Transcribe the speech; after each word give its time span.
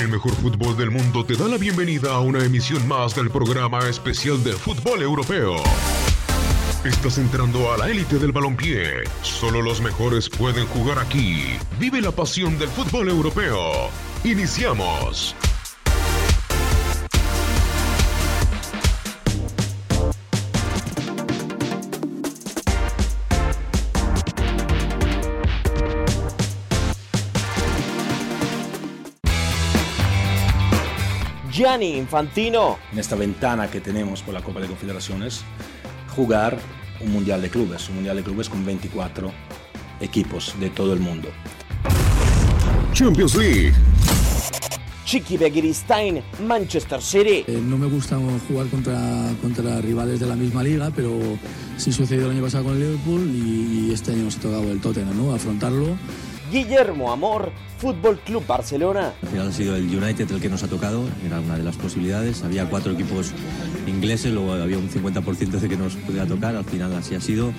El 0.00 0.08
mejor 0.08 0.34
fútbol 0.34 0.76
del 0.76 0.90
mundo 0.90 1.24
te 1.24 1.36
da 1.36 1.46
la 1.46 1.58
bienvenida 1.58 2.14
a 2.14 2.20
una 2.20 2.44
emisión 2.44 2.86
más 2.88 3.14
del 3.14 3.30
programa 3.30 3.88
especial 3.88 4.42
de 4.42 4.52
fútbol 4.52 5.02
europeo. 5.02 5.56
Estás 6.84 7.18
entrando 7.18 7.72
a 7.72 7.78
la 7.78 7.88
élite 7.88 8.18
del 8.18 8.32
balompié. 8.32 9.04
Solo 9.22 9.62
los 9.62 9.80
mejores 9.80 10.28
pueden 10.28 10.66
jugar 10.66 10.98
aquí. 10.98 11.56
Vive 11.78 12.00
la 12.00 12.10
pasión 12.10 12.58
del 12.58 12.68
fútbol 12.68 13.08
europeo. 13.08 13.88
Iniciamos. 14.24 15.36
Gianni 31.62 31.96
Infantino. 31.96 32.76
En 32.90 32.98
esta 32.98 33.14
ventana 33.14 33.70
que 33.70 33.80
tenemos 33.80 34.20
por 34.20 34.34
la 34.34 34.42
Copa 34.42 34.58
de 34.58 34.66
Confederaciones, 34.66 35.44
jugar 36.16 36.58
un 37.00 37.12
Mundial 37.12 37.40
de 37.40 37.50
Clubes, 37.50 37.88
un 37.88 37.94
Mundial 37.94 38.16
de 38.16 38.24
Clubes 38.24 38.48
con 38.48 38.66
24 38.66 39.30
equipos 40.00 40.56
de 40.58 40.70
todo 40.70 40.92
el 40.92 40.98
mundo. 40.98 41.28
Champions 42.92 43.36
League. 43.36 43.72
Chiqui 45.04 45.36
Begiristain, 45.36 46.20
Manchester 46.44 47.00
City. 47.00 47.44
Eh, 47.46 47.62
no 47.64 47.78
me 47.78 47.86
gusta 47.86 48.18
jugar 48.48 48.66
contra, 48.66 49.30
contra 49.40 49.80
rivales 49.80 50.18
de 50.18 50.26
la 50.26 50.34
misma 50.34 50.64
liga, 50.64 50.90
pero 50.96 51.16
sí 51.76 51.92
sucedió 51.92 52.24
el 52.24 52.32
año 52.32 52.42
pasado 52.42 52.64
con 52.64 52.72
el 52.72 52.80
Liverpool 52.80 53.30
y, 53.32 53.86
y 53.86 53.92
este 53.92 54.10
año 54.10 54.24
nos 54.24 54.36
ha 54.36 54.40
tocado 54.40 54.68
el 54.68 54.80
Tottenham, 54.80 55.16
¿no? 55.16 55.32
Afrontarlo. 55.32 55.96
Guillermo 56.52 57.10
Amor, 57.10 57.50
Fútbol 57.78 58.18
Club 58.18 58.46
Barcelona. 58.46 59.14
Al 59.22 59.28
final 59.28 59.48
ha 59.48 59.52
sido 59.52 59.74
el 59.74 59.84
United 59.84 60.30
el 60.30 60.38
que 60.38 60.50
nos 60.50 60.62
ha 60.62 60.68
tocado, 60.68 61.02
era 61.24 61.40
una 61.40 61.56
de 61.56 61.62
las 61.62 61.76
posibilidades. 61.76 62.42
Había 62.42 62.68
cuatro 62.68 62.92
equipos 62.92 63.32
ingleses, 63.86 64.34
luego 64.34 64.52
había 64.52 64.76
un 64.76 64.90
50% 64.90 65.48
de 65.48 65.68
que 65.68 65.76
nos 65.78 65.96
pudiera 65.96 66.26
tocar, 66.26 66.54
al 66.54 66.64
final 66.66 66.94
así 66.94 67.14
ha 67.14 67.22
sido. 67.22 67.54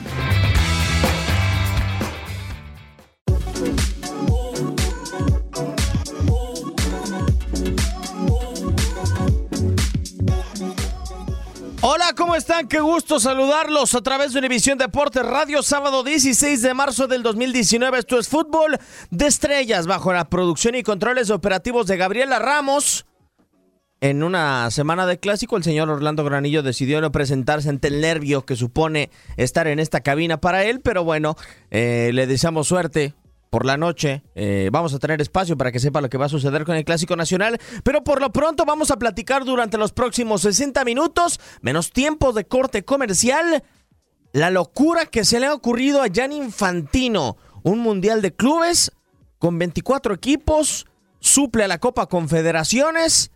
¿Cómo 12.16 12.36
están? 12.36 12.68
Qué 12.68 12.80
gusto 12.80 13.20
saludarlos 13.20 13.96
a 13.96 14.02
través 14.02 14.34
de 14.34 14.40
Univisión 14.40 14.78
Deportes 14.78 15.26
Radio, 15.26 15.64
sábado 15.64 16.04
16 16.04 16.62
de 16.62 16.74
marzo 16.74 17.08
del 17.08 17.24
2019. 17.24 18.00
Esto 18.00 18.20
es 18.20 18.28
Fútbol 18.28 18.78
de 19.10 19.28
Estrellas, 19.28 19.88
bajo 19.88 20.14
la 20.14 20.26
producción 20.30 20.76
y 20.76 20.84
controles 20.84 21.30
operativos 21.30 21.88
de 21.88 21.98
Gabriela 21.98 22.40
Ramos. 22.40 23.06
En 24.02 24.22
una 24.22 24.70
semana 24.70 25.06
de 25.06 25.18
clásico, 25.18 25.56
el 25.56 25.64
señor 25.64 25.90
Orlando 25.90 26.24
Granillo 26.24 26.62
decidió 26.62 27.00
no 27.00 27.12
presentarse 27.12 27.70
ante 27.70 27.88
el 27.88 28.02
nervio 28.02 28.46
que 28.46 28.56
supone 28.56 29.10
estar 29.38 29.68
en 29.68 29.80
esta 29.80 30.02
cabina 30.02 30.42
para 30.42 30.66
él, 30.66 30.82
pero 30.82 31.04
bueno, 31.04 31.36
eh, 31.72 32.12
le 32.14 32.28
deseamos 32.28 32.68
suerte 32.68 33.14
por 33.54 33.68
la 33.68 33.78
noche. 33.78 34.24
Eh, 34.34 34.70
vamos 34.72 34.96
a 34.96 34.98
tener 34.98 35.22
espacio 35.22 35.56
para 35.56 35.72
que 35.72 35.80
sepa 35.80 36.02
lo 36.02 36.10
que 36.10 36.18
va 36.18 36.26
a 36.26 36.30
suceder 36.30 36.66
con 36.66 36.76
el 36.76 36.84
Clásico 36.84 37.16
Nacional. 37.16 37.60
Pero 37.84 38.04
por 38.04 38.20
lo 38.20 38.32
pronto 38.32 38.66
vamos 38.66 38.90
a 38.90 38.98
platicar 38.98 39.46
durante 39.46 39.78
los 39.78 39.92
próximos 39.92 40.42
60 40.42 40.84
minutos, 40.84 41.40
menos 41.62 41.92
tiempo 41.92 42.34
de 42.34 42.46
corte 42.46 42.84
comercial, 42.84 43.64
la 44.32 44.50
locura 44.50 45.06
que 45.06 45.24
se 45.24 45.40
le 45.40 45.46
ha 45.46 45.54
ocurrido 45.54 46.02
a 46.02 46.08
Jan 46.12 46.32
Infantino. 46.32 47.38
Un 47.62 47.78
mundial 47.78 48.24
de 48.24 48.34
clubes 48.34 48.92
con 49.38 49.60
24 49.60 50.16
equipos, 50.16 50.88
suple 51.20 51.64
a 51.64 51.68
la 51.68 51.78
Copa 51.78 52.08
Confederaciones. 52.08 53.30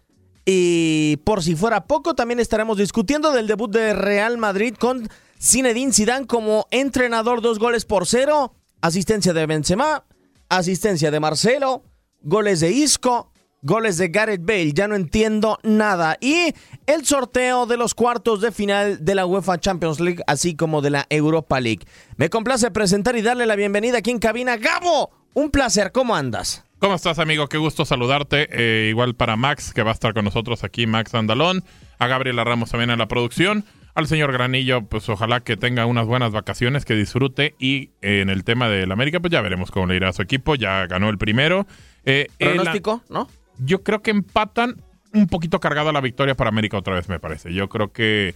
Y 0.45 1.17
por 1.25 1.44
si 1.44 1.55
fuera 1.55 1.85
poco, 1.85 2.16
también 2.16 2.39
estaremos 2.39 2.79
discutiendo 2.79 3.34
del 3.34 3.45
debut 3.45 3.69
de 3.69 3.94
Real 3.94 4.39
Madrid 4.39 4.73
con 4.79 5.07
Zinedine 5.39 5.94
Zidane 5.94 6.25
como 6.25 6.66
entrenador, 6.72 7.41
dos 7.41 7.59
goles 7.59 7.85
por 7.85 8.07
cero 8.07 8.55
asistencia 8.81 9.34
de 9.34 9.45
Benzema, 9.45 10.03
asistencia 10.50 11.12
de 11.12 11.19
Marcelo, 11.19 11.84
goles 12.22 12.59
de 12.59 12.72
Isco, 12.72 13.31
goles 13.62 13.97
de 13.97 14.09
Gareth 14.09 14.46
Bale, 14.46 14.74
ya 14.74 14.88
no 14.88 14.96
entiendo 14.96 15.59
nada. 15.63 16.18
Y 16.22 16.53
el 16.85 17.06
sorteo 17.06 17.66
de 17.66 17.78
los 17.78 17.94
cuartos 17.94 18.41
de 18.41 18.52
final 18.52 19.03
de 19.03 19.16
la 19.16 19.25
UEFA 19.25 19.59
Champions 19.59 20.00
League, 20.00 20.24
así 20.28 20.56
como 20.56 20.81
de 20.81 20.91
la 20.91 21.06
Europa 21.09 21.59
League. 21.59 21.85
Me 22.16 22.30
complace 22.30 22.72
presentar 22.72 23.16
y 23.16 23.22
darle 23.22 23.46
la 23.46 23.56
bienvenida 23.56 24.00
aquí 24.00 24.12
en 24.12 24.19
cabina. 24.19 24.58
Gabo, 24.58 25.12
un 25.34 25.52
placer, 25.52 25.91
¿cómo 25.91 26.16
andas? 26.16 26.64
¿Cómo 26.79 26.94
estás, 26.94 27.18
amigo? 27.18 27.47
Qué 27.47 27.58
gusto 27.58 27.85
saludarte. 27.85 28.47
Eh, 28.52 28.90
igual 28.90 29.16
para 29.16 29.35
Max, 29.35 29.74
que 29.74 29.81
va 29.81 29.90
a 29.91 29.94
estar 29.94 30.14
con 30.14 30.25
nosotros 30.25 30.64
aquí, 30.64 30.85
Max 30.85 31.16
Andalón. 31.16 31.64
A 31.97 32.06
Gabriela 32.06 32.44
Ramos 32.44 32.69
también 32.69 32.91
en 32.91 33.00
la 33.00 33.08
producción 33.08 33.66
al 33.97 34.06
señor 34.06 34.31
Granillo, 34.31 34.84
pues 34.84 35.09
ojalá 35.09 35.40
que 35.40 35.58
tenga 35.58 35.88
unas 35.88 36.06
buenas 36.06 36.31
vacaciones, 36.31 36.85
que 36.85 36.94
disfrute. 36.94 37.56
Y 37.58 37.90
eh, 38.03 38.22
en 38.22 38.30
el 38.30 38.44
tema 38.44 38.69
del 38.69 38.91
América, 38.91 39.19
pues 39.19 39.31
ya 39.31 39.41
veremos 39.41 39.72
cómo 39.72 39.88
le 39.88 39.96
irá 39.96 40.09
a 40.09 40.13
su 40.13 40.22
equipo. 40.22 40.53
Ya 40.53 40.85
ganó 40.85 41.09
el 41.09 41.17
primero. 41.17 41.66
Eh, 42.05 42.28
¿Pronóstico? 42.38 43.02
¿No? 43.09 43.28
Yo 43.58 43.82
creo 43.82 44.03
que 44.03 44.11
empatan 44.11 44.84
un 45.16 45.26
poquito 45.26 45.59
cargada 45.59 45.91
la 45.91 45.99
victoria 45.99 46.35
para 46.35 46.49
América 46.49 46.78
otra 46.78 46.94
vez, 46.94 47.09
me 47.09 47.20
parece. 47.20 47.52
Yo 47.55 47.70
creo 47.70 47.91
que 47.91 48.35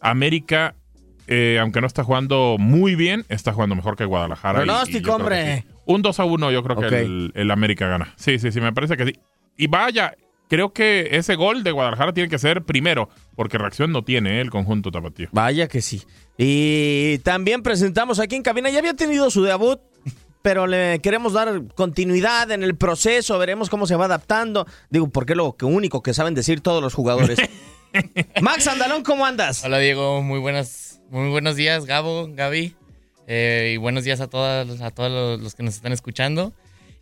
América, 0.00 0.74
eh, 1.26 1.58
aunque 1.60 1.82
no 1.82 1.86
está 1.86 2.02
jugando 2.02 2.56
muy 2.58 2.94
bien, 2.94 3.26
está 3.28 3.52
jugando 3.52 3.76
mejor 3.76 3.94
que 3.94 4.06
Guadalajara. 4.06 4.60
Pronóstico, 4.60 5.16
hombre. 5.16 5.66
Un 5.84 6.00
2 6.00 6.18
a 6.18 6.24
1, 6.24 6.50
yo 6.50 6.62
creo 6.62 6.80
que 6.80 7.00
el, 7.00 7.32
el 7.34 7.50
América 7.50 7.88
gana. 7.88 8.14
Sí, 8.16 8.38
sí, 8.38 8.50
sí, 8.50 8.62
me 8.62 8.72
parece 8.72 8.96
que 8.96 9.04
sí. 9.04 9.12
Y 9.58 9.66
vaya, 9.66 10.14
creo 10.48 10.72
que 10.72 11.08
ese 11.12 11.36
gol 11.36 11.62
de 11.62 11.72
Guadalajara 11.72 12.12
tiene 12.12 12.28
que 12.28 12.38
ser 12.38 12.62
primero, 12.62 13.08
porque 13.36 13.58
reacción 13.58 13.92
no 13.92 14.02
tiene 14.02 14.38
¿eh? 14.38 14.40
el 14.40 14.50
conjunto 14.50 14.90
tapatío. 14.90 15.28
Vaya 15.32 15.68
que 15.68 15.80
sí. 15.80 16.02
Y 16.36 17.18
también 17.18 17.62
presentamos 17.62 18.18
aquí 18.18 18.36
en 18.36 18.42
cabina, 18.42 18.70
ya 18.70 18.78
había 18.78 18.94
tenido 18.94 19.30
su 19.30 19.42
debut, 19.42 19.80
pero 20.42 20.66
le 20.66 21.00
queremos 21.00 21.32
dar 21.32 21.62
continuidad 21.74 22.50
en 22.50 22.62
el 22.62 22.76
proceso, 22.76 23.38
veremos 23.38 23.68
cómo 23.68 23.86
se 23.86 23.96
va 23.96 24.06
adaptando. 24.06 24.66
Digo, 24.90 25.08
porque 25.08 25.34
lo 25.34 25.56
que 25.56 25.64
único 25.64 26.02
que 26.02 26.14
saben 26.14 26.34
decir 26.34 26.60
todos 26.60 26.82
los 26.82 26.94
jugadores. 26.94 27.38
Max 28.40 28.66
Andalón, 28.66 29.02
¿cómo 29.02 29.26
andas? 29.26 29.64
Hola 29.64 29.78
Diego, 29.78 30.22
muy 30.22 30.38
buenas, 30.38 31.00
muy 31.10 31.30
buenos 31.30 31.56
días, 31.56 31.86
Gabo, 31.86 32.28
Gaby. 32.30 32.76
Eh, 33.26 33.72
y 33.74 33.76
buenos 33.76 34.04
días 34.04 34.20
a, 34.22 34.28
todas, 34.28 34.80
a 34.80 34.90
todos 34.90 35.40
los 35.40 35.54
que 35.54 35.62
nos 35.62 35.74
están 35.74 35.92
escuchando. 35.92 36.54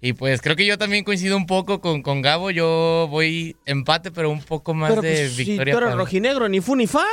Y 0.06 0.12
pues 0.12 0.40
creo 0.40 0.54
que 0.56 0.64
yo 0.66 0.78
también 0.78 1.02
coincido 1.04 1.36
un 1.36 1.46
poco 1.46 1.80
con, 1.80 2.02
con 2.02 2.22
Gabo. 2.22 2.50
Yo 2.50 3.08
voy 3.10 3.56
empate, 3.66 4.10
pero 4.12 4.30
un 4.30 4.40
poco 4.42 4.72
más 4.74 4.90
Pero, 4.90 5.02
de 5.02 5.08
pues, 5.10 5.36
victoria. 5.36 5.54
Si 5.54 5.56
tú 5.56 5.62
eres 5.62 5.74
para- 5.90 5.96
rojinegro, 5.96 6.48
ni 6.48 6.60
fu 6.60 6.76
ni 6.76 6.86
fa. 6.86 7.04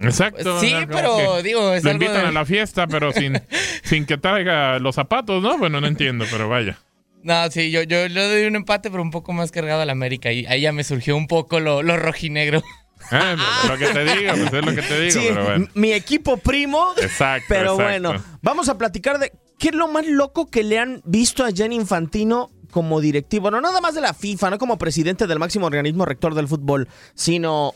Exacto. 0.00 0.58
Sí, 0.60 0.74
pero 0.88 1.42
digo, 1.42 1.72
es 1.74 1.84
Lo 1.84 1.90
algo 1.90 2.02
invitan 2.04 2.22
de- 2.22 2.28
a 2.28 2.32
la 2.32 2.44
fiesta, 2.44 2.86
pero 2.88 3.12
sin, 3.12 3.40
sin 3.84 4.04
que 4.06 4.18
traiga 4.18 4.78
los 4.80 4.96
zapatos, 4.96 5.40
¿no? 5.42 5.56
Bueno, 5.58 5.80
no 5.80 5.86
entiendo, 5.86 6.24
pero 6.30 6.48
vaya. 6.48 6.78
No, 7.22 7.48
sí, 7.52 7.70
yo, 7.70 7.84
yo 7.84 8.08
le 8.08 8.28
doy 8.28 8.44
un 8.46 8.56
empate, 8.56 8.90
pero 8.90 9.00
un 9.02 9.12
poco 9.12 9.32
más 9.32 9.52
cargado 9.52 9.80
a 9.80 9.84
la 9.86 9.92
América. 9.92 10.32
Y 10.32 10.44
ahí 10.46 10.62
ya 10.62 10.72
me 10.72 10.82
surgió 10.82 11.16
un 11.16 11.28
poco 11.28 11.60
lo, 11.60 11.82
lo 11.84 11.96
rojinegro. 11.96 12.62
Ah, 13.10 13.36
lo 13.68 13.78
que 13.78 13.86
te 13.86 14.04
digo, 14.04 14.32
pues 14.32 14.52
es 14.52 14.64
lo 14.64 14.74
que 14.74 14.82
te 14.82 15.00
digo, 15.00 15.10
Sí, 15.12 15.26
pero 15.28 15.44
bueno. 15.44 15.68
mi 15.74 15.92
equipo 15.92 16.36
primo. 16.36 16.92
Exacto. 17.00 17.46
Pero 17.48 17.72
exacto. 17.74 17.82
bueno, 17.84 18.24
vamos 18.42 18.68
a 18.68 18.78
platicar 18.78 19.18
de 19.18 19.32
qué 19.62 19.68
es 19.68 19.74
lo 19.76 19.86
más 19.86 20.04
loco 20.08 20.46
que 20.50 20.64
le 20.64 20.78
han 20.80 21.00
visto 21.04 21.44
a 21.44 21.50
Gianni 21.50 21.76
Infantino 21.76 22.50
como 22.72 23.00
directivo. 23.00 23.50
No 23.52 23.60
nada 23.60 23.80
más 23.80 23.94
de 23.94 24.00
la 24.00 24.12
FIFA, 24.12 24.50
no 24.50 24.58
como 24.58 24.76
presidente 24.76 25.28
del 25.28 25.38
máximo 25.38 25.66
organismo 25.66 26.04
rector 26.04 26.34
del 26.34 26.48
fútbol, 26.48 26.88
sino 27.14 27.72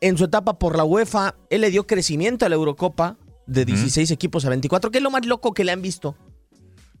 en 0.00 0.16
su 0.16 0.24
etapa 0.24 0.58
por 0.58 0.76
la 0.78 0.84
UEFA. 0.84 1.34
Él 1.50 1.60
le 1.60 1.70
dio 1.70 1.86
crecimiento 1.86 2.46
a 2.46 2.48
la 2.48 2.54
Eurocopa 2.54 3.18
de 3.46 3.66
16 3.66 4.10
equipos 4.12 4.46
a 4.46 4.48
24. 4.48 4.90
¿Qué 4.90 4.96
es 4.98 5.04
lo 5.04 5.10
más 5.10 5.26
loco 5.26 5.52
que 5.52 5.64
le 5.64 5.72
han 5.72 5.82
visto? 5.82 6.16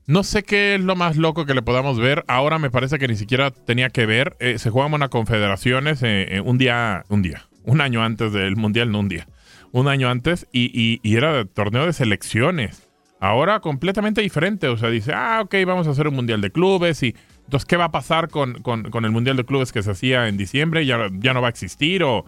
No 0.06 0.22
sé 0.22 0.42
qué 0.42 0.74
es 0.74 0.80
lo 0.82 0.94
más 0.96 1.16
loco 1.16 1.46
que 1.46 1.54
le 1.54 1.62
podamos 1.62 1.98
ver. 1.98 2.24
Ahora 2.28 2.58
me 2.58 2.70
parece 2.70 2.98
que 2.98 3.08
ni 3.08 3.16
siquiera 3.16 3.50
tenía 3.50 3.88
que 3.90 4.04
ver. 4.04 4.36
Eh, 4.40 4.58
se 4.58 4.68
juegan 4.70 4.92
una 4.92 5.08
confederaciones 5.08 6.02
eh, 6.02 6.36
eh, 6.36 6.40
un 6.40 6.58
día, 6.58 7.04
un 7.08 7.22
día, 7.22 7.48
un 7.64 7.80
año 7.80 8.02
antes 8.02 8.32
del 8.32 8.56
mundial, 8.56 8.90
no 8.90 9.00
un 9.00 9.08
día, 9.08 9.28
un 9.72 9.86
año 9.88 10.10
antes 10.10 10.46
y, 10.52 10.64
y- 10.78 11.00
y 11.02 11.16
era 11.16 11.32
de 11.32 11.44
torneo 11.46 11.86
de 11.86 11.92
selecciones. 11.92 12.87
Ahora 13.20 13.60
completamente 13.60 14.20
diferente. 14.20 14.68
O 14.68 14.76
sea, 14.76 14.90
dice, 14.90 15.12
ah, 15.14 15.40
ok, 15.44 15.54
vamos 15.66 15.86
a 15.86 15.90
hacer 15.90 16.06
un 16.08 16.14
mundial 16.14 16.40
de 16.40 16.50
clubes 16.52 17.02
y 17.02 17.14
entonces 17.44 17.66
qué 17.66 17.76
va 17.76 17.86
a 17.86 17.90
pasar 17.90 18.28
con, 18.28 18.62
con- 18.62 18.84
con 18.90 19.04
el 19.04 19.10
mundial 19.10 19.36
de 19.36 19.44
clubes 19.44 19.72
que 19.72 19.82
se 19.82 19.90
hacía 19.90 20.28
en 20.28 20.36
diciembre. 20.36 20.86
Ya, 20.86 21.08
ya 21.12 21.34
no 21.34 21.40
va 21.40 21.48
a 21.48 21.50
existir 21.50 22.04
o 22.04 22.24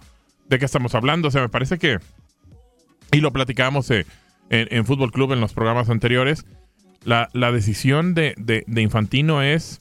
de 0.48 0.58
qué 0.58 0.64
estamos 0.64 0.94
hablando. 0.94 1.28
O 1.28 1.30
sea, 1.30 1.42
me 1.42 1.48
parece 1.48 1.78
que 1.78 1.98
y 3.12 3.20
lo 3.20 3.32
platicábamos 3.32 3.90
eh, 3.90 4.06
en, 4.50 4.68
en 4.70 4.84
Fútbol 4.86 5.12
Club 5.12 5.32
en 5.32 5.40
los 5.40 5.52
programas 5.52 5.90
anteriores. 5.90 6.44
La, 7.04 7.28
la 7.32 7.52
decisión 7.52 8.14
de, 8.14 8.34
de- 8.36 8.64
Infantino 8.82 9.42
es. 9.42 9.80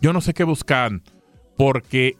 Yo 0.00 0.12
no 0.12 0.20
sé 0.20 0.34
qué 0.34 0.44
buscan. 0.44 1.02
Porque 1.56 2.16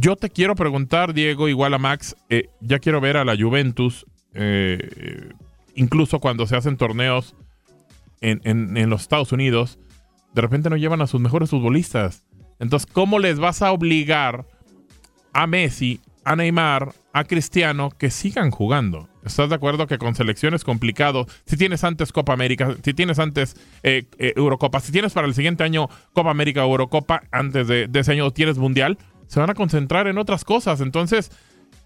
yo 0.00 0.16
te 0.16 0.30
quiero 0.30 0.54
preguntar, 0.54 1.12
Diego, 1.12 1.48
igual 1.48 1.74
a 1.74 1.78
Max. 1.78 2.16
eh, 2.30 2.48
ya 2.60 2.78
quiero 2.78 3.00
ver 3.02 3.16
a 3.18 3.24
la 3.26 3.36
Juventus. 3.36 4.06
eh, 4.32 5.28
incluso 5.74 6.20
cuando 6.20 6.46
se 6.46 6.56
hacen 6.56 6.76
torneos 6.76 7.34
en, 8.20 8.40
en- 8.44 8.90
los 8.90 9.02
Estados 9.02 9.32
Unidos. 9.32 9.78
De 10.34 10.42
repente 10.42 10.70
no 10.70 10.76
llevan 10.76 11.02
a 11.02 11.06
sus 11.06 11.20
mejores 11.20 11.50
futbolistas. 11.50 12.24
Entonces, 12.58 12.90
¿cómo 12.90 13.18
les 13.18 13.38
vas 13.38 13.62
a 13.62 13.72
obligar 13.72 14.46
a 15.34 15.46
Messi, 15.46 16.00
a 16.24 16.36
Neymar, 16.36 16.94
a 17.12 17.24
Cristiano 17.24 17.90
que 17.90 18.10
sigan 18.10 18.50
jugando. 18.50 19.08
¿Estás 19.24 19.48
de 19.48 19.54
acuerdo 19.56 19.86
que 19.86 19.98
con 19.98 20.14
selecciones 20.14 20.64
complicado, 20.64 21.26
si 21.44 21.56
tienes 21.56 21.84
antes 21.84 22.12
Copa 22.12 22.32
América, 22.32 22.74
si 22.82 22.94
tienes 22.94 23.18
antes 23.18 23.56
eh, 23.82 24.04
eh, 24.18 24.32
Eurocopa, 24.36 24.80
si 24.80 24.92
tienes 24.92 25.12
para 25.12 25.26
el 25.26 25.34
siguiente 25.34 25.64
año 25.64 25.88
Copa 26.12 26.30
América 26.30 26.64
o 26.64 26.70
Eurocopa, 26.70 27.22
antes 27.30 27.68
de, 27.68 27.88
de 27.88 28.00
ese 28.00 28.12
año 28.12 28.30
tienes 28.30 28.58
Mundial, 28.58 28.98
se 29.26 29.40
van 29.40 29.50
a 29.50 29.54
concentrar 29.54 30.06
en 30.06 30.18
otras 30.18 30.44
cosas. 30.44 30.80
Entonces, 30.80 31.30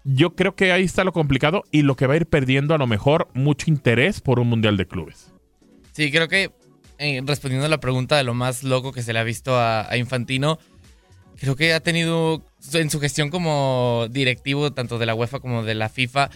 yo 0.03 0.35
creo 0.35 0.55
que 0.55 0.71
ahí 0.71 0.83
está 0.83 1.03
lo 1.03 1.13
complicado 1.13 1.63
y 1.71 1.81
lo 1.81 1.95
que 1.95 2.07
va 2.07 2.13
a 2.13 2.17
ir 2.17 2.25
perdiendo 2.25 2.73
a 2.73 2.77
lo 2.77 2.87
mejor 2.87 3.29
mucho 3.33 3.69
interés 3.69 4.21
por 4.21 4.39
un 4.39 4.49
Mundial 4.49 4.77
de 4.77 4.87
Clubes. 4.87 5.31
Sí, 5.91 6.11
creo 6.11 6.27
que 6.27 6.51
eh, 6.97 7.21
respondiendo 7.25 7.65
a 7.65 7.69
la 7.69 7.79
pregunta 7.79 8.17
de 8.17 8.23
lo 8.23 8.33
más 8.33 8.63
loco 8.63 8.91
que 8.91 9.03
se 9.03 9.13
le 9.13 9.19
ha 9.19 9.23
visto 9.23 9.55
a, 9.55 9.89
a 9.89 9.97
Infantino, 9.97 10.59
creo 11.39 11.55
que 11.55 11.73
ha 11.73 11.79
tenido 11.79 12.43
en 12.73 12.89
su 12.89 12.99
gestión 12.99 13.29
como 13.29 14.07
directivo, 14.09 14.71
tanto 14.73 14.97
de 14.97 15.05
la 15.05 15.15
UEFA 15.15 15.39
como 15.39 15.63
de 15.63 15.75
la 15.75 15.89
FIFA, 15.89 16.29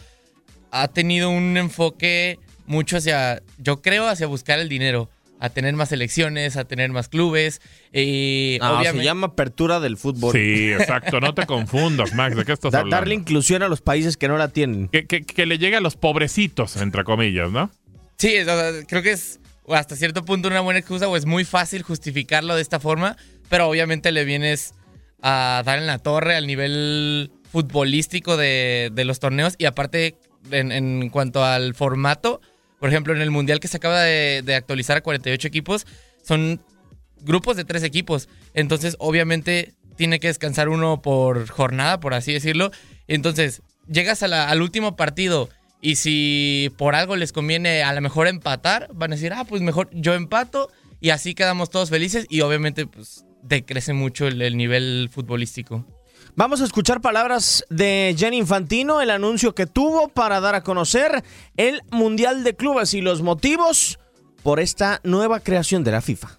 ha 0.72 0.88
tenido 0.88 1.30
un 1.30 1.58
enfoque 1.58 2.40
mucho 2.66 2.98
hacia, 2.98 3.44
yo 3.58 3.82
creo, 3.82 4.08
hacia 4.08 4.28
buscar 4.28 4.60
el 4.60 4.70
dinero, 4.70 5.10
a 5.46 5.50
tener 5.50 5.74
más 5.76 5.92
elecciones, 5.92 6.56
a 6.56 6.64
tener 6.64 6.90
más 6.92 7.10
clubes. 7.10 7.60
Y 7.92 8.58
Ah, 8.62 8.74
obviamente, 8.80 9.00
se 9.00 9.04
llama 9.06 9.28
apertura 9.28 9.80
del 9.82 9.98
fútbol. 9.98 10.32
Sí, 10.32 10.72
exacto. 10.72 11.20
No 11.20 11.34
te 11.34 11.46
confundas, 11.46 12.14
Max. 12.14 12.36
¿De 12.38 12.46
qué 12.46 12.54
estás 12.54 12.72
Da- 12.72 12.80
hablando? 12.80 12.96
darle 12.96 13.16
inclusión 13.16 13.62
a 13.62 13.68
los 13.68 13.82
países 13.82 14.16
que 14.16 14.28
no 14.30 14.38
la 14.38 14.48
tienen. 14.48 14.88
Que, 14.88 15.06
que- 15.06 15.24
que 15.26 15.46
le 15.46 15.58
llegue 15.58 15.76
a 15.76 15.82
los 15.82 15.98
pobrecitos, 15.98 16.78
entre 16.78 17.04
comillas, 17.04 17.52
¿no? 17.52 17.70
Sí, 18.18 18.38
o 18.40 18.46
sea, 18.46 18.72
creo 18.88 19.02
que 19.04 19.12
es 19.12 19.42
hasta 19.68 19.96
cierto 19.98 20.24
punto 20.24 20.48
una 20.48 20.62
buena 20.62 20.80
excusa 20.80 21.08
o 21.10 21.18
es 21.18 21.26
muy 21.26 21.44
fácil 21.44 21.82
justificarlo 21.84 22.56
de 22.56 22.62
esta 22.62 22.80
forma, 22.80 23.18
pero 23.50 23.68
obviamente 23.68 24.12
le 24.14 24.24
vienes 24.24 24.74
a 25.22 25.62
dar 25.66 25.78
en 25.80 25.88
la 25.88 26.00
torre 26.00 26.36
al 26.38 26.48
nivel 26.48 27.32
futbolístico 27.52 28.38
de, 28.38 28.92
de 28.94 29.06
los 29.06 29.20
torneos 29.20 29.56
y 29.58 29.66
aparte 29.66 30.16
en, 30.52 30.72
en 30.72 31.10
cuanto 31.10 31.44
al 31.44 31.76
formato, 31.76 32.42
por 32.84 32.90
ejemplo 32.90 33.16
en 33.16 33.22
el 33.22 33.32
Mundial 33.32 33.62
que 33.62 33.70
se 33.70 33.78
acaba 33.78 34.02
de, 34.02 34.56
actualizar 34.58 34.98
a 34.98 35.02
48 35.02 35.48
equipos, 35.48 35.88
son 36.22 36.60
grupos 37.22 37.56
de 37.56 37.64
tres 37.64 37.82
equipos, 37.82 38.28
entonces 38.54 38.98
obviamente 39.00 39.74
tiene 39.96 40.20
que 40.20 40.28
descansar 40.28 40.68
uno 40.68 41.02
por 41.02 41.48
jornada, 41.48 42.02
por 42.02 42.14
así 42.14 42.34
decirlo, 42.34 42.72
entonces 43.08 43.62
llegas 43.88 44.22
al 44.22 44.62
último 44.62 44.98
partido 44.98 45.48
y 45.80 45.96
si 45.96 46.74
por 46.78 46.94
algo 46.94 47.16
les 47.16 47.32
conviene 47.32 47.84
a 47.84 47.94
lo 47.94 48.02
mejor 48.02 48.28
empatar, 48.28 48.90
van 48.94 49.14
a 49.14 49.16
decir, 49.16 49.32
ah, 49.32 49.46
pues 49.46 49.62
mejor 49.62 49.90
yo 49.94 50.14
empato 50.14 50.70
y 51.00 51.12
así 51.12 51.36
quedamos 51.36 51.70
todos 51.70 51.90
felices. 51.90 52.26
Y 52.30 52.42
obviamente 52.42 52.86
pues 52.86 53.24
decrece 53.44 53.94
mucho 53.94 54.28
el 54.28 54.58
nivel 54.58 55.10
futbolístico. 55.10 55.86
Vamos 56.36 56.62
a 56.62 56.66
escuchar 56.66 57.00
palabras 57.00 57.64
de 57.70 58.16
Gianni 58.18 58.40
Infantino, 58.40 59.02
el 59.02 59.12
anuncio 59.12 59.54
que 59.54 59.68
tuvo 59.68 60.08
para 60.08 60.40
dar 60.40 60.56
a 60.56 60.64
conocer 60.64 61.24
el 61.58 61.84
Mundial 61.92 62.44
de 62.44 62.56
Clubes 62.56 62.96
y 62.96 63.02
los 63.02 63.22
motivos 63.22 64.00
por 64.42 64.60
esta 64.60 65.00
nueva 65.04 65.42
creación 65.42 65.84
de 65.84 65.92
la 65.92 66.02
FIFA. 66.02 66.30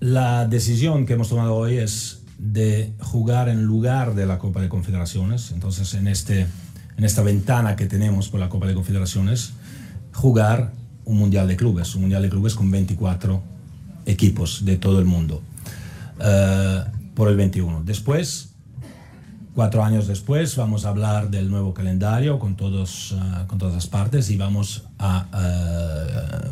La 0.00 0.46
decisión 0.46 1.06
que 1.06 1.12
hemos 1.12 1.28
tomado 1.28 1.54
hoy 1.54 1.76
es 1.76 2.24
de 2.36 2.92
jugar 2.98 3.48
en 3.48 3.62
lugar 3.62 4.16
de 4.16 4.26
la 4.26 4.40
Copa 4.40 4.60
de 4.60 4.68
Confederaciones. 4.68 5.52
Entonces, 5.52 5.94
en, 5.94 6.08
este, 6.08 6.48
en 6.96 7.04
esta 7.04 7.22
ventana 7.22 7.76
que 7.76 7.86
tenemos 7.86 8.28
por 8.28 8.40
la 8.40 8.48
Copa 8.48 8.66
de 8.66 8.74
Confederaciones, 8.74 9.52
jugar 10.12 10.72
un 11.04 11.18
Mundial 11.18 11.46
de 11.46 11.54
Clubes, 11.54 11.94
un 11.94 12.02
Mundial 12.02 12.22
de 12.22 12.28
Clubes 12.28 12.56
con 12.56 12.72
24 12.72 13.40
equipos 14.04 14.64
de 14.64 14.78
todo 14.78 14.98
el 14.98 15.04
mundo 15.04 15.42
eh, 16.18 16.84
por 17.14 17.28
el 17.28 17.36
21. 17.36 17.84
Después, 17.84 18.51
cuatro 19.54 19.84
años 19.84 20.06
después, 20.06 20.56
vamos 20.56 20.84
a 20.84 20.88
hablar 20.88 21.30
del 21.30 21.50
nuevo 21.50 21.74
calendario 21.74 22.38
con, 22.38 22.56
todos, 22.56 23.12
eh, 23.12 23.44
con 23.46 23.58
todas 23.58 23.74
las 23.74 23.86
partes 23.86 24.30
y 24.30 24.36
vamos 24.36 24.84
a 24.98 25.26
eh, 25.34 26.50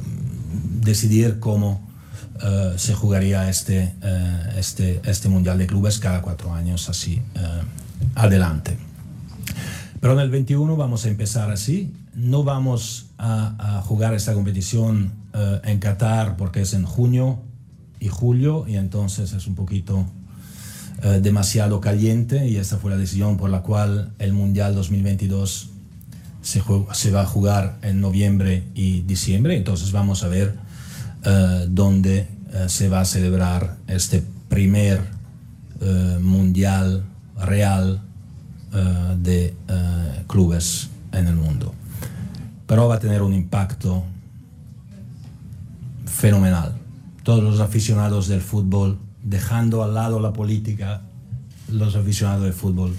decidir 0.81 1.39
cómo 1.39 1.89
eh, 2.43 2.75
se 2.77 2.95
jugaría 2.95 3.49
este, 3.49 3.95
este, 4.57 5.01
este 5.05 5.29
Mundial 5.29 5.59
de 5.59 5.67
Clubes 5.67 5.99
cada 5.99 6.23
cuatro 6.23 6.53
años 6.53 6.89
así 6.89 7.23
adelante. 8.15 8.79
Pero 10.01 10.15
en 10.15 10.21
el 10.21 10.31
21 10.31 10.77
vamos 10.77 11.05
a 11.05 11.09
empezar 11.09 11.51
así. 11.51 11.93
No 12.15 12.43
vamos 12.43 13.11
a, 13.19 13.79
a 13.79 13.83
jugar 13.83 14.15
esta 14.15 14.33
competición 14.33 15.13
en 15.65 15.79
Qatar 15.79 16.37
porque 16.37 16.63
es 16.63 16.73
en 16.73 16.85
junio 16.85 17.41
y 18.01 18.09
julio 18.09 18.65
y 18.67 18.77
entonces 18.77 19.33
es 19.33 19.47
un 19.47 19.55
poquito 19.55 20.07
eh, 21.03 21.21
demasiado 21.23 21.81
caliente 21.81 22.47
y 22.47 22.57
esta 22.57 22.77
fue 22.77 22.91
la 22.91 22.99
decisión 22.99 23.39
por 23.39 23.49
la 23.49 23.63
cual 23.63 24.13
el 24.19 24.35
Mundial 24.35 24.75
2022 24.75 25.71
se, 26.43 26.63
se 26.93 27.11
va 27.11 27.23
a 27.23 27.27
jugar 27.27 27.79
en 27.81 28.03
noviembre 28.03 28.65
y 28.75 29.01
diciembre. 29.01 29.57
Entonces 29.57 29.93
vamos 29.93 30.23
a 30.25 30.29
ver 30.29 30.57
eh, 31.25 31.67
dónde 31.71 32.29
eh, 32.53 32.67
se 32.69 32.91
va 32.91 33.01
a 33.01 33.05
celebrar 33.05 33.77
este 33.87 34.23
primer 34.49 35.19
Mundial 36.21 37.05
real 37.39 38.03
de 39.17 39.55
clubes 40.27 40.91
en 41.11 41.27
el 41.27 41.37
mundo. 41.37 41.75
Pero 42.67 42.87
va 42.87 42.97
a 42.97 42.99
tener 42.99 43.23
un 43.23 43.33
impacto 43.33 44.05
fenomenal. 46.05 46.75
Todos 47.23 47.43
los 47.43 47.61
aficionados 47.61 48.29
del 48.29 48.43
fútbol, 48.43 48.99
dejando 49.23 49.83
al 49.83 49.95
lado 49.95 50.21
la 50.21 50.33
política, 50.33 51.03
los 51.71 51.95
aficionados 51.97 52.45
del 52.45 52.53
fútbol 52.53 52.95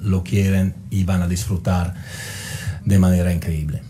lo 0.00 0.22
quieren 0.22 0.74
y 0.90 1.04
van 1.04 1.22
a 1.22 1.28
disfrutar 1.28 1.94
de 2.84 2.98
manera 2.98 3.32
increíble. 3.32 3.82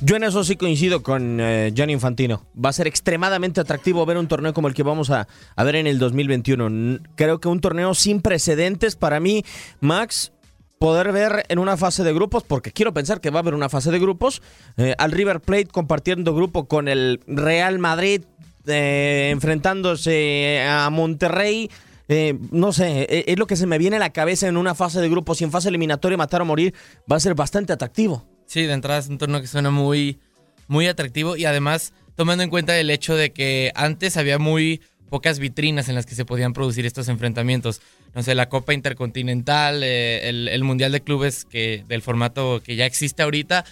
Yo 0.00 0.14
en 0.14 0.22
eso 0.22 0.44
sí 0.44 0.54
coincido 0.54 1.02
con 1.02 1.40
eh, 1.40 1.72
Gianni 1.74 1.92
Infantino. 1.94 2.46
Va 2.54 2.68
a 2.68 2.72
ser 2.72 2.86
extremadamente 2.86 3.60
atractivo 3.60 4.06
ver 4.06 4.16
un 4.16 4.28
torneo 4.28 4.54
como 4.54 4.68
el 4.68 4.74
que 4.74 4.84
vamos 4.84 5.10
a, 5.10 5.26
ver 5.56 5.74
en 5.74 5.88
el 5.88 5.98
2021. 5.98 6.66
N- 6.68 7.00
Creo 7.16 7.40
que 7.40 7.48
un 7.48 7.60
torneo 7.60 7.94
sin 7.94 8.20
precedentes 8.20 8.94
para 8.94 9.18
mí, 9.18 9.44
Max, 9.80 10.30
poder 10.78 11.10
ver 11.10 11.44
en 11.48 11.58
una 11.58 11.76
fase 11.76 12.04
de 12.04 12.14
grupos, 12.14 12.44
porque 12.44 12.70
quiero 12.70 12.94
pensar 12.94 13.20
que 13.20 13.30
va 13.30 13.40
a 13.40 13.42
haber 13.42 13.54
una 13.54 13.68
fase 13.68 13.90
de 13.90 13.98
grupos, 13.98 14.40
eh, 14.76 14.94
al 14.98 15.10
River 15.10 15.40
Plate 15.40 15.66
compartiendo 15.66 16.32
grupo 16.32 16.68
con 16.68 16.86
el 16.86 17.20
Real 17.26 17.80
Madrid, 17.80 18.22
eh, 18.68 19.30
enfrentándose 19.30 20.64
a 20.68 20.88
Monterrey. 20.90 21.70
Eh, 22.08 22.38
no 22.50 22.72
sé, 22.72 23.02
eh, 23.02 23.24
es 23.26 23.38
lo 23.38 23.46
que 23.46 23.56
se 23.56 23.66
me 23.66 23.76
viene 23.76 23.96
a 23.96 23.98
la 23.98 24.10
cabeza 24.10 24.48
en 24.48 24.56
una 24.56 24.74
fase 24.74 25.00
de 25.00 25.10
grupos 25.10 25.40
y 25.40 25.44
en 25.44 25.50
fase 25.50 25.68
eliminatoria 25.68 26.16
matar 26.16 26.40
o 26.40 26.44
morir 26.46 26.74
va 27.10 27.16
a 27.16 27.20
ser 27.20 27.34
bastante 27.34 27.72
atractivo. 27.72 28.26
Sí, 28.46 28.62
de 28.62 28.72
entrada 28.72 28.98
es 28.98 29.08
un 29.08 29.18
torneo 29.18 29.42
que 29.42 29.46
suena 29.46 29.70
muy, 29.70 30.18
muy 30.68 30.86
atractivo 30.86 31.36
y 31.36 31.44
además 31.44 31.92
tomando 32.14 32.42
en 32.42 32.50
cuenta 32.50 32.78
el 32.78 32.88
hecho 32.90 33.14
de 33.14 33.30
que 33.30 33.72
antes 33.74 34.16
había 34.16 34.38
muy 34.38 34.80
pocas 35.10 35.38
vitrinas 35.38 35.88
en 35.88 35.94
las 35.94 36.06
que 36.06 36.14
se 36.14 36.24
podían 36.24 36.54
producir 36.54 36.86
estos 36.86 37.08
enfrentamientos. 37.08 37.82
No 38.14 38.22
sé, 38.22 38.34
la 38.34 38.48
Copa 38.48 38.72
Intercontinental, 38.72 39.82
eh, 39.82 40.28
el, 40.28 40.48
el 40.48 40.64
Mundial 40.64 40.92
de 40.92 41.02
Clubes 41.02 41.44
que, 41.44 41.84
del 41.88 42.00
formato 42.00 42.62
que 42.64 42.74
ya 42.74 42.86
existe 42.86 43.22
ahorita, 43.22 43.66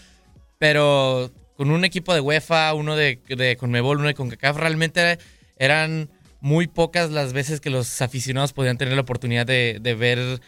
pero 0.58 1.30
con 1.56 1.70
un 1.70 1.84
equipo 1.84 2.14
de 2.14 2.20
UEFA, 2.20 2.74
uno 2.74 2.96
de, 2.96 3.20
de 3.28 3.56
Conmebol, 3.56 3.98
uno 3.98 4.08
de 4.08 4.14
CONCACAF, 4.14 4.56
realmente 4.56 5.18
eran 5.56 6.10
muy 6.40 6.66
pocas 6.66 7.10
las 7.10 7.32
veces 7.32 7.60
que 7.60 7.70
los 7.70 8.02
aficionados 8.02 8.52
podían 8.52 8.78
tener 8.78 8.94
la 8.94 9.00
oportunidad 9.00 9.46
de, 9.46 9.78
de 9.80 9.94
ver 9.94 10.40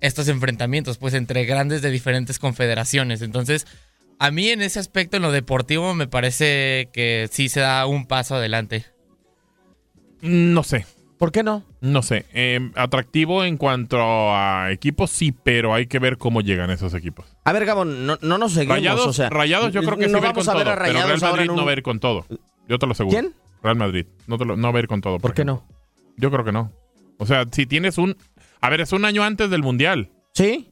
estos 0.00 0.28
enfrentamientos, 0.28 0.98
pues 0.98 1.14
entre 1.14 1.44
grandes 1.44 1.82
de 1.82 1.90
diferentes 1.90 2.38
confederaciones. 2.38 3.22
Entonces, 3.22 3.66
a 4.18 4.30
mí 4.30 4.48
en 4.48 4.62
ese 4.62 4.78
aspecto, 4.78 5.16
en 5.16 5.22
lo 5.22 5.32
deportivo, 5.32 5.94
me 5.94 6.06
parece 6.06 6.88
que 6.92 7.28
sí 7.30 7.48
se 7.48 7.60
da 7.60 7.86
un 7.86 8.06
paso 8.06 8.36
adelante. 8.36 8.86
No 10.20 10.62
sé. 10.62 10.86
¿Por 11.24 11.32
qué 11.32 11.42
no? 11.42 11.64
No 11.80 12.02
sé. 12.02 12.26
Eh, 12.34 12.70
atractivo 12.74 13.44
en 13.44 13.56
cuanto 13.56 13.96
a 13.98 14.70
equipos, 14.70 15.10
sí, 15.10 15.32
pero 15.32 15.72
hay 15.72 15.86
que 15.86 15.98
ver 15.98 16.18
cómo 16.18 16.42
llegan 16.42 16.70
esos 16.70 16.92
equipos. 16.92 17.24
A 17.44 17.52
ver, 17.52 17.64
Gabón, 17.64 18.06
no, 18.06 18.18
no 18.20 18.36
nos 18.36 18.52
seguimos. 18.52 18.76
Rayados, 18.76 19.06
o 19.06 19.12
sea, 19.14 19.30
Rayados 19.30 19.72
yo 19.72 19.80
creo 19.82 19.96
que 19.96 20.08
no 20.08 20.18
sí 20.18 20.24
a 20.28 20.32
con 20.34 20.44
vamos 20.44 20.48
a 20.48 20.54
ver 20.54 20.64
todo. 20.64 20.72
a 20.72 20.76
pero 20.76 20.92
Real 20.92 20.94
Rayados 20.94 21.22
ahora 21.22 21.36
Madrid 21.36 21.50
un- 21.50 21.56
no 21.56 21.64
va 21.64 21.70
a 21.70 21.74
ir 21.74 21.82
con 21.82 21.98
todo. 22.00 22.26
Yo 22.68 22.78
te 22.78 22.86
lo 22.86 22.92
aseguro. 22.92 23.18
¿Quién? 23.18 23.32
Real 23.62 23.76
Madrid. 23.76 24.06
No, 24.26 24.36
te 24.36 24.44
lo- 24.44 24.56
no 24.56 24.70
va 24.72 24.78
a 24.78 24.82
ir 24.82 24.88
con 24.88 25.00
todo. 25.00 25.18
¿Por 25.18 25.32
qué 25.32 25.44
no? 25.46 25.66
Yo 26.18 26.30
creo 26.30 26.44
que 26.44 26.52
no. 26.52 26.70
O 27.18 27.24
sea, 27.26 27.44
si 27.50 27.64
tienes 27.64 27.96
un... 27.96 28.16
A 28.60 28.68
ver, 28.68 28.82
es 28.82 28.92
un 28.92 29.06
año 29.06 29.24
antes 29.24 29.48
del 29.48 29.62
Mundial. 29.62 30.10
¿Sí? 30.34 30.68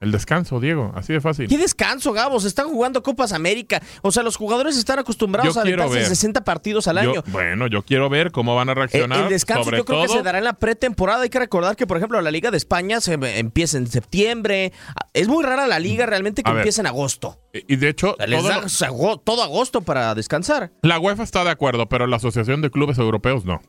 El 0.00 0.12
descanso, 0.12 0.60
Diego. 0.60 0.92
Así 0.94 1.12
de 1.12 1.20
fácil. 1.20 1.48
¿Qué 1.48 1.58
descanso, 1.58 2.12
Gabo? 2.12 2.38
Se 2.38 2.46
están 2.46 2.68
jugando 2.68 3.02
Copas 3.02 3.32
América. 3.32 3.82
O 4.02 4.12
sea, 4.12 4.22
los 4.22 4.36
jugadores 4.36 4.76
están 4.76 5.00
acostumbrados 5.00 5.54
Yo 5.54 5.60
a 5.60 5.62
aventarse 5.64 5.94
ver. 5.96 6.06
60 6.06 6.44
partidos 6.44 6.86
al 6.86 7.02
Yo- 7.02 7.10
año. 7.10 7.24
bueno, 7.28 7.66
yo 7.66 7.82
quiero 7.82 8.08
ver 8.08 8.30
cómo 8.30 8.54
van 8.54 8.68
a 8.68 8.74
reaccionar. 8.74 9.24
El 9.24 9.28
descanso 9.28 9.64
sobre 9.64 9.78
yo 9.78 9.84
creo 9.84 10.02
que 10.02 10.08
se 10.08 10.22
dará 10.22 10.38
en 10.38 10.44
la 10.44 10.52
pretemporada. 10.52 11.22
Hay 11.24 11.30
que 11.30 11.40
recordar 11.40 11.74
que, 11.74 11.86
por 11.88 11.96
ejemplo, 11.96 12.20
la 12.20 12.30
Liga 12.30 12.52
de 12.52 12.56
España 12.56 13.00
se 13.00 13.14
empieza 13.14 13.76
en 13.76 13.88
septiembre. 13.88 14.72
Es 15.14 15.26
muy 15.26 15.42
rara 15.42 15.66
la 15.66 15.80
liga 15.80 16.06
realmente 16.06 16.44
que 16.44 16.50
A 16.50 16.52
ver. 16.52 16.60
empieza 16.62 16.80
en 16.82 16.86
agosto. 16.86 17.40
Y 17.66 17.74
de 17.74 17.88
hecho, 17.88 18.14
Les 18.24 18.40
todo 18.40 18.48
da 18.52 19.18
todo 19.24 19.42
agosto 19.42 19.80
para 19.80 20.14
descansar. 20.14 20.70
la 20.82 21.00
UEFA 21.00 21.24
está 21.24 21.42
de 21.42 21.50
acuerdo, 21.50 21.88
pero 21.88 22.06
la 22.06 22.16
Asociación 22.18 22.62
de 22.62 22.70
Clubes 22.70 22.98
Europeos 22.98 23.44
no. 23.44 23.60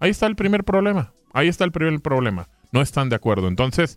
Ahí 0.00 0.10
está 0.10 0.26
el 0.26 0.36
primer 0.36 0.64
problema. 0.64 1.12
Ahí 1.34 1.48
está 1.48 1.64
el 1.64 1.72
primer 1.72 2.00
problema. 2.00 2.48
No 2.72 2.80
están 2.80 3.10
de 3.10 3.16
acuerdo. 3.16 3.46
Entonces, 3.48 3.96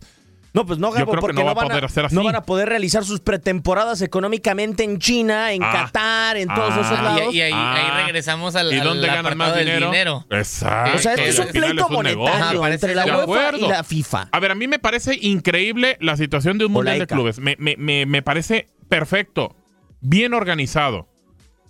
No, 0.54 0.64
pues 0.64 0.78
no, 0.78 0.92
Gabo, 0.92 1.10
porque 1.12 1.32
no 1.32 1.44
va 1.44 1.50
a 1.50 1.54
van 1.54 1.66
poder 1.66 1.84
hacer 1.84 2.04
así. 2.06 2.14
no 2.14 2.22
van 2.22 2.36
a 2.36 2.42
poder 2.44 2.68
realizar 2.68 3.04
sus 3.04 3.18
pretemporadas 3.18 4.00
económicamente 4.02 4.84
en 4.84 5.00
China, 5.00 5.52
en 5.52 5.62
Ah. 5.64 5.72
Qatar, 5.72 6.36
en 6.36 6.46
todos 6.48 6.72
Ah. 6.76 6.80
esos 6.80 7.02
lados. 7.02 7.34
Y, 7.34 7.38
y 7.38 7.40
ahí, 7.42 7.52
Ah. 7.52 7.74
ahí 7.98 8.04
regresamos 8.04 8.54
al, 8.54 8.72
¿y 8.72 8.78
al 8.78 8.84
dónde 8.84 9.06
ganan 9.08 9.26
apartado 9.26 9.48
más 9.50 9.56
del 9.56 9.66
dinero? 9.66 9.86
dinero. 9.90 10.26
Exacto. 10.30 10.96
O 10.96 10.98
sea, 11.00 11.14
este 11.14 11.28
es 11.28 11.38
un 11.40 11.46
Al 11.46 11.50
pleito 11.52 11.66
es 11.66 11.70
un 11.90 12.04
negocio. 12.04 12.16
monetario 12.32 12.62
Ajá, 12.62 12.72
entre 12.72 12.94
la 12.94 13.04
UEFA 13.04 13.18
y 13.18 13.22
acuerdo. 13.22 13.68
la 13.68 13.82
FIFA. 13.84 14.28
A 14.30 14.38
ver, 14.40 14.50
a 14.52 14.54
mí 14.54 14.68
me 14.68 14.78
parece 14.78 15.18
increíble 15.20 15.96
la 16.00 16.16
situación 16.16 16.56
de 16.56 16.66
un 16.66 16.72
mundial 16.72 17.00
de 17.00 17.06
clubes. 17.08 17.40
Me, 17.40 17.56
me- 17.58 17.76
me- 17.76 18.06
me 18.06 18.22
parece 18.22 18.68
perfecto, 18.88 19.56
bien 20.00 20.34
organizado. 20.34 21.08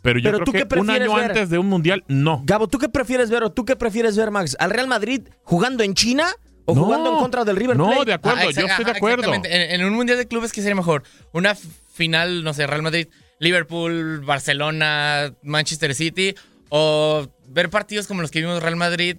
Pero 0.02 0.18
yo 0.18 0.30
Pero 0.30 0.44
¿tú 0.44 0.52
creo 0.52 0.64
qué 0.68 0.74
que 0.74 0.80
un 0.80 0.90
año 0.90 1.14
ver? 1.14 1.30
antes 1.30 1.48
de 1.48 1.56
un 1.58 1.66
mundial, 1.70 2.04
no. 2.08 2.42
Gabo, 2.44 2.68
¿tú 2.68 2.76
qué 2.78 2.90
prefieres 2.90 3.30
ver 3.30 3.42
o 3.44 3.50
tú 3.52 3.64
qué 3.64 3.76
prefieres 3.76 4.14
ver, 4.18 4.30
Max? 4.30 4.54
¿Al 4.60 4.68
Real 4.68 4.86
Madrid 4.88 5.22
jugando 5.44 5.82
en 5.82 5.94
China 5.94 6.26
o 6.66 6.74
No. 6.74 6.84
jugando 6.84 7.12
en 7.12 7.16
contra 7.18 7.44
del 7.44 7.56
River 7.56 7.76
No, 7.76 8.04
de 8.04 8.12
acuerdo, 8.14 8.38
Ah, 8.40 8.44
yo 8.50 8.66
estoy 8.66 8.84
de 8.84 8.90
acuerdo. 8.92 9.22
exactamente. 9.24 9.74
En, 9.74 9.80
en 9.80 9.86
un 9.86 9.94
mundial 9.94 10.18
de 10.18 10.26
clubes, 10.26 10.52
¿qué 10.52 10.60
sería 10.62 10.74
mejor? 10.74 11.02
Una 11.32 11.54
final, 11.54 12.42
no 12.44 12.54
sé, 12.54 12.66
Real 12.66 12.82
Madrid, 12.82 13.08
Liverpool, 13.38 14.20
Barcelona, 14.24 15.32
Manchester 15.42 15.94
City, 15.94 16.34
o 16.68 17.26
ver 17.48 17.70
partidos 17.70 18.06
como 18.06 18.22
los 18.22 18.30
que 18.30 18.40
vimos 18.40 18.62
Real 18.62 18.76
Madrid 18.76 19.16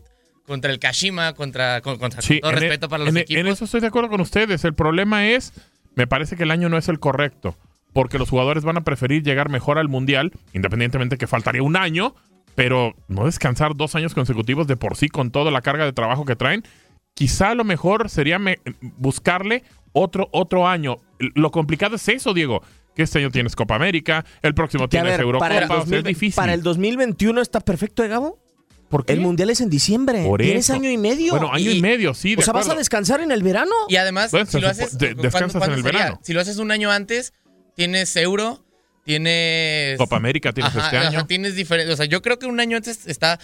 contra 0.48 0.72
el 0.72 0.80
Kashima, 0.80 1.34
contra, 1.34 1.82
con, 1.82 1.98
contra 1.98 2.22
Sí, 2.22 2.40
con 2.40 2.52
todo 2.52 2.58
e- 2.58 2.62
respeto 2.62 2.90
para 2.90 3.04
los 3.04 3.10
en 3.10 3.18
e- 3.18 3.22
equipos. 3.22 3.40
en 3.42 3.48
eso 3.48 3.66
estoy 3.66 3.82
de 3.82 3.88
acuerdo 3.88 4.10
con 4.10 4.22
ustedes. 4.22 4.64
El 4.64 4.74
problema 4.74 5.28
es, 5.28 5.54
me 5.96 6.08
parece 6.08 6.36
que 6.36 6.44
el 6.44 6.52
año 6.52 6.70
no 6.70 6.78
es 6.78 6.88
el 6.90 7.00
correcto, 7.00 7.56
porque 7.94 8.18
los 8.20 8.30
jugadores 8.30 8.64
van 8.64 8.78
a 8.78 8.84
preferir 8.84 9.24
llegar 9.24 9.50
mejor 9.50 9.78
al 9.78 9.88
mundial, 9.88 10.32
independientemente 10.54 11.18
que 11.18 11.28
faltaría 11.28 11.64
un 11.64 11.76
año, 11.78 12.14
pero 12.56 12.94
no 13.08 13.26
descansar 13.26 13.76
dos 13.76 13.96
años 13.96 14.14
consecutivos 14.14 14.68
de 14.68 14.78
por 14.78 14.96
sí 14.96 15.10
con 15.10 15.32
toda 15.32 15.52
la 15.52 15.62
carga 15.62 15.86
de 15.86 15.94
trabajo 15.94 16.26
que 16.26 16.36
traen. 16.36 16.64
Quizá 17.16 17.56
lo 17.56 17.64
mejor 17.64 18.10
sería 18.12 18.38
me- 18.38 18.60
buscarle 18.98 19.64
otro, 19.94 20.30
otro 20.32 20.68
año. 20.68 20.98
Lo 21.18 21.50
complicado 21.50 21.96
es 21.96 22.08
eso, 22.10 22.34
Diego. 22.34 22.62
Que 22.96 23.04
este 23.04 23.20
año 23.20 23.32
tienes 23.32 23.56
Copa 23.56 23.76
América, 23.76 24.24
el 24.42 24.54
próximo 24.54 24.88
tienes 24.88 25.12
ver, 25.14 25.22
Eurocopa, 25.22 25.46
para, 25.50 25.58
el 25.60 25.64
o 25.66 25.68
sea, 25.68 25.76
2000 25.78 25.98
es 26.00 26.04
difícil. 26.06 26.36
para 26.36 26.54
el 26.54 26.62
2021 26.62 27.42
está 27.42 27.60
perfecto, 27.60 28.04
¿eh, 28.04 28.08
Gabo? 28.08 28.40
¿Por 28.90 29.04
qué? 29.06 29.14
El 29.14 29.22
mundial 29.22 29.50
es 29.50 29.60
en 29.62 29.70
diciembre. 29.70 30.24
Por 30.24 30.40
Tienes 30.42 30.66
eso. 30.66 30.74
año 30.76 30.90
y 30.92 30.98
medio. 30.98 31.32
Bueno, 31.32 31.52
año 31.52 31.72
y, 31.72 31.82
medio, 31.82 32.14
sí, 32.14 32.36
de 32.36 32.42
o 32.42 32.46
sea, 32.46 32.54
¿vas 32.54 32.70
a 32.70 32.76
descansar 32.76 33.20
en 33.20 33.32
el 33.32 33.42
verano? 33.44 33.72
Y 33.90 33.96
además, 33.96 34.32
Bueno, 34.32 34.46
si 34.46 34.62
lo 34.62 34.68
haces, 34.70 34.98
de- 34.98 35.08
¿cuándo- 35.08 35.24
descansas 35.24 35.56
en 35.56 35.60
cuándo 35.60 35.76
el 35.78 35.84
sería? 35.84 36.00
verano. 36.00 36.20
Si 36.24 36.34
lo 36.34 36.40
haces 36.42 36.58
un 36.58 36.72
año 36.72 36.92
antes, 36.92 37.34
tienes 37.76 38.16
Euro, 38.16 38.64
tienes... 39.04 39.98
Copa 39.98 40.16
América 40.18 40.54
tienes 40.54 40.76
Ajá, 40.76 40.86
este 40.86 40.98
ajá, 40.98 41.08
año. 41.10 41.26
tienes 41.26 41.56
diferente, 41.56 41.92
o 41.92 41.96
sea, 41.96 42.06
yo 42.06 42.22
creo 42.22 42.40
que 42.40 42.46
un 42.46 42.60
año 42.60 42.78
antes 42.78 43.08
está 43.08 43.40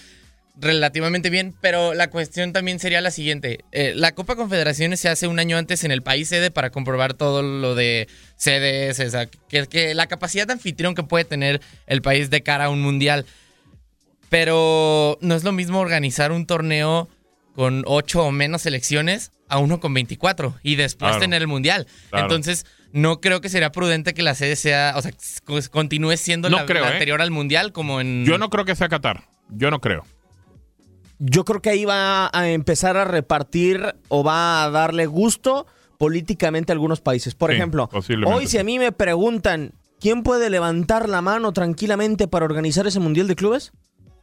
relativamente 0.55 1.29
bien, 1.29 1.55
pero 1.62 1.93
la 1.93 2.10
cuestión 2.10 2.53
también 2.53 2.79
sería 2.79 3.01
la 3.01 3.12
siguiente. 3.12 3.60
Eh, 3.72 3.93
la 3.96 4.13
Copa 4.13 4.36
Confederaciones 4.36 5.00
se 5.00 5.10
hace 5.10 5.27
un 5.27 5.39
año 5.39 5.58
antes 5.58 5.84
en 5.84 5.91
el 5.91 6.03
país 6.03 6.27
sede 6.29 6.51
para 6.51 6.70
comprobar 6.70 7.13
todo 7.13 7.41
lo 7.41 7.74
de 7.75 8.08
sedes, 8.36 9.00
o 9.00 9.10
sea, 9.10 9.25
que, 9.27 9.65
que 9.67 9.93
la 9.96 10.08
capacidad 10.08 10.46
de 10.48 10.53
anfitrión 10.53 10.93
que 10.96 11.03
puede 11.03 11.25
tener 11.25 11.62
el 11.88 12.01
país 12.01 12.29
de 12.29 12.43
cara 12.43 12.65
a 12.65 12.70
un 12.70 12.81
mundial. 12.81 13.25
Pero 14.29 15.17
no 15.22 15.36
es 15.36 15.43
lo 15.43 15.51
mismo 15.51 15.79
organizar 15.79 16.31
un 16.31 16.46
torneo 16.46 17.10
con 17.55 17.84
8 17.86 18.24
o 18.24 18.31
menos 18.31 18.62
selecciones 18.62 19.31
a 19.50 19.58
uno 19.58 19.79
con 19.81 19.93
24 19.93 20.58
y 20.63 20.75
después 20.75 21.10
Claro. 21.10 21.20
tener 21.22 21.41
el 21.41 21.48
mundial. 21.50 21.86
Claro. 22.10 22.25
Entonces, 22.25 22.65
no 22.93 23.20
creo 23.20 23.41
que 23.41 23.50
sería 23.50 23.72
prudente 23.74 24.13
que 24.13 24.22
la 24.22 24.36
sede 24.36 24.55
sea, 24.55 24.93
o 24.96 25.01
sea, 25.01 25.12
continúe 25.70 26.15
siendo 26.15 26.50
No 26.50 26.58
la, 26.58 26.65
creo, 26.65 26.81
la 26.84 26.91
¿eh? 26.91 26.93
anterior 26.93 27.22
al 27.22 27.31
mundial 27.31 27.74
como 27.74 28.00
en... 28.00 28.24
Yo 28.25 28.38
no 28.38 28.50
creo 28.50 28.63
que 28.63 28.75
sea 28.75 28.88
Qatar. 28.88 29.24
Yo 29.50 29.70
no 29.70 29.81
creo. 29.81 30.05
Yo 31.24 31.46
creo 31.46 31.62
que 31.62 31.70
ahí 31.70 31.86
va 31.86 32.32
a 32.34 32.50
empezar 32.50 32.98
a 32.98 33.06
repartir 33.06 33.96
o 34.08 34.24
va 34.24 34.63
a 34.63 34.72
darle 34.72 35.06
gusto 35.06 35.68
políticamente 36.00 36.72
a 36.72 36.74
algunos 36.74 37.00
países. 37.00 37.36
Por 37.36 37.51
Sí, 37.51 37.58
ejemplo, 37.58 37.90
hoy 38.25 38.48
si 38.48 38.58
a 38.58 38.63
mí 38.63 38.80
me 38.80 38.92
preguntan 38.92 39.74
quién 40.00 40.24
puede 40.24 40.50
levantar 40.50 41.08
la 41.08 41.22
mano 41.22 41.54
tranquilamente 41.54 42.28
para 42.28 42.46
organizar 42.46 42.88
ese 42.88 43.00
Mundial 43.00 43.28
de 43.28 43.36
Clubes, 43.36 43.72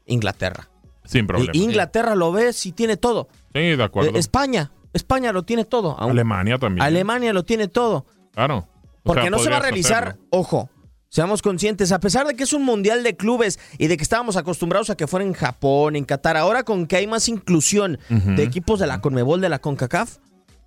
Inglaterra. 0.06 0.68
Sin 1.04 1.26
problema. 1.28 1.52
Y 1.54 1.62
Inglaterra 1.62 2.16
lo 2.16 2.32
ve 2.32 2.52
si 2.52 2.72
tiene 2.72 2.96
todo. 2.96 3.28
Sí, 3.54 3.60
de 3.76 3.82
acuerdo. 3.84 4.10
Eh, 4.10 4.18
España, 4.18 4.72
España 4.92 5.32
lo 5.32 5.44
tiene 5.44 5.64
todo. 5.64 5.96
Alemania 6.00 6.58
también. 6.58 6.82
Alemania 6.84 7.32
lo 7.32 7.44
tiene 7.44 7.68
todo. 7.68 8.06
Claro. 8.32 8.66
O 9.04 9.12
Porque 9.14 9.22
sea, 9.22 9.30
no 9.30 9.38
se 9.38 9.50
va 9.50 9.58
a 9.58 9.60
realizar, 9.60 10.02
hacerlo. 10.08 10.22
ojo, 10.30 10.70
seamos 11.08 11.42
conscientes, 11.42 11.92
a 11.92 12.00
pesar 12.00 12.26
de 12.26 12.34
que 12.34 12.44
es 12.44 12.52
un 12.52 12.64
mundial 12.64 13.02
de 13.02 13.16
clubes 13.16 13.58
y 13.78 13.86
de 13.86 13.96
que 13.96 14.02
estábamos 14.02 14.36
acostumbrados 14.36 14.90
a 14.90 14.96
que 14.96 15.06
fuera 15.06 15.24
en 15.24 15.32
Japón, 15.32 15.96
en 15.96 16.04
Qatar, 16.04 16.36
ahora 16.36 16.62
con 16.64 16.86
que 16.86 16.96
hay 16.96 17.06
más 17.06 17.28
inclusión 17.28 17.98
de 18.08 18.42
equipos 18.42 18.78
de 18.80 18.86
la 18.86 19.00
Conmebol, 19.00 19.40
de 19.40 19.48
la 19.48 19.58
CONCACAF, 19.58 20.16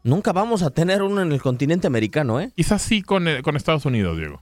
nunca 0.04 0.32
vamos 0.34 0.64
a 0.64 0.70
tener 0.72 1.02
uno 1.04 1.22
en 1.22 1.32
el 1.32 1.42
continente 1.42 1.88
americano, 1.88 2.40
¿eh? 2.42 2.52
Quizás 2.56 2.82
sí 2.82 3.02
con, 3.02 3.28
eh, 3.28 3.42
con 3.44 3.56
Estados 3.56 3.86
Unidos, 3.86 4.18
Diego. 4.18 4.42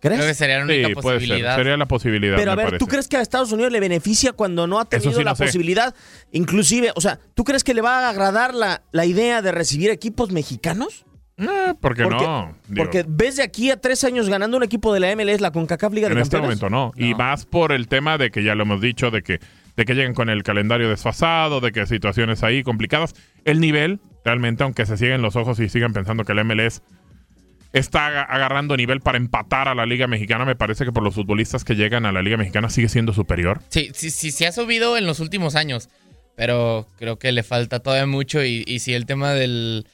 ¿Crees? 0.00 0.18
Creo 0.18 0.30
que 0.30 0.34
sería 0.34 0.58
la 0.58 0.64
única 0.64 0.88
Sí, 0.88 0.94
puede 0.94 1.20
ser. 1.20 1.28
posibilidad. 1.28 1.56
Sería 1.56 1.76
la 1.76 1.86
posibilidad, 1.86 2.36
Pero 2.36 2.52
a 2.52 2.56
me 2.56 2.64
ver, 2.64 2.78
¿tú 2.78 2.88
crees 2.88 3.06
que 3.06 3.16
a 3.16 3.20
Estados 3.20 3.52
Unidos 3.52 3.70
le 3.70 3.78
beneficia 3.78 4.32
cuando 4.32 4.66
no 4.66 4.80
ha 4.80 4.84
tenido 4.84 5.12
sí 5.16 5.22
la 5.22 5.36
sé. 5.36 5.44
posibilidad? 5.44 5.94
Inclusive, 6.32 6.90
o 6.96 7.00
sea, 7.00 7.20
¿tú 7.34 7.44
crees 7.44 7.62
que 7.62 7.72
le 7.72 7.82
va 7.82 8.06
a 8.06 8.08
agradar 8.10 8.52
la, 8.52 8.82
la 8.90 9.06
idea 9.06 9.42
de 9.42 9.52
recibir 9.52 9.90
equipos 9.90 10.32
mexicanos? 10.32 11.04
Eh, 11.42 11.74
¿Por 11.80 11.94
qué 11.96 12.04
Porque- 12.04 12.24
no? 12.24 12.54
Digo, 12.68 12.84
Porque 12.84 13.04
ves 13.06 13.36
de 13.36 13.42
aquí 13.42 13.70
a 13.70 13.76
tres 13.80 14.04
años 14.04 14.28
ganando 14.28 14.56
un 14.56 14.62
equipo 14.62 14.94
de 14.94 15.00
la 15.00 15.10
MLS, 15.16 15.40
la 15.40 15.50
CONCACAF 15.50 15.92
Liga 15.92 16.08
de 16.08 16.14
en 16.14 16.20
este 16.20 16.38
momento 16.38 16.70
no. 16.70 16.92
Y 16.96 17.14
más 17.14 17.46
por 17.46 17.72
el 17.72 17.88
tema 17.88 18.18
de 18.18 18.30
que 18.30 18.42
ya 18.44 18.54
lo 18.54 18.62
hemos 18.62 18.80
dicho, 18.80 19.10
de 19.10 19.22
que, 19.22 19.40
de 19.76 19.84
que 19.84 19.94
llegan 19.94 20.14
con 20.14 20.28
el 20.30 20.42
calendario 20.42 20.88
desfasado, 20.88 21.60
de 21.60 21.72
que 21.72 21.86
situaciones 21.86 22.42
ahí 22.42 22.62
complicadas. 22.62 23.14
El 23.44 23.60
nivel, 23.60 24.00
realmente, 24.24 24.62
aunque 24.62 24.86
se 24.86 24.96
siguen 24.96 25.22
los 25.22 25.36
ojos 25.36 25.58
y 25.60 25.68
sigan 25.68 25.92
pensando 25.92 26.24
que 26.24 26.32
el 26.32 26.44
MLS 26.44 26.82
está 27.72 28.06
aga- 28.06 28.22
agarrando 28.22 28.76
nivel 28.76 29.00
para 29.00 29.16
empatar 29.18 29.66
a 29.68 29.74
la 29.74 29.86
Liga 29.86 30.06
Mexicana, 30.06 30.44
me 30.44 30.54
parece 30.56 30.84
que 30.84 30.92
por 30.92 31.02
los 31.02 31.14
futbolistas 31.14 31.64
que 31.64 31.74
llegan 31.74 32.04
a 32.06 32.12
la 32.12 32.22
Liga 32.22 32.36
Mexicana 32.36 32.68
sigue 32.68 32.88
siendo 32.88 33.12
superior. 33.14 33.60
Sí, 33.70 33.90
sí, 33.94 34.10
sí, 34.10 34.30
se 34.30 34.46
ha 34.46 34.52
subido 34.52 34.96
en 34.98 35.06
los 35.06 35.20
últimos 35.20 35.56
años, 35.56 35.88
pero 36.36 36.86
creo 36.98 37.18
que 37.18 37.32
le 37.32 37.42
falta 37.42 37.80
todavía 37.80 38.06
mucho 38.06 38.44
y, 38.44 38.62
y 38.66 38.80
si 38.80 38.92
el 38.94 39.06
tema 39.06 39.32
del, 39.32 39.86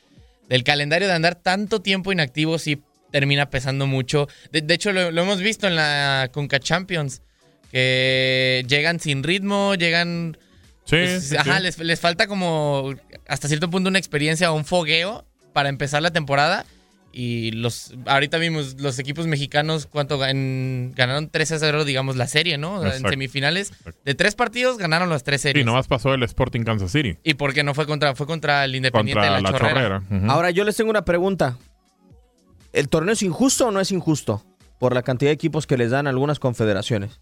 del 0.49 0.65
calendario 0.65 1.09
de 1.09 1.15
andar 1.15 1.35
tanto 1.35 1.81
tiempo 1.81 2.13
inactivo 2.13 2.59
sí 2.59 2.83
termina 3.11 3.51
pesando 3.51 3.87
mucho. 3.87 4.29
De, 4.53 4.61
de 4.61 4.75
hecho, 4.75 4.93
lo, 4.93 5.11
lo 5.11 5.23
hemos 5.23 5.41
visto 5.41 5.67
en 5.67 5.77
la 5.77 6.29
Conca 6.33 6.61
Champions, 6.61 7.23
que 7.71 8.65
llegan 8.69 9.01
sin 9.01 9.23
ritmo, 9.23 9.75
llegan... 9.75 10.37
Sí, 10.85 10.97
pues, 10.97 11.29
sí, 11.29 11.37
ajá, 11.37 11.59
sí. 11.59 11.63
Les, 11.65 11.79
les 11.79 12.01
falta 12.01 12.27
como 12.27 12.95
hasta 13.27 13.49
cierto 13.49 13.69
punto 13.69 13.91
una 13.91 13.99
experiencia 13.99 14.51
o 14.51 14.57
un 14.57 14.65
fogueo 14.65 15.27
para 15.53 15.69
empezar 15.69 16.01
la 16.03 16.11
temporada. 16.11 16.65
Y 17.21 17.51
los 17.51 17.95
ahorita 18.07 18.39
vimos 18.39 18.81
los 18.81 18.97
equipos 19.01 19.27
mexicanos 19.27 19.87
cuánto 19.87 20.21
gan- 20.21 20.95
ganaron 20.95 21.29
3 21.31 21.51
a 21.51 21.59
0, 21.59 21.85
digamos, 21.85 22.15
la 22.15 22.29
serie, 22.29 22.59
¿no? 22.59 22.75
O 22.75 22.79
sea, 22.79 22.91
En 22.91 22.93
Exacto. 22.99 23.09
semifinales 23.11 23.73
de 24.05 24.15
tres 24.15 24.37
partidos 24.37 24.79
ganaron 24.79 25.09
las 25.11 25.25
tres 25.25 25.41
series. 25.41 25.65
Sí, 25.65 25.67
nomás 25.67 25.89
pasó 25.89 26.15
el 26.15 26.23
Sporting 26.23 26.63
Kansas 26.63 26.93
City. 26.93 27.17
¿Y 27.25 27.35
por 27.35 27.55
qué 27.55 27.65
no 27.65 27.75
fue 27.75 27.87
contra 27.87 28.15
fue 28.15 28.27
contra 28.29 28.65
el 28.65 28.77
Independiente 28.77 29.19
Contra 29.21 29.37
de 29.37 29.43
la, 29.43 29.51
la 29.51 29.59
Chorrera? 29.59 30.03
Ahora 30.29 30.53
yo 30.53 30.63
les 30.63 30.77
tengo 30.77 30.91
una 30.91 31.05
pregunta. 31.05 31.59
¿El 32.73 32.89
torneo 32.89 33.15
es 33.15 33.23
injusto 33.25 33.67
o 33.67 33.71
no 33.73 33.81
es 33.81 33.91
injusto? 33.91 34.45
Por 34.79 34.95
la 34.95 35.03
cantidad 35.03 35.31
de 35.31 35.35
equipos 35.35 35.67
que 35.67 35.77
les 35.77 35.91
dan 35.91 36.07
algunas 36.07 36.39
confederaciones. 36.39 37.21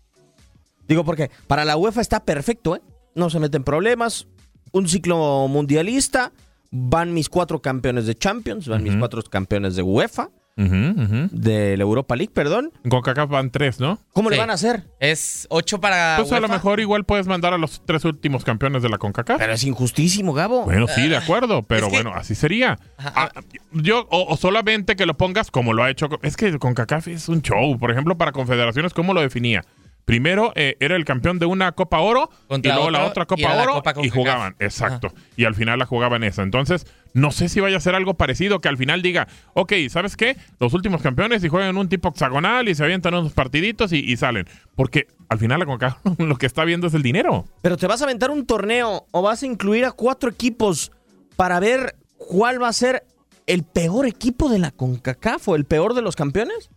Digo 0.89 1.05
porque 1.07 1.31
para 1.47 1.65
la 1.65 1.77
UEFA 1.79 2.03
está 2.03 2.21
perfecto, 2.23 2.77
¿eh? 2.77 2.83
No 3.15 3.31
se 3.31 3.39
meten 3.41 3.65
problemas. 3.65 4.27
Un 4.73 4.89
ciclo 4.91 5.49
mundialista. 5.49 6.33
Van 6.71 7.13
mis 7.15 7.29
cuatro 7.29 7.61
campeones 7.63 8.07
de 8.07 8.15
Champions. 8.15 8.69
Van 8.69 8.83
mis 8.83 8.97
cuatro 8.97 9.23
campeones 9.23 9.77
de 9.77 9.83
UEFA. 9.83 10.29
Ujú. 10.59 11.29
De 11.33 11.77
la 11.77 11.83
Europa 11.83 12.17
League, 12.17 12.33
perdón. 12.33 12.73
En 12.83 12.89
CONCACAF 12.91 13.29
van 13.29 13.51
tres, 13.51 13.79
¿no? 13.79 13.99
¿Cómo 14.15 14.31
le 14.31 14.39
van 14.39 14.49
a 14.49 14.55
hacer? 14.55 14.85
Es 15.01 15.47
8 15.51 15.81
para 15.83 16.17
Pues 16.19 16.33
a 16.33 16.41
lo 16.41 16.49
mejor 16.49 16.81
igual 16.81 17.05
puedes 17.05 17.27
mandar 17.27 17.53
a 17.53 17.59
los 17.59 17.83
tres 17.85 18.07
últimos 18.07 18.43
campeones 18.43 18.83
de 18.83 18.89
la 18.89 18.97
CONCACAF. 18.97 19.39
Pero 19.39 19.53
es 19.53 19.65
injustísimo, 19.65 20.33
Gabo. 20.33 20.65
Bueno, 20.65 20.87
sí, 20.89 21.09
de 21.09 21.17
acuerdo, 21.19 21.63
pero 21.63 21.89
es 21.89 21.93
que- 21.93 22.03
bueno, 22.03 22.17
así 22.17 22.35
sería. 22.35 22.79
Ah, 22.97 23.31
yo, 23.73 24.07
o, 24.11 24.33
o 24.33 24.37
solamente 24.39 24.97
que 24.97 25.05
lo 25.05 25.15
pongas 25.19 25.51
como 25.51 25.75
lo 25.75 25.83
ha 25.85 25.91
hecho. 25.91 26.09
Es 26.23 26.39
que 26.39 26.59
con 26.59 26.73
CACAF 26.73 27.09
es 27.09 27.29
un 27.29 27.43
show. 27.43 27.79
Por 27.79 27.91
ejemplo, 27.91 28.17
para 28.17 28.33
confederaciones, 28.33 28.95
¿cómo 28.95 29.13
lo 29.13 29.21
definía? 29.21 29.63
Primero 30.07 30.53
eh, 30.55 30.77
era 30.79 30.95
el 30.95 31.05
campeón 31.05 31.41
de 31.41 31.47
una 31.47 31.73
Copa 31.73 31.99
Oro 31.99 32.31
Contra 32.47 32.73
y 32.73 32.75
luego 32.75 32.93
la 32.93 33.05
otra 33.05 33.27
Copa 33.27 33.53
Oro 33.61 33.73
Copa 33.75 33.93
y 34.05 34.09
jugaban. 34.09 34.55
Exacto. 34.61 35.13
Y 35.37 35.45
al 35.47 35.57
final 35.57 35.81
la 35.81 35.85
jugaban 35.85 36.23
esa. 36.23 36.45
Entonces, 36.45 36.87
no 37.13 37.33
sé 37.33 37.49
si 37.49 37.59
vaya 37.59 37.77
a 37.77 37.81
ser 37.81 37.97
algo 37.97 38.15
parecido 38.15 38.61
que 38.61 38.69
al 38.69 38.77
final 38.77 39.03
diga, 39.03 39.27
ok, 39.55 39.73
¿sabes 39.91 40.17
qué? 40.17 40.37
Los 40.61 40.75
últimos 40.75 41.03
campeones 41.03 41.43
y 41.43 41.49
juegan 41.49 41.77
un 41.77 41.89
tipo 41.89 42.09
hexagonal 42.11 42.69
y 42.69 42.77
se 42.77 42.85
avientan 42.85 43.15
unos 43.15 43.33
partiditos 43.33 43.93
y, 43.93 43.99
y 43.99 44.17
salen. 44.17 44.47
Porque 44.77 45.09
al 45.29 45.41
final 45.41 45.59
la 45.59 45.67
CONCACAF 45.67 45.99
lo 46.21 46.37
que 46.37 46.47
está 46.47 46.65
viendo 46.65 46.87
es 46.87 46.95
el 46.95 47.03
dinero. 47.03 47.45
Pero 47.61 47.77
te 47.77 47.89
vas 47.89 48.01
a 48.01 48.05
aventar 48.05 48.31
un 48.31 48.47
torneo 48.47 49.07
o 49.11 49.23
vas 49.23 49.43
a 49.43 49.47
incluir 49.47 49.85
a 49.85 49.91
cuatro 49.91 50.31
equipos 50.31 50.93
para 51.35 51.59
ver 51.59 51.97
cuál 52.17 52.63
va 52.63 52.69
a 52.69 52.73
ser 52.73 53.03
el 53.49 53.65
peor 53.65 54.07
equipo 54.07 54.49
de 54.49 54.61
la 54.61 54.71
CONCACAF 54.71 55.49
o 55.49 55.57
el 55.57 55.65
peor 55.65 55.95
de 55.95 56.03
los 56.03 56.15
campeones. 56.15 56.71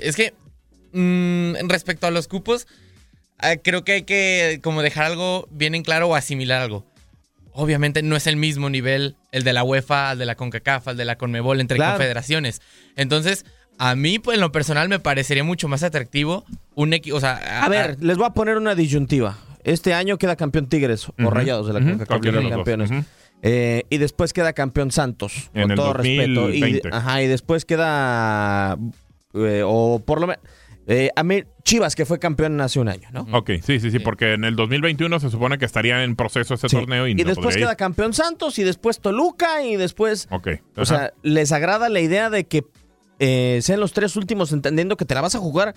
Es 0.00 0.16
que 0.16 0.32
mm, 0.98 1.68
respecto 1.68 2.06
a 2.06 2.10
los 2.10 2.28
cupos, 2.28 2.66
ah, 3.38 3.56
creo 3.56 3.84
que 3.84 3.92
hay 3.92 4.02
que 4.02 4.60
como 4.62 4.82
dejar 4.82 5.04
algo 5.04 5.48
bien 5.50 5.74
en 5.74 5.82
claro 5.82 6.08
o 6.08 6.14
asimilar 6.14 6.60
algo. 6.62 6.84
Obviamente 7.52 8.02
no 8.02 8.14
es 8.16 8.26
el 8.26 8.36
mismo 8.36 8.70
nivel 8.70 9.16
el 9.32 9.42
de 9.42 9.52
la 9.52 9.64
UEFA, 9.64 10.12
el 10.12 10.18
de 10.18 10.26
la 10.26 10.36
CONCACAF, 10.36 10.88
el 10.88 10.96
de 10.96 11.04
la 11.04 11.16
CONMEBOL 11.16 11.60
entre 11.60 11.76
Claro. 11.76 11.92
confederaciones. 11.94 12.60
Entonces, 12.94 13.44
a 13.78 13.94
mí 13.96 14.18
pues, 14.20 14.36
en 14.36 14.40
lo 14.40 14.52
personal 14.52 14.88
me 14.88 15.00
parecería 15.00 15.42
mucho 15.44 15.66
más 15.68 15.82
atractivo 15.82 16.44
un 16.74 16.92
equipo, 16.92 17.16
o 17.16 17.20
sea, 17.20 17.64
A 17.64 17.68
ver, 17.68 17.96
les 18.00 18.16
voy 18.16 18.26
a 18.26 18.30
poner 18.30 18.56
una 18.58 18.74
disyuntiva. 18.76 19.38
Este 19.64 19.92
año 19.92 20.18
queda 20.18 20.36
campeón 20.36 20.68
Tigres 20.68 21.08
o 21.08 21.30
Rayados 21.30 21.66
de 21.66 21.72
la 21.72 21.80
CONCACAF 21.80 22.20
dos, 22.22 22.50
Campeones. 22.50 22.90
Eh, 23.42 23.84
y 23.90 23.98
después 23.98 24.32
queda 24.32 24.52
campeón 24.52 24.90
Santos, 24.92 25.50
En 25.54 25.62
con 25.62 25.70
el 25.72 25.76
todo 25.76 25.92
respeto. 25.94 26.50
Y, 26.50 26.60
2020. 26.60 26.88
ajá, 26.92 27.22
y 27.22 27.26
después 27.28 27.64
queda, 27.64 28.76
eh, 29.34 29.62
o 29.64 30.00
por 30.04 30.20
lo 30.20 30.26
menos, 30.28 30.42
eh, 30.90 31.10
a 31.14 31.22
mí, 31.22 31.44
Chivas, 31.64 31.94
que 31.94 32.06
fue 32.06 32.18
campeón 32.18 32.58
hace 32.62 32.80
un 32.80 32.88
año, 32.88 33.08
¿no? 33.12 33.26
Ok, 33.32 33.50
sí, 33.62 33.78
sí, 33.78 33.90
sí, 33.90 33.98
porque 33.98 34.32
en 34.32 34.44
el 34.44 34.56
2021 34.56 35.20
se 35.20 35.28
supone 35.30 35.58
que 35.58 35.66
estaría 35.66 36.02
en 36.02 36.16
proceso 36.16 36.54
ese 36.54 36.68
Sí. 36.68 36.76
torneo 36.76 37.06
y, 37.06 37.10
Y 37.12 37.14
no 37.16 37.24
después 37.24 37.56
queda 37.56 37.72
ir. 37.72 37.76
campeón 37.76 38.14
Santos 38.14 38.58
y 38.58 38.64
después 38.64 38.98
Toluca 39.00 39.62
y 39.62 39.76
después... 39.76 40.26
Ok. 40.30 40.48
O 40.76 40.86
sea, 40.86 41.12
les 41.22 41.52
agrada 41.52 41.88
la 41.90 42.00
idea 42.00 42.30
de 42.30 42.44
que 42.44 42.64
eh, 43.20 43.58
sean 43.62 43.80
los 43.80 43.92
tres 43.92 44.16
últimos, 44.16 44.50
entendiendo 44.52 44.96
que 44.96 45.04
te 45.04 45.14
la 45.14 45.20
vas 45.20 45.34
a 45.34 45.38
jugar 45.38 45.74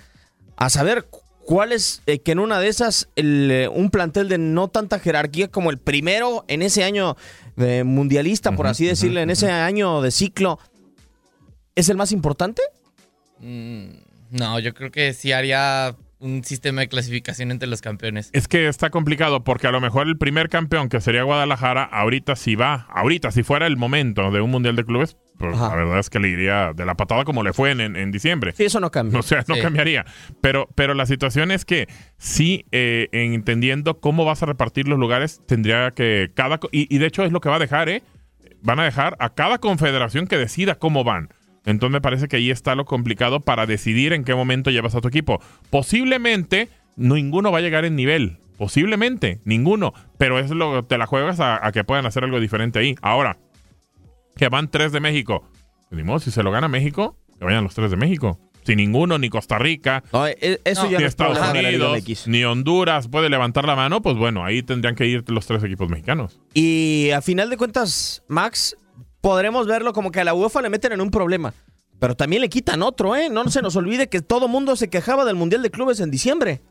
a 0.56 0.69
saber 0.69 1.04
cu- 1.10 1.19
cuál 1.43 1.71
es, 1.74 2.04
eh, 2.06 2.19
que 2.19 2.32
en 2.32 2.39
una 2.39 2.60
de 2.60 2.67
esas, 2.69 3.10
el, 3.17 3.50
eh, 3.52 3.67
un 3.67 3.89
plantel 3.89 4.30
de 4.30 4.38
no 4.38 4.69
tanta 4.69 4.97
jerarquía 5.00 5.50
como 5.50 5.71
el 5.71 5.78
primero 5.80 6.45
en 6.47 6.62
ese 6.62 6.84
año 6.86 7.17
eh, 7.58 7.84
mundialista, 7.84 8.54
por 8.56 8.67
así 8.67 8.86
decirle, 8.86 9.24
en 9.24 9.30
ese 9.32 9.50
año 9.52 10.02
de 10.02 10.12
ciclo, 10.12 10.58
¿es 11.76 11.89
el 11.89 11.97
más 11.97 12.12
importante? 12.13 12.62
mm, 13.39 13.89
no, 14.32 14.60
yo 14.60 14.74
creo 14.74 14.89
que 14.91 15.13
sí 15.13 15.32
haría 15.32 15.96
un 16.20 16.44
sistema 16.44 16.82
de 16.82 16.88
clasificación 16.88 17.50
entre 17.52 17.67
los 17.67 17.82
campeones. 17.82 18.30
Es 18.34 18.48
que 18.48 18.67
está 18.67 18.91
complicado 18.91 19.44
porque 19.44 19.65
a 19.67 19.72
lo 19.72 19.82
mejor 19.82 20.08
el 20.08 20.17
primer 20.20 20.50
campeón 20.50 20.88
que 20.88 21.02
sería 21.02 21.24
Guadalajara, 21.24 21.84
ahorita 21.84 22.36
si 22.36 22.56
va, 22.56 22.86
ahorita 22.91 23.32
si 23.32 23.41
fuera 23.41 23.65
el 23.65 23.76
momento 23.76 24.30
de 24.30 24.39
un 24.39 24.52
Mundial 24.52 24.76
de 24.76 24.86
Clubes, 24.86 25.17
pues 25.39 25.56
Ajá. 25.56 25.70
la 25.70 25.76
verdad 25.76 25.98
es 26.00 26.12
que 26.12 26.20
le 26.20 26.28
iría 26.30 26.74
de 26.74 26.86
la 26.86 26.94
patada 26.94 27.24
como 27.24 27.41
le 27.41 27.54
fue 27.54 27.72
en, 27.72 27.82
en- 27.82 27.96
en 27.96 28.12
diciembre. 28.12 28.54
Sí, 28.56 28.65
eso 28.65 28.80
no 28.80 28.91
cambia. 28.91 29.17
O 29.20 29.24
sea, 29.24 29.44
no 29.48 29.56
Sí. 29.56 29.62
cambiaría. 29.62 30.06
Pero, 30.41 30.70
pero 30.76 30.94
la 30.94 31.08
situación 31.08 31.50
es 31.50 31.65
que 31.65 31.88
sí, 32.20 32.65
eh, 32.72 33.08
entendiendo 33.12 34.00
cómo 34.00 34.24
vas 34.24 34.44
a 34.44 34.46
repartir 34.46 34.88
los 34.88 35.00
lugares, 35.00 35.41
tendría 35.48 35.89
que 35.89 36.30
cada... 36.36 36.60
y 36.72 36.96
de 37.00 37.06
hecho 37.08 37.24
es 37.24 37.32
lo 37.32 37.41
que 37.41 37.50
va 37.50 37.56
a 37.56 37.60
dejar, 37.60 37.89
¿eh? 37.89 38.04
Van 38.62 38.80
a 38.80 38.84
dejar 38.84 39.15
a 39.20 39.34
cada 39.34 39.58
confederación 39.58 40.28
que 40.28 40.38
decida 40.38 40.76
cómo 40.76 41.04
van. 41.04 41.30
Entonces 41.65 41.91
me 41.93 42.02
parece 42.02 42.28
que 42.28 42.38
ahí 42.38 42.50
está 42.52 42.76
lo 42.76 42.86
complicado 42.86 43.39
para 43.39 43.65
decidir 43.65 44.13
en 44.13 44.24
qué 44.24 44.34
momento 44.36 44.71
llevas 44.71 44.95
a 44.95 45.02
tu 45.02 45.08
equipo. 45.08 45.41
Posiblemente 45.69 46.69
ninguno 46.95 47.52
va 47.52 47.60
a 47.60 47.62
llegar 47.62 47.86
en 47.86 47.95
nivel. 47.95 48.38
Posiblemente, 48.58 49.39
ninguno. 49.43 49.93
Pero 50.17 50.38
es 50.39 50.52
lo 50.52 50.86
te 50.86 50.97
la 50.97 51.08
juegas 51.08 51.39
a, 51.39 51.65
a 51.65 51.71
que 51.71 51.84
puedan 51.84 52.06
hacer 52.06 52.24
algo 52.24 52.39
diferente 52.39 52.78
ahí. 52.80 52.95
Ahora, 53.02 53.38
que 54.36 54.50
van 54.50 54.69
tres 54.69 54.91
de 54.91 55.00
México. 55.00 55.43
Pues 55.89 55.97
ni 55.97 56.04
modo, 56.04 56.19
si 56.19 56.32
se 56.32 56.43
lo 56.43 56.52
gana 56.52 56.67
México, 56.67 57.17
que 57.39 57.45
vayan 57.45 57.63
los 57.63 57.74
tres 57.74 57.89
de 57.91 57.97
México. 57.97 58.39
Si 58.63 58.76
ninguno, 58.76 59.17
ni 59.17 59.30
Costa 59.30 59.58
Rica, 59.58 60.04
No, 60.13 60.28
eh, 60.28 60.62
eso 60.63 60.84
No. 60.84 60.91
ya 60.91 60.97
ni 61.00 61.04
no 61.04 61.08
Estados 61.08 61.39
Unidos, 61.50 62.28
ni 62.28 62.43
Honduras 62.43 63.08
puede 63.08 63.28
levantar 63.30 63.65
la 63.65 63.76
mano, 63.76 64.04
pues 64.04 64.15
bueno, 64.17 64.45
ahí 64.45 64.62
tendrían 64.62 64.93
que 64.95 65.08
ir 65.08 65.24
los 65.32 65.47
tres 65.47 65.63
equipos 65.63 65.89
mexicanos. 65.89 66.39
Y 66.54 67.10
a 67.10 67.21
final 67.24 67.50
de 67.50 67.58
cuentas, 67.58 68.24
Max, 68.28 68.78
podremos 69.22 69.68
verlo 69.68 69.94
como 69.94 70.12
que 70.12 70.20
a 70.20 70.24
la 70.24 70.34
UEFA 70.34 70.62
le 70.62 70.70
meten 70.70 70.92
en 70.92 71.02
un 71.02 71.12
problema. 71.12 71.54
Pero 72.00 72.16
también 72.16 72.42
le 72.42 72.50
quitan 72.50 72.82
otro, 72.82 73.16
¿eh? 73.16 73.30
No 73.30 73.48
se 73.50 73.62
nos 73.62 73.76
olvide 73.76 74.10
que 74.10 74.22
todo 74.22 74.48
mundo 74.48 74.76
se 74.76 74.90
quejaba 74.90 75.24
del 75.24 75.36
Mundial 75.36 75.62
de 75.62 75.70
Clubes 75.70 76.00
en 76.00 76.10
diciembre. 76.10 76.62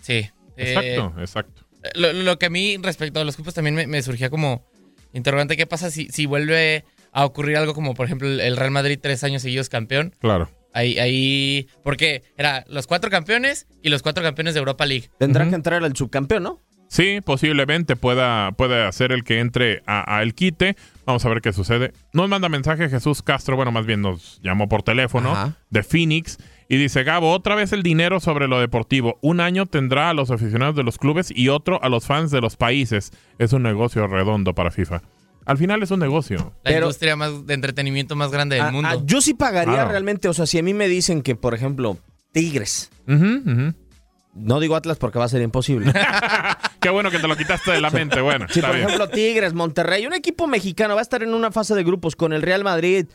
Sí. 0.00 0.14
eh, 0.14 0.30
Exacto, 0.56 1.20
exacto. 1.20 1.62
Lo, 1.94 2.12
lo 2.12 2.38
que 2.38 2.46
a 2.46 2.50
mí 2.50 2.76
respecto 2.82 3.20
a 3.20 3.24
los 3.24 3.36
cupos 3.36 3.54
también 3.54 3.74
me, 3.74 3.86
me 3.86 4.02
surgía 4.02 4.30
como 4.30 4.64
interrogante, 5.12 5.56
¿qué 5.56 5.66
pasa 5.66 5.90
si, 5.90 6.08
si 6.08 6.26
vuelve 6.26 6.84
a 7.12 7.24
ocurrir 7.24 7.56
algo 7.56 7.72
como 7.74 7.94
por 7.94 8.06
ejemplo 8.06 8.28
el 8.28 8.56
Real 8.56 8.70
Madrid 8.70 8.98
tres 9.00 9.22
años 9.22 9.42
seguidos 9.42 9.68
campeón? 9.68 10.14
Claro. 10.18 10.50
Ahí, 10.74 10.98
ahí, 10.98 11.68
porque 11.82 12.22
era 12.36 12.64
los 12.68 12.86
cuatro 12.86 13.10
campeones 13.10 13.66
y 13.82 13.88
los 13.90 14.02
cuatro 14.02 14.22
campeones 14.22 14.54
de 14.54 14.58
Europa 14.60 14.86
League. 14.86 15.10
Tendrá 15.18 15.44
Ujú. 15.44 15.50
que 15.50 15.56
entrar 15.56 15.82
el 15.82 15.96
subcampeón, 15.96 16.42
¿no? 16.42 16.60
Sí, 16.88 17.20
posiblemente 17.22 17.96
pueda, 17.96 18.52
puede 18.52 18.90
ser 18.92 19.12
el 19.12 19.22
que 19.24 19.40
entre 19.40 19.82
a, 19.86 20.16
a 20.18 20.22
el 20.22 20.34
quite. 20.34 20.76
Vamos 21.08 21.24
a 21.24 21.30
ver 21.30 21.40
qué 21.40 21.54
sucede. 21.54 21.94
Nos 22.12 22.28
manda 22.28 22.50
mensaje 22.50 22.90
Jesús 22.90 23.22
Castro, 23.22 23.56
bueno, 23.56 23.72
más 23.72 23.86
bien 23.86 24.02
nos 24.02 24.38
llamó 24.42 24.68
por 24.68 24.82
teléfono, 24.82 25.32
Ajá. 25.32 25.54
de 25.70 25.82
Phoenix, 25.82 26.36
y 26.68 26.76
dice, 26.76 27.02
Gabo, 27.02 27.32
otra 27.32 27.54
vez 27.54 27.72
el 27.72 27.82
dinero 27.82 28.20
sobre 28.20 28.46
lo 28.46 28.60
deportivo. 28.60 29.18
Un 29.22 29.40
año 29.40 29.64
tendrá 29.64 30.10
a 30.10 30.12
los 30.12 30.30
aficionados 30.30 30.76
de 30.76 30.82
los 30.82 30.98
clubes 30.98 31.32
y 31.34 31.48
otro 31.48 31.82
a 31.82 31.88
los 31.88 32.04
fans 32.04 32.30
de 32.30 32.42
los 32.42 32.56
países. 32.56 33.10
Es 33.38 33.54
un 33.54 33.62
negocio 33.62 34.06
redondo 34.06 34.54
para 34.54 34.70
FIFA. 34.70 35.00
Al 35.46 35.56
final 35.56 35.82
es 35.82 35.90
un 35.90 36.00
negocio. 36.00 36.36
La 36.62 36.72
Pero- 36.72 36.86
industria 36.88 37.16
más 37.16 37.46
de 37.46 37.54
entretenimiento 37.54 38.14
más 38.14 38.30
grande 38.30 38.56
del 38.56 38.66
Ah, 38.66 38.70
mundo. 38.70 38.90
ah, 38.92 38.98
yo 39.02 39.22
sí 39.22 39.32
pagaría 39.32 39.72
Claro. 39.76 39.90
realmente, 39.92 40.28
o 40.28 40.34
sea, 40.34 40.44
si 40.44 40.58
a 40.58 40.62
mí 40.62 40.74
me 40.74 40.88
dicen 40.88 41.22
que, 41.22 41.34
por 41.36 41.54
ejemplo, 41.54 41.96
Tigres, 42.32 42.90
no 43.06 44.60
digo 44.60 44.76
Atlas 44.76 44.98
porque 44.98 45.18
va 45.18 45.24
a 45.24 45.28
ser 45.28 45.40
imposible. 45.40 45.90
Qué 46.80 46.90
bueno 46.90 47.10
que 47.10 47.18
te 47.18 47.26
lo 47.28 47.36
quitaste 47.36 47.72
de 47.72 47.80
la 47.80 47.90
mente. 47.90 48.20
Bueno, 48.20 48.46
Si, 48.48 48.60
está 48.60 48.68
por 48.68 48.76
bien. 48.76 48.86
ejemplo, 48.88 49.08
Tigres, 49.08 49.52
Monterrey, 49.54 50.06
un 50.06 50.14
equipo 50.14 50.46
mexicano 50.46 50.94
va 50.94 51.00
a 51.00 51.02
estar 51.02 51.22
en 51.22 51.34
una 51.34 51.50
fase 51.50 51.74
de 51.74 51.82
grupos 51.84 52.14
con 52.16 52.32
el 52.32 52.42
Real 52.42 52.62
Madrid, 52.64 53.06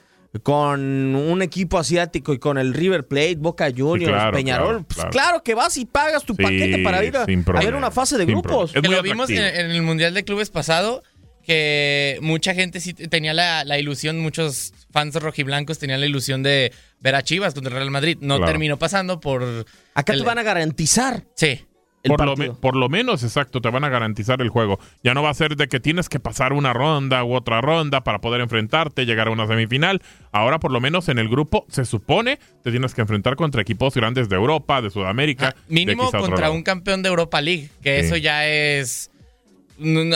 con 0.42 1.16
un 1.16 1.42
equipo 1.42 1.78
asiático 1.78 2.34
y 2.34 2.40
con 2.40 2.58
el 2.58 2.74
River 2.74 3.08
Plate, 3.08 3.36
Boca 3.38 3.70
Juniors, 3.76 4.12
claro, 4.14 4.36
Peñarol. 4.36 4.68
claro, 4.68 4.84
Pues 4.88 4.96
claro. 4.96 5.10
claro 5.12 5.44
que 5.44 5.54
vas 5.56 5.78
y 5.78 5.86
pagas 5.86 6.24
tu 6.26 6.34
Sí, 6.36 6.42
paquete 6.44 6.80
para 6.84 7.04
ir 7.06 7.16
a, 7.18 7.24
a 7.24 7.60
ver 7.64 7.76
una 7.76 7.92
fase 7.92 8.18
de 8.18 8.26
grupos. 8.26 8.74
que 8.74 8.82
lo 8.82 9.02
vimos 9.04 9.30
en, 9.30 9.38
el 9.40 9.82
Mundial 9.84 10.14
de 10.14 10.24
Clubes 10.24 10.50
pasado, 10.50 11.04
que 11.44 12.18
mucha 12.22 12.54
gente 12.56 12.80
sí 12.80 12.94
tenía 12.94 13.34
la, 13.34 13.64
la 13.64 13.78
ilusión, 13.78 14.20
muchos 14.20 14.74
fans 14.92 15.14
rojiblancos 15.16 15.78
tenían 15.78 16.00
la 16.00 16.06
ilusión 16.08 16.42
de 16.42 16.72
ver 17.00 17.16
a 17.16 17.22
Chivas 17.22 17.54
contra 17.54 17.72
el 17.72 17.78
Real 17.78 17.92
Madrid. 17.92 18.18
No 18.22 18.38
Claro. 18.38 18.52
terminó 18.52 18.78
pasando 18.80 19.20
por... 19.20 19.66
Acá 19.94 20.14
el- 20.14 20.20
te 20.20 20.26
van 20.26 20.40
a 20.40 20.44
garantizar. 20.44 21.26
Sí. 21.36 21.66
Por, 22.04 22.26
lo 22.26 22.56
por 22.56 22.76
lo 22.76 22.90
menos, 22.90 23.24
exacto, 23.24 23.62
te 23.62 23.70
van 23.70 23.84
a 23.84 23.90
garantizar 23.90 24.42
el 24.42 24.50
juego. 24.50 24.80
Ya 25.04 25.14
no 25.14 25.24
va 25.24 25.30
a 25.30 25.34
ser 25.34 25.56
de 25.56 25.68
que 25.68 25.80
tienes 25.80 26.10
que 26.10 26.20
pasar 26.20 26.54
una 26.54 26.74
ronda 26.74 27.24
u 27.24 27.34
otra 27.34 27.62
ronda 27.62 28.04
para 28.04 28.20
poder 28.20 28.42
enfrentarte, 28.42 29.06
llegar 29.06 29.28
a 29.28 29.32
una 29.32 29.48
semifinal. 29.48 30.02
Ahora, 30.32 30.60
por 30.60 30.72
lo 30.72 30.82
menos 30.82 31.10
en 31.10 31.20
el 31.20 31.30
grupo, 31.30 31.66
se 31.70 31.86
supone 31.86 32.40
te 32.64 32.72
tienes 32.72 32.94
que 32.94 33.02
enfrentar 33.02 33.36
contra 33.36 33.62
equipos 33.62 33.94
grandes 33.94 34.30
de 34.30 34.36
Europa, 34.36 34.82
de 34.82 34.90
Sudamérica. 34.90 35.56
Ah, 35.56 35.62
mínimo 35.68 36.12
contra 36.12 36.52
un 36.52 36.64
campeón 36.64 37.04
de 37.04 37.10
Europa 37.10 37.42
League, 37.42 37.70
que 37.82 38.00
eso 38.00 38.18
ya 38.18 38.48
es. 38.48 39.12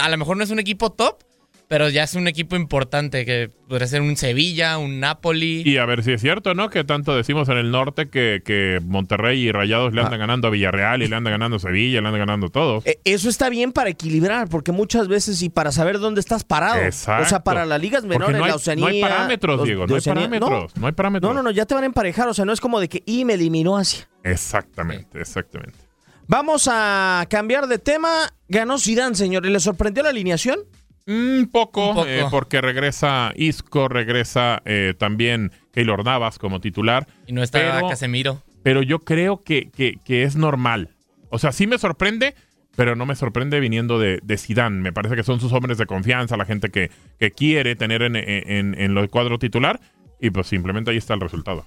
A 0.01 0.09
lo 0.09 0.17
mejor 0.17 0.37
no 0.37 0.43
es 0.43 0.49
un 0.49 0.59
equipo 0.59 0.91
top, 0.91 1.23
pero 1.67 1.89
ya 1.89 2.03
es 2.03 2.13
un 2.13 2.27
equipo 2.27 2.55
importante 2.55 3.25
que 3.25 3.49
podría 3.67 3.87
ser 3.87 4.01
un 4.01 4.15
Sevilla, 4.15 4.77
un 4.77 5.01
Napoli. 5.01 5.63
Y 5.65 5.77
a 5.77 5.85
ver 5.85 6.03
si 6.03 6.13
es 6.13 6.21
cierto, 6.21 6.53
¿no? 6.53 6.69
Que 6.69 6.85
tanto 6.85 7.15
decimos 7.15 7.49
en 7.49 7.57
el 7.57 7.71
norte 7.71 8.09
que, 8.09 8.41
que 8.45 8.79
Monterrey 8.85 9.41
y 9.41 9.51
Rayados 9.51 9.93
le 9.93 10.01
andan 10.01 10.15
ah. 10.15 10.17
ganando 10.17 10.47
a 10.47 10.51
Villarreal 10.51 11.03
y 11.03 11.07
le 11.07 11.15
andan 11.15 11.31
ganando 11.31 11.57
a 11.57 11.59
Sevilla, 11.59 11.99
le 11.99 12.07
andan 12.07 12.19
ganando 12.19 12.47
a 12.47 12.49
todos. 12.49 12.85
Eh, 12.85 12.99
eso 13.03 13.27
está 13.27 13.49
bien 13.49 13.73
para 13.73 13.89
equilibrar, 13.89 14.47
porque 14.47 14.71
muchas 14.71 15.09
veces 15.09 15.41
y 15.41 15.49
para 15.49 15.73
saber 15.73 15.99
dónde 15.99 16.21
estás 16.21 16.45
parado. 16.45 16.81
Exacto. 16.81 17.25
O 17.25 17.29
sea, 17.29 17.43
para 17.43 17.65
las 17.65 17.81
ligas 17.81 18.05
menores, 18.05 18.37
no 18.37 18.45
hay, 18.45 18.51
la 18.51 18.55
Oceanía. 18.55 18.85
No 18.85 18.91
hay 18.91 19.01
parámetros, 19.01 19.63
Diego, 19.63 19.87
no 19.87 19.95
hay 19.95 20.01
parámetros. 20.01 20.77
No, 20.77 20.87
hay 20.87 20.93
parámetros. 20.93 21.33
No, 21.33 21.41
no, 21.41 21.43
no, 21.43 21.51
ya 21.51 21.65
te 21.65 21.73
van 21.73 21.83
a 21.83 21.87
emparejar. 21.87 22.29
O 22.29 22.33
sea, 22.33 22.45
no 22.45 22.53
es 22.53 22.61
como 22.61 22.79
de 22.79 22.87
que 22.87 23.03
y 23.05 23.25
me 23.25 23.33
eliminó 23.33 23.77
Asia. 23.77 24.07
Exactamente, 24.23 25.19
exactamente. 25.19 25.77
Vamos 26.27 26.69
a 26.71 27.25
cambiar 27.29 27.67
de 27.67 27.77
tema. 27.77 28.33
Ganó 28.47 28.77
Zidane, 28.79 29.15
señor. 29.15 29.45
¿Le 29.45 29.59
sorprendió 29.59 30.03
la 30.03 30.09
alineación? 30.09 30.59
Un 31.07 31.49
poco, 31.51 32.05
eh, 32.05 32.25
porque 32.29 32.59
regresa 32.59 33.31
Isco, 33.35 33.87
regresa 33.87 34.61
eh, 34.65 34.93
también 34.97 35.53
Keylor 35.71 36.03
Navas 36.03 36.37
como 36.37 36.59
titular. 36.59 37.07
Y 37.25 37.31
no 37.31 37.41
está 37.41 37.81
Casemiro. 37.87 38.43
Pero 38.61 38.81
yo 38.81 38.99
creo 38.99 39.41
que, 39.43 39.69
que, 39.71 40.23
es 40.23 40.35
normal. 40.35 40.89
O 41.29 41.39
sea, 41.39 41.53
sí 41.53 41.65
me 41.65 41.77
sorprende, 41.77 42.35
pero 42.75 42.97
no 42.97 43.05
me 43.05 43.15
sorprende 43.15 43.61
viniendo 43.61 43.99
de, 43.99 44.19
de 44.21 44.37
Zidane. 44.37 44.81
Me 44.81 44.91
parece 44.91 45.15
que 45.15 45.23
son 45.23 45.39
sus 45.39 45.53
hombres 45.53 45.77
de 45.77 45.85
confianza, 45.85 46.35
la 46.35 46.45
gente 46.45 46.69
que, 46.69 46.91
que 47.17 47.31
quiere 47.31 47.77
tener 47.77 48.01
en, 48.01 48.17
en, 48.17 48.75
en 48.77 48.93
lo 48.93 49.07
cuadro 49.07 49.39
titular. 49.39 49.79
Y 50.19 50.31
pues 50.31 50.47
simplemente 50.47 50.91
ahí 50.91 50.97
está 50.97 51.13
el 51.13 51.21
resultado. 51.21 51.65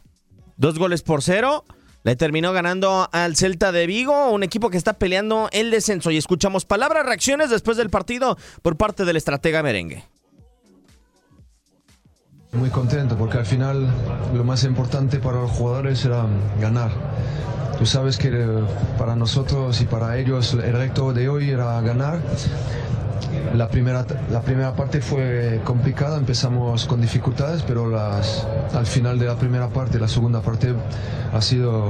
Dos 0.58 0.78
goles 0.78 1.00
por 1.00 1.22
cero. 1.22 1.64
Le 2.02 2.16
terminó 2.16 2.52
ganando 2.52 3.08
al 3.12 3.36
Celta 3.36 3.72
de 3.72 3.86
Vigo, 3.86 4.30
un 4.30 4.42
equipo 4.42 4.70
que 4.70 4.78
está 4.78 4.94
peleando 4.94 5.48
el 5.52 5.70
descenso. 5.70 6.10
Y 6.10 6.16
escuchamos 6.16 6.64
palabras, 6.64 7.04
reacciones 7.04 7.50
después 7.50 7.76
del 7.76 7.90
partido 7.90 8.38
por 8.62 8.76
parte 8.76 9.04
del 9.04 9.16
estratega 9.16 9.62
merengue. 9.62 10.04
Muy 12.52 12.70
contento 12.70 13.16
porque 13.16 13.38
al 13.38 13.46
final 13.46 13.88
lo 14.34 14.42
más 14.42 14.64
importante 14.64 15.18
para 15.18 15.42
los 15.42 15.50
jugadores 15.52 16.04
era 16.04 16.26
ganar. 16.58 16.90
Tú 17.78 17.86
sabes 17.86 18.16
que 18.18 18.30
para 18.98 19.14
nosotros 19.14 19.80
y 19.80 19.86
para 19.86 20.18
ellos 20.18 20.54
el 20.54 20.72
reto 20.72 21.12
de 21.12 21.28
hoy 21.28 21.50
era 21.50 21.80
ganar 21.80 22.20
la 23.54 23.68
primera, 23.68 24.06
la 24.30 24.42
primera 24.42 24.74
parte 24.74 25.00
fue 25.00 25.60
complicada, 25.64 26.18
empezamos 26.18 26.86
con 26.86 27.00
dificultades, 27.00 27.62
pero 27.62 27.88
las, 27.88 28.46
al 28.74 28.86
final 28.86 29.18
de 29.18 29.26
la 29.26 29.36
primera 29.36 29.68
parte, 29.68 29.98
la 29.98 30.08
segunda 30.08 30.40
parte 30.40 30.74
ha 31.32 31.40
sido 31.40 31.84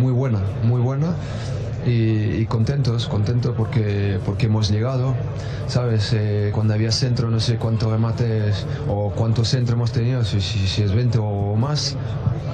muy 0.00 0.12
buena, 0.12 0.40
muy 0.62 0.80
buena. 0.80 1.14
Y, 1.88 2.44
contentos, 2.46 3.06
contentos 3.06 3.54
porque, 3.56 4.18
porque 4.26 4.46
hemos 4.46 4.70
llegado, 4.70 5.14
¿sabes? 5.68 6.12
Eh, 6.14 6.50
cuando 6.52 6.74
había 6.74 6.90
centro, 6.90 7.30
no 7.30 7.38
sé 7.38 7.58
cuántos 7.58 7.92
remates 7.92 8.66
o 8.88 9.10
cuántos 9.10 9.48
centros 9.48 9.76
hemos 9.76 9.92
tenido, 9.92 10.24
si, 10.24 10.40
si, 10.40 10.82
es 10.82 10.92
20 10.92 11.18
o 11.18 11.54
más, 11.54 11.94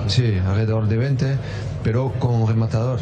sí, 0.07 0.35
alrededor 0.47 0.87
de 0.87 0.99
20, 0.99 1.37
pero 1.83 2.12
con 2.18 2.47
rematador 2.47 3.01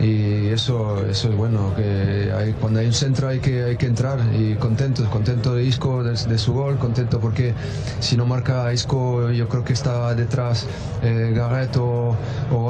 y 0.00 0.48
eso, 0.48 1.06
eso 1.06 1.30
es 1.30 1.36
bueno, 1.36 1.74
que 1.74 2.30
hay, 2.36 2.52
cuando 2.52 2.80
hay 2.80 2.86
un 2.86 2.92
centro 2.92 3.28
hay 3.28 3.38
que, 3.40 3.64
hay 3.64 3.76
que 3.76 3.86
entrar 3.86 4.18
y 4.34 4.54
contento, 4.54 5.08
contento 5.10 5.54
de 5.54 5.64
Isco, 5.64 6.02
de, 6.04 6.38
su 6.38 6.52
gol, 6.52 6.78
contento 6.78 7.18
porque 7.18 7.54
si 8.00 8.16
no 8.16 8.26
marca 8.26 8.72
Isco 8.72 9.30
yo 9.30 9.48
creo 9.48 9.64
que 9.64 9.72
está 9.72 10.14
detrás 10.14 10.66
eh, 11.02 11.32
Garret 11.34 11.76
o, 11.76 12.16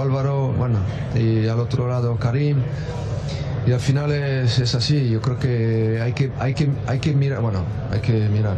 Álvaro, 0.00 0.52
bueno, 0.56 0.78
y 1.14 1.46
al 1.46 1.60
otro 1.60 1.88
lado 1.88 2.16
Karim. 2.16 2.58
Y 3.66 3.72
al 3.72 3.80
final 3.80 4.12
es, 4.12 4.60
es, 4.60 4.76
así, 4.76 5.08
yo 5.08 5.20
creo 5.20 5.40
que 5.40 6.00
hay 6.00 6.12
que, 6.12 6.30
hay, 6.38 6.54
que 6.54 6.70
hay 6.86 7.00
que 7.00 7.14
mirar, 7.14 7.40
bueno, 7.40 7.64
hay 7.90 7.98
que 7.98 8.28
mirar, 8.28 8.56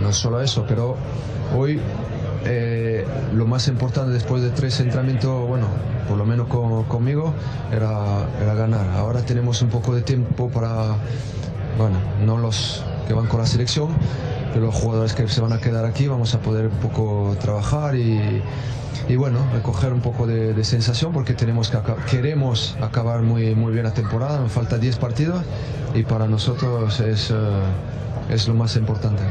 no 0.00 0.10
solo 0.10 0.40
eso, 0.40 0.64
pero 0.66 0.96
hoy 1.54 1.78
eh, 2.48 3.04
lo 3.34 3.46
más 3.46 3.68
importante 3.68 4.12
después 4.12 4.42
de 4.42 4.50
tres 4.50 4.80
entrenamientos, 4.80 5.46
bueno, 5.46 5.66
por 6.08 6.16
lo 6.16 6.24
menos 6.24 6.48
conmigo, 6.48 7.34
era, 7.70 8.26
era, 8.40 8.54
ganar. 8.54 8.88
Ahora 8.96 9.20
tenemos 9.22 9.60
un 9.62 9.68
poco 9.68 9.94
de 9.94 10.02
tiempo 10.02 10.48
para, 10.48 10.96
bueno, 11.76 11.98
no 12.24 12.38
los 12.38 12.82
que 13.06 13.12
van 13.14 13.26
con 13.26 13.40
la 13.40 13.46
selección, 13.46 13.88
pero 14.52 14.66
los 14.66 14.74
jugadores 14.74 15.12
que 15.12 15.28
se 15.28 15.40
van 15.40 15.52
a 15.52 15.58
quedar 15.58 15.84
aquí 15.84 16.08
vamos 16.08 16.34
a 16.34 16.40
poder 16.40 16.66
un 16.66 16.78
poco 16.78 17.36
trabajar 17.38 17.94
y, 17.96 18.42
y 19.08 19.16
bueno, 19.16 19.38
recoger 19.52 19.92
un 19.92 20.00
poco 20.00 20.26
de, 20.26 20.64
sensación 20.64 21.12
porque 21.12 21.34
tenemos 21.34 21.70
que 21.70 21.78
queremos 22.10 22.76
acabar 22.80 23.22
muy, 23.22 23.54
muy 23.54 23.72
bien 23.72 23.84
la 23.84 23.94
temporada, 23.94 24.38
nos 24.38 24.52
falta 24.52 24.78
10 24.78 24.96
partidos 24.96 25.42
y 25.94 26.02
para 26.02 26.26
nosotros 26.26 27.00
es, 27.00 27.30
eh, 27.30 27.34
es 28.30 28.48
lo 28.48 28.54
más 28.54 28.76
importante. 28.76 29.22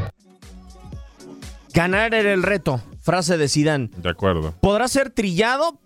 Ganar 1.73 2.15
era 2.15 2.33
el 2.33 2.41
reto, 2.41 2.81
frase 3.07 3.37
de 3.37 3.47
Sidán. 3.47 3.89
De 3.95 4.09
acuerdo. 4.09 4.53
Podrá 4.59 4.89
ser 4.89 5.11
trillado, 5.11 5.79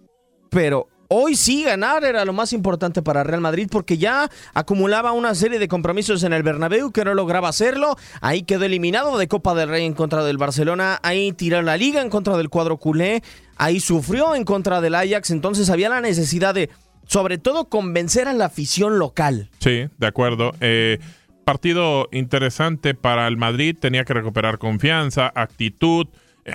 pero 0.49 0.87
hoy 1.07 1.35
sí 1.35 1.63
ganar 1.63 2.03
era 2.03 2.25
lo 2.25 2.33
más 2.33 2.51
importante 2.51 3.03
para 3.03 3.23
Real 3.23 3.41
Madrid 3.41 3.67
porque 3.71 3.99
ya 3.99 4.27
acumulaba 4.55 5.11
una 5.11 5.35
serie 5.35 5.59
de 5.59 5.67
compromisos 5.67 6.23
en 6.23 6.33
el 6.33 6.41
Bernabéu 6.41 6.91
que 6.91 7.05
no 7.05 7.13
lograba 7.13 7.47
hacerlo. 7.47 7.95
Ahí 8.21 8.41
quedó 8.41 8.65
eliminado 8.65 9.19
de 9.19 9.27
Copa 9.27 9.53
del 9.53 9.69
Rey 9.69 9.85
en 9.85 9.93
contra 9.93 10.23
del 10.23 10.39
Barcelona, 10.39 10.99
ahí 11.03 11.31
tiró 11.31 11.61
la 11.61 11.77
liga 11.77 12.01
en 12.01 12.09
contra 12.09 12.37
del 12.37 12.49
cuadro 12.49 12.77
culé, 12.77 13.21
ahí 13.55 13.79
sufrió 13.79 14.33
en 14.33 14.43
contra 14.43 14.81
del 14.81 14.95
Ajax, 14.95 15.29
entonces 15.29 15.69
había 15.69 15.89
la 15.89 16.01
necesidad 16.01 16.55
de 16.55 16.71
sobre 17.05 17.37
todo 17.37 17.69
convencer 17.69 18.27
a 18.29 18.33
la 18.33 18.45
afición 18.45 18.97
local. 18.97 19.51
Sí, 19.59 19.89
de 19.95 20.07
acuerdo. 20.07 20.53
Eh, 20.59 20.97
partido 21.45 22.09
interesante 22.11 22.95
para 22.95 23.27
el 23.27 23.37
Madrid, 23.37 23.77
tenía 23.79 24.05
que 24.05 24.15
recuperar 24.15 24.57
confianza, 24.57 25.31
actitud, 25.35 26.07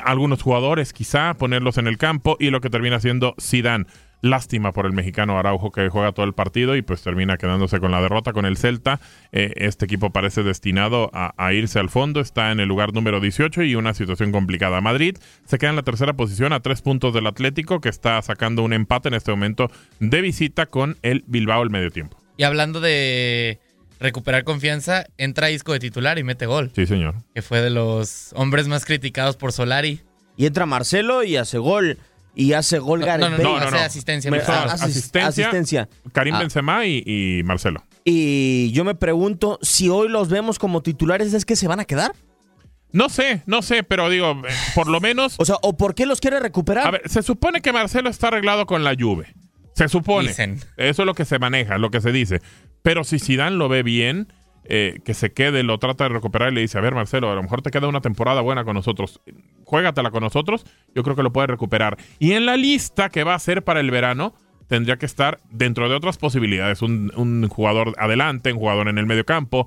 algunos 0.04 0.42
jugadores 0.42 0.92
quizá 0.92 1.34
ponerlos 1.34 1.78
en 1.78 1.86
el 1.86 1.98
campo 1.98 2.36
y 2.38 2.50
lo 2.50 2.60
que 2.60 2.70
termina 2.70 3.00
siendo 3.00 3.34
Zidane. 3.40 3.86
Lástima 4.22 4.72
por 4.72 4.86
el 4.86 4.92
mexicano 4.92 5.38
Araujo 5.38 5.70
que 5.70 5.88
juega 5.88 6.12
todo 6.12 6.24
el 6.24 6.32
partido 6.32 6.74
y 6.74 6.82
pues 6.82 7.02
termina 7.02 7.36
quedándose 7.36 7.78
con 7.80 7.90
la 7.90 8.00
derrota 8.00 8.32
con 8.32 8.46
el 8.46 8.56
Celta. 8.56 8.98
Eh, 9.30 9.52
este 9.56 9.84
equipo 9.84 10.10
parece 10.10 10.42
destinado 10.42 11.10
a, 11.12 11.52
irse 11.52 11.78
al 11.78 11.90
fondo, 11.90 12.20
está 12.20 12.50
en 12.50 12.58
el 12.58 12.68
lugar 12.68 12.94
número 12.94 13.20
18 13.20 13.62
y 13.62 13.74
una 13.74 13.94
situación 13.94 14.32
complicada. 14.32 14.80
Madrid 14.80 15.18
se 15.44 15.58
queda 15.58 15.70
en 15.70 15.76
la 15.76 15.82
tercera 15.82 16.14
posición 16.14 16.52
a 16.54 16.60
tres 16.60 16.80
puntos 16.80 17.12
del 17.12 17.26
Atlético 17.26 17.80
que 17.80 17.90
está 17.90 18.20
sacando 18.22 18.62
un 18.62 18.72
empate 18.72 19.08
en 19.08 19.14
este 19.14 19.30
momento 19.30 19.70
de 20.00 20.20
visita 20.22 20.66
con 20.66 20.96
el 21.02 21.22
Bilbao 21.26 21.62
el 21.62 21.70
medio 21.70 21.90
tiempo. 21.90 22.16
Y 22.38 22.44
hablando 22.44 22.80
de 22.80 23.60
recuperar 23.98 24.44
confianza, 24.44 25.06
entra 25.18 25.50
Isco 25.50 25.72
de 25.72 25.80
titular 25.80 26.18
y 26.18 26.24
mete 26.24 26.46
gol. 26.46 26.70
Sí, 26.74 26.86
señor. 26.86 27.14
Que 27.34 27.42
fue 27.42 27.60
de 27.60 27.70
los 27.70 28.32
hombres 28.34 28.68
más 28.68 28.84
criticados 28.84 29.36
por 29.36 29.52
Solari. 29.52 30.00
Y 30.36 30.46
entra 30.46 30.66
Marcelo 30.66 31.22
y 31.22 31.36
hace 31.36 31.58
gol. 31.58 31.98
Y 32.34 32.52
hace 32.52 32.78
gol 32.78 33.00
no, 33.00 33.18
no, 33.18 33.30
no, 33.30 33.38
no, 33.38 33.56
hace 33.56 33.78
asistencia. 33.78 34.30
asistencia. 35.24 35.88
Karim 36.12 36.34
ah. 36.34 36.40
Benzema 36.40 36.84
y, 36.84 37.40
Marcelo. 37.44 37.82
Y 38.04 38.70
yo 38.72 38.84
me 38.84 38.94
pregunto, 38.94 39.58
si 39.62 39.88
hoy 39.88 40.08
los 40.08 40.28
vemos 40.28 40.58
como 40.58 40.82
titulares, 40.82 41.32
¿es 41.32 41.46
que 41.46 41.56
se 41.56 41.66
van 41.66 41.80
a 41.80 41.86
quedar? 41.86 42.12
No 42.92 43.08
sé, 43.08 43.42
no 43.46 43.62
sé, 43.62 43.82
pero 43.82 44.08
digo, 44.10 44.42
eh, 44.46 44.52
por 44.74 44.86
lo 44.86 45.00
menos... 45.00 45.34
O 45.38 45.44
sea, 45.44 45.56
¿o 45.62 45.76
por 45.76 45.94
qué 45.94 46.06
los 46.06 46.20
quiere 46.20 46.38
recuperar? 46.38 46.86
A 46.86 46.90
ver, 46.92 47.02
se 47.06 47.22
supone 47.22 47.62
que 47.62 47.72
Marcelo 47.72 48.10
está 48.10 48.28
arreglado 48.28 48.66
con 48.66 48.84
la 48.84 48.94
Juve. 48.98 49.34
Se 49.76 49.88
supone. 49.88 50.30
Eso 50.30 50.58
es 50.76 50.98
lo 50.98 51.14
que 51.14 51.26
se 51.26 51.38
maneja, 51.38 51.76
lo 51.76 51.90
que 51.90 52.00
se 52.00 52.10
dice. 52.10 52.40
Pero 52.86 53.02
si 53.02 53.18
Zidane 53.18 53.56
lo 53.56 53.68
ve 53.68 53.82
bien, 53.82 54.28
eh, 54.62 55.00
que 55.04 55.12
se 55.12 55.32
quede, 55.32 55.64
lo 55.64 55.76
trata 55.80 56.04
de 56.04 56.10
recuperar 56.10 56.52
y 56.52 56.54
le 56.54 56.60
dice, 56.60 56.78
a 56.78 56.80
ver 56.80 56.94
Marcelo, 56.94 57.28
a 57.32 57.34
lo 57.34 57.42
mejor 57.42 57.60
te 57.60 57.72
queda 57.72 57.88
una 57.88 58.00
temporada 58.00 58.42
buena 58.42 58.62
con 58.62 58.74
nosotros, 58.74 59.20
juégatela 59.64 60.12
con 60.12 60.22
nosotros, 60.22 60.64
yo 60.94 61.02
creo 61.02 61.16
que 61.16 61.24
lo 61.24 61.32
puede 61.32 61.48
recuperar. 61.48 61.96
Y 62.20 62.34
en 62.34 62.46
la 62.46 62.56
lista 62.56 63.08
que 63.08 63.24
va 63.24 63.34
a 63.34 63.40
ser 63.40 63.64
para 63.64 63.80
el 63.80 63.90
verano, 63.90 64.34
tendría 64.68 64.98
que 64.98 65.06
estar 65.06 65.40
dentro 65.50 65.88
de 65.88 65.96
otras 65.96 66.16
posibilidades, 66.16 66.80
un, 66.80 67.48
jugador 67.48 67.92
adelante, 67.98 68.52
un 68.52 68.60
jugador 68.60 68.86
en 68.86 68.98
el 68.98 69.06
medio 69.06 69.26
campo, 69.26 69.66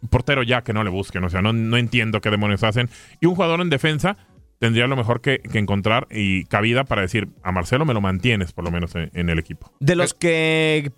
un 0.00 0.08
portero 0.08 0.44
ya 0.44 0.62
que 0.62 0.72
no 0.72 0.84
le 0.84 0.90
busquen, 0.90 1.24
o 1.24 1.30
sea, 1.30 1.42
no, 1.42 1.52
no 1.52 1.76
entiendo 1.76 2.20
qué 2.20 2.30
demonios 2.30 2.62
hacen, 2.62 2.88
y 3.20 3.26
un 3.26 3.34
jugador 3.34 3.60
en 3.60 3.70
defensa 3.70 4.16
tendría 4.60 4.86
lo 4.86 4.94
mejor 4.94 5.20
que, 5.20 5.40
encontrar 5.54 6.06
y 6.12 6.44
cabida 6.44 6.84
para 6.84 7.02
decir, 7.02 7.28
a 7.42 7.50
Marcelo 7.50 7.84
me 7.84 7.92
lo 7.92 8.00
mantienes 8.00 8.52
por 8.52 8.64
lo 8.64 8.70
menos 8.70 8.94
en 8.94 9.30
el 9.30 9.40
equipo. 9.40 9.72
De 9.80 9.96
los 9.96 10.14
que 10.14 10.92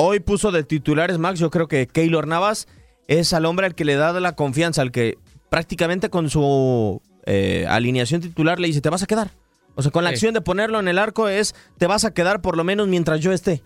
hoy 0.00 0.20
puso 0.20 0.50
de 0.50 0.64
titulares 0.64 1.18
Max, 1.18 1.38
yo 1.38 1.50
creo 1.50 1.68
que 1.68 1.86
Keylor 1.86 2.26
Navas 2.26 2.68
es 3.06 3.32
al 3.32 3.44
hombre 3.44 3.66
al 3.66 3.74
que 3.74 3.84
le 3.84 3.96
da 3.96 4.18
la 4.18 4.32
confianza, 4.32 4.82
al 4.82 4.92
que 4.92 5.18
prácticamente 5.50 6.08
con 6.08 6.30
su 6.30 7.02
eh, 7.26 7.66
alineación 7.68 8.20
titular 8.20 8.58
le 8.58 8.68
dice, 8.68 8.80
te 8.80 8.88
vas 8.88 9.02
a 9.02 9.06
quedar. 9.06 9.30
O 9.74 9.82
sea, 9.82 9.90
con 9.90 10.04
la 10.04 10.10
acción 10.10 10.34
de 10.34 10.40
ponerlo 10.40 10.80
en 10.80 10.88
el 10.88 10.98
arco 10.98 11.28
es, 11.28 11.54
te 11.78 11.86
vas 11.86 12.04
a 12.04 12.14
quedar 12.14 12.40
por 12.40 12.56
lo 12.56 12.64
menos 12.64 12.88
mientras 12.88 13.20
yo 13.20 13.32
esté. 13.32 13.62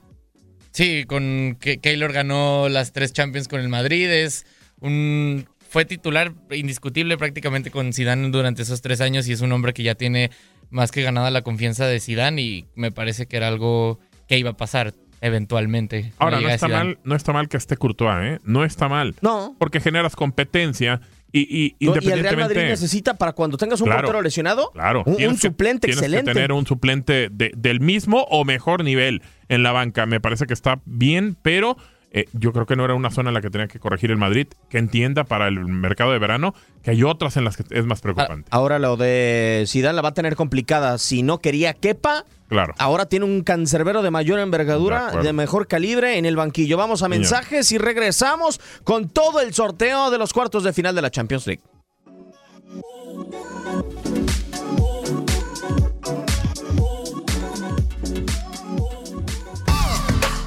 Sí, 0.72 1.04
con 1.04 1.56
que 1.60 1.78
Keylor 1.78 2.12
ganó 2.12 2.68
las 2.68 2.92
tres 2.92 3.12
Champions 3.12 3.46
con 3.46 3.60
el 3.60 3.68
Madrid, 3.68 4.10
es 4.10 4.44
un 4.80 5.46
fue 5.68 5.84
titular 5.84 6.32
indiscutible 6.50 7.16
prácticamente 7.16 7.70
con 7.70 7.92
Zidane 7.92 8.30
durante 8.30 8.62
esos 8.62 8.80
tres 8.80 9.00
años 9.00 9.26
y 9.28 9.32
es 9.32 9.40
un 9.40 9.50
hombre 9.52 9.72
que 9.72 9.82
ya 9.82 9.94
tiene 9.94 10.30
más 10.70 10.90
que 10.92 11.02
ganada 11.02 11.30
la 11.30 11.42
confianza 11.42 11.86
de 11.86 12.00
Zidane 12.00 12.42
y 12.42 12.66
me 12.74 12.92
parece 12.92 13.26
que 13.26 13.36
era 13.36 13.48
algo 13.48 13.98
que 14.28 14.38
iba 14.38 14.50
a 14.50 14.56
pasar 14.56 14.94
eventualmente. 15.24 16.12
Ahora, 16.18 16.40
no 16.40 16.48
está, 16.48 16.68
mal, 16.68 16.98
no 17.04 17.14
está 17.16 17.32
mal 17.32 17.48
que 17.48 17.56
esté 17.56 17.76
Courtois, 17.76 18.16
¿eh? 18.22 18.38
No 18.44 18.64
está 18.64 18.88
mal. 18.88 19.14
No. 19.20 19.56
Porque 19.58 19.80
generas 19.80 20.14
competencia 20.16 21.00
y, 21.32 21.40
y 21.80 21.86
No, 21.86 21.88
independientemente... 21.92 22.08
y 22.08 22.12
el 22.12 22.22
Real 22.36 22.48
Madrid 22.48 22.62
necesita 22.70 23.14
para 23.14 23.32
cuando 23.32 23.56
tengas 23.56 23.80
un 23.80 23.86
Claro. 23.86 24.02
portero 24.02 24.22
lesionado, 24.22 24.70
Claro. 24.72 25.02
un, 25.06 25.16
que- 25.16 25.36
suplente 25.36 25.88
tienes 25.88 26.00
que 26.00 26.06
excelente. 26.06 26.32
tener 26.32 26.52
un 26.52 26.66
suplente 26.66 27.28
de- 27.30 27.52
del 27.56 27.80
mismo 27.80 28.22
o 28.30 28.44
mejor 28.44 28.84
nivel 28.84 29.22
en 29.48 29.62
la 29.62 29.72
banca. 29.72 30.06
Me 30.06 30.20
parece 30.20 30.46
que 30.46 30.54
está 30.54 30.80
bien, 30.84 31.36
pero 31.42 31.76
eh, 32.16 32.28
yo 32.32 32.52
creo 32.52 32.64
que 32.64 32.76
no 32.76 32.84
era 32.84 32.94
una 32.94 33.10
zona 33.10 33.30
en 33.30 33.34
la 33.34 33.40
que 33.40 33.50
tenía 33.50 33.66
que 33.66 33.80
corregir 33.80 34.12
el 34.12 34.16
Madrid, 34.16 34.46
que 34.70 34.78
entienda 34.78 35.24
para 35.24 35.48
el 35.48 35.58
mercado 35.66 36.12
de 36.12 36.20
verano 36.20 36.54
que 36.84 36.92
hay 36.92 37.02
otras 37.02 37.36
en 37.36 37.44
las 37.44 37.56
que 37.56 37.64
es 37.70 37.84
más 37.86 38.00
preocupante. 38.00 38.46
Ahora 38.50 38.78
lo 38.78 38.96
de 38.96 39.64
Zidane 39.66 39.96
la 39.96 40.02
va 40.02 40.10
a 40.10 40.14
tener 40.14 40.36
complicada. 40.36 40.96
Si 40.98 41.24
no 41.24 41.38
quería 41.38 41.74
Kepa, 41.74 42.24
Claro. 42.48 42.72
ahora 42.78 43.06
tiene 43.06 43.24
un 43.24 43.42
cancerbero 43.42 44.00
de 44.02 44.12
mayor 44.12 44.38
envergadura, 44.38 45.10
de, 45.10 45.32
mejor 45.32 45.66
calibre 45.66 46.16
en 46.16 46.24
el 46.24 46.36
banquillo. 46.36 46.76
Vamos 46.76 47.02
a 47.02 47.08
mensajes 47.08 47.72
y 47.72 47.78
regresamos 47.78 48.60
con 48.84 49.08
todo 49.08 49.40
el 49.40 49.52
sorteo 49.52 50.12
de 50.12 50.18
los 50.18 50.32
cuartos 50.32 50.62
de 50.62 50.72
final 50.72 50.94
de 50.94 51.02
la 51.02 51.10
Champions 51.10 51.48
League. 51.48 51.62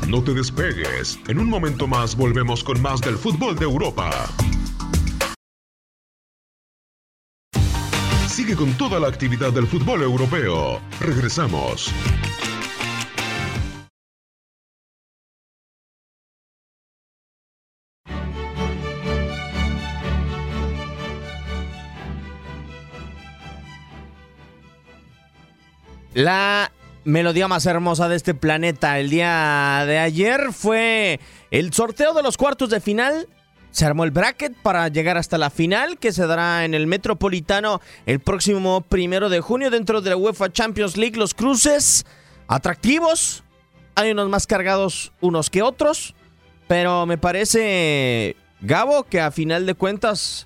No 0.07 0.23
te 0.23 0.33
despegues. 0.33 1.19
En 1.27 1.37
un 1.37 1.49
momento 1.49 1.85
más 1.85 2.15
volvemos 2.15 2.63
con 2.63 2.81
más 2.81 3.01
del 3.01 3.17
fútbol 3.17 3.57
de 3.57 3.65
Europa. 3.65 4.09
Sigue 8.29 8.55
con 8.55 8.71
toda 8.77 9.01
la 9.01 9.09
actividad 9.09 9.51
del 9.51 9.67
fútbol 9.67 10.03
europeo. 10.03 10.79
Regresamos. 11.01 11.91
La 26.13 26.71
melodía 27.07 27.47
más 27.47 27.65
hermosa 27.65 28.09
de 28.09 28.17
este 28.17 28.33
planeta 28.33 28.99
el 28.99 29.09
día 29.09 29.85
de 29.87 29.97
ayer 29.97 30.51
fue 30.51 31.21
el 31.51 31.71
sorteo 31.71 32.13
de 32.13 32.21
los 32.21 32.35
cuartos 32.35 32.69
de 32.69 32.81
final. 32.81 33.29
Se 33.71 33.85
armó 33.85 34.03
el 34.03 34.11
bracket 34.11 34.53
para 34.57 34.89
llegar 34.89 35.17
hasta 35.17 35.37
la 35.37 35.49
final 35.49 35.99
que 35.99 36.11
se 36.11 36.27
dará 36.27 36.65
en 36.65 36.73
el 36.73 36.85
Metropolitano 36.85 37.79
el 38.05 38.19
próximo 38.19 38.81
primero 38.81 39.29
de 39.29 39.39
junio 39.39 39.69
dentro 39.69 40.01
de 40.01 40.09
la 40.09 40.17
UEFA 40.17 40.51
Champions 40.51 40.97
League. 40.97 41.17
Los 41.17 41.33
cruces 41.33 42.05
atractivos, 42.47 43.41
hay 43.95 44.11
unos 44.11 44.27
más 44.27 44.45
cargados 44.45 45.13
unos 45.21 45.49
que 45.49 45.61
otros, 45.61 46.13
pero 46.67 47.05
me 47.05 47.17
parece, 47.17 48.35
Gabo, 48.59 49.03
que 49.03 49.21
a 49.21 49.31
final 49.31 49.65
de 49.65 49.75
cuentas 49.75 50.45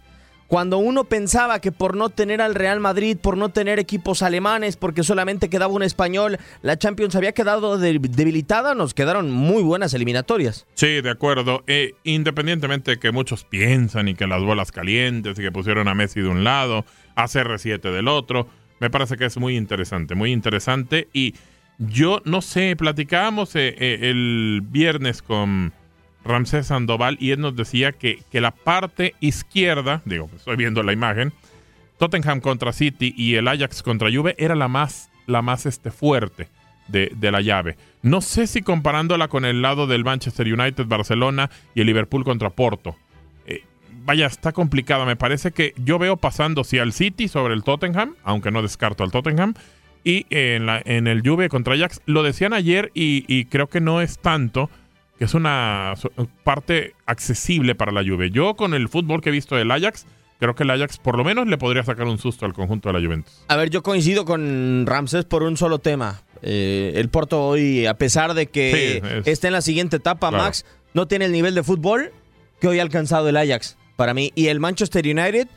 cuando 0.51 0.79
uno 0.79 1.05
pensaba 1.05 1.61
que 1.61 1.71
por 1.71 1.95
no 1.95 2.09
tener 2.09 2.41
al 2.41 2.55
Real 2.55 2.81
Madrid, 2.81 3.15
por 3.17 3.37
no 3.37 3.49
tener 3.53 3.79
equipos 3.79 4.21
alemanes, 4.21 4.75
porque 4.75 5.01
solamente 5.01 5.49
quedaba 5.49 5.71
un 5.73 5.81
español, 5.81 6.39
la 6.61 6.77
Champions 6.77 7.15
había 7.15 7.31
quedado 7.31 7.77
de- 7.77 7.99
debilitada, 7.99 8.75
nos 8.75 8.93
quedaron 8.93 9.31
muy 9.31 9.63
buenas 9.63 9.93
eliminatorias. 9.93 10.67
Sí, 10.73 10.99
de 10.99 11.09
acuerdo. 11.09 11.63
Eh, 11.67 11.93
independientemente 12.03 12.91
de 12.91 12.99
que 12.99 13.13
muchos 13.13 13.45
piensan 13.45 14.09
y 14.09 14.13
que 14.13 14.27
las 14.27 14.43
bolas 14.43 14.73
calientes 14.73 15.39
y 15.39 15.41
que 15.41 15.53
pusieron 15.53 15.87
a 15.87 15.95
Messi 15.95 16.19
de 16.19 16.27
un 16.27 16.43
lado, 16.43 16.83
a 17.15 17.27
CR7 17.29 17.89
del 17.89 18.09
otro, 18.09 18.49
me 18.81 18.89
parece 18.89 19.15
que 19.15 19.23
es 19.27 19.37
muy 19.37 19.55
interesante, 19.55 20.15
muy 20.15 20.33
interesante. 20.33 21.07
Y 21.13 21.33
yo 21.77 22.21
no 22.25 22.41
sé, 22.41 22.75
platicábamos 22.75 23.55
eh, 23.55 23.73
eh, 23.79 23.99
el 24.09 24.59
viernes 24.65 25.21
con 25.21 25.71
Ramsés 26.23 26.67
Sandoval 26.67 27.17
y 27.19 27.31
él 27.31 27.41
nos 27.41 27.55
decía 27.55 27.91
que, 27.91 28.19
que 28.31 28.41
la 28.41 28.51
parte 28.51 29.15
izquierda, 29.19 30.01
digo, 30.05 30.29
estoy 30.35 30.55
viendo 30.55 30.83
la 30.83 30.93
imagen, 30.93 31.33
Tottenham 31.97 32.41
contra 32.41 32.73
City 32.73 33.13
y 33.15 33.35
el 33.35 33.47
Ajax 33.47 33.83
contra 33.83 34.11
Juve 34.11 34.35
era 34.37 34.55
la 34.55 34.67
más, 34.67 35.09
la 35.27 35.41
más 35.41 35.65
este, 35.65 35.91
fuerte 35.91 36.47
de, 36.87 37.11
de 37.15 37.31
la 37.31 37.41
llave. 37.41 37.77
No 38.01 38.21
sé 38.21 38.47
si 38.47 38.61
comparándola 38.61 39.27
con 39.27 39.45
el 39.45 39.61
lado 39.61 39.85
del 39.87 40.03
Manchester 40.03 40.51
United, 40.51 40.85
Barcelona 40.87 41.49
y 41.75 41.81
el 41.81 41.87
Liverpool 41.87 42.23
contra 42.23 42.49
Porto. 42.49 42.95
Eh, 43.45 43.63
vaya, 44.03 44.25
está 44.25 44.51
complicada. 44.51 45.05
Me 45.05 45.15
parece 45.15 45.51
que 45.51 45.73
yo 45.77 45.99
veo 45.99 46.17
pasando 46.17 46.63
sí 46.63 46.79
al 46.79 46.93
City 46.93 47.27
sobre 47.27 47.53
el 47.53 47.63
Tottenham, 47.63 48.15
aunque 48.23 48.49
no 48.49 48.63
descarto 48.63 49.03
al 49.03 49.11
Tottenham. 49.11 49.53
Y 50.03 50.25
en, 50.31 50.65
la, 50.65 50.81
en 50.83 51.05
el 51.05 51.21
Juve 51.21 51.49
contra 51.49 51.75
Ajax, 51.75 52.01
lo 52.07 52.23
decían 52.23 52.53
ayer 52.53 52.89
y, 52.95 53.23
y 53.27 53.45
creo 53.45 53.67
que 53.67 53.81
no 53.81 54.01
es 54.01 54.17
tanto, 54.17 54.71
que 55.21 55.25
es 55.25 55.35
una 55.35 55.93
parte 56.43 56.95
accesible 57.05 57.75
para 57.75 57.91
la 57.91 58.01
Juve. 58.03 58.31
Yo 58.31 58.55
con 58.55 58.73
el 58.73 58.89
fútbol 58.89 59.21
que 59.21 59.29
he 59.29 59.31
visto 59.31 59.55
del 59.55 59.69
Ajax, 59.69 60.07
creo 60.39 60.55
que 60.55 60.63
el 60.63 60.71
Ajax 60.71 60.97
por 60.97 61.15
lo 61.15 61.23
menos 61.23 61.45
le 61.45 61.59
podría 61.59 61.83
sacar 61.83 62.07
un 62.07 62.17
susto 62.17 62.47
al 62.47 62.53
conjunto 62.53 62.89
de 62.89 62.99
la 62.99 63.05
Juventus. 63.05 63.31
A 63.47 63.55
ver, 63.55 63.69
yo 63.69 63.83
coincido 63.83 64.25
con 64.25 64.83
Ramsés 64.87 65.25
por 65.25 65.43
un 65.43 65.57
solo 65.57 65.77
tema. 65.77 66.23
Eh, 66.41 66.93
el 66.95 67.09
Porto 67.09 67.39
hoy, 67.45 67.85
a 67.85 67.93
pesar 67.93 68.33
de 68.33 68.47
que 68.47 68.99
Sí, 69.03 69.07
es- 69.19 69.27
está 69.27 69.45
en 69.45 69.53
la 69.53 69.61
siguiente 69.61 69.97
etapa, 69.97 70.29
Claro. 70.29 70.43
Max, 70.43 70.65
no 70.95 71.07
tiene 71.07 71.25
el 71.25 71.33
nivel 71.33 71.53
de 71.53 71.61
fútbol 71.61 72.11
que 72.59 72.67
hoy 72.67 72.79
ha 72.79 72.81
alcanzado 72.81 73.29
el 73.29 73.37
Ajax, 73.37 73.77
para 73.97 74.15
mí. 74.15 74.31
Y 74.33 74.47
el 74.47 74.59
Manchester 74.59 75.05
United 75.05 75.47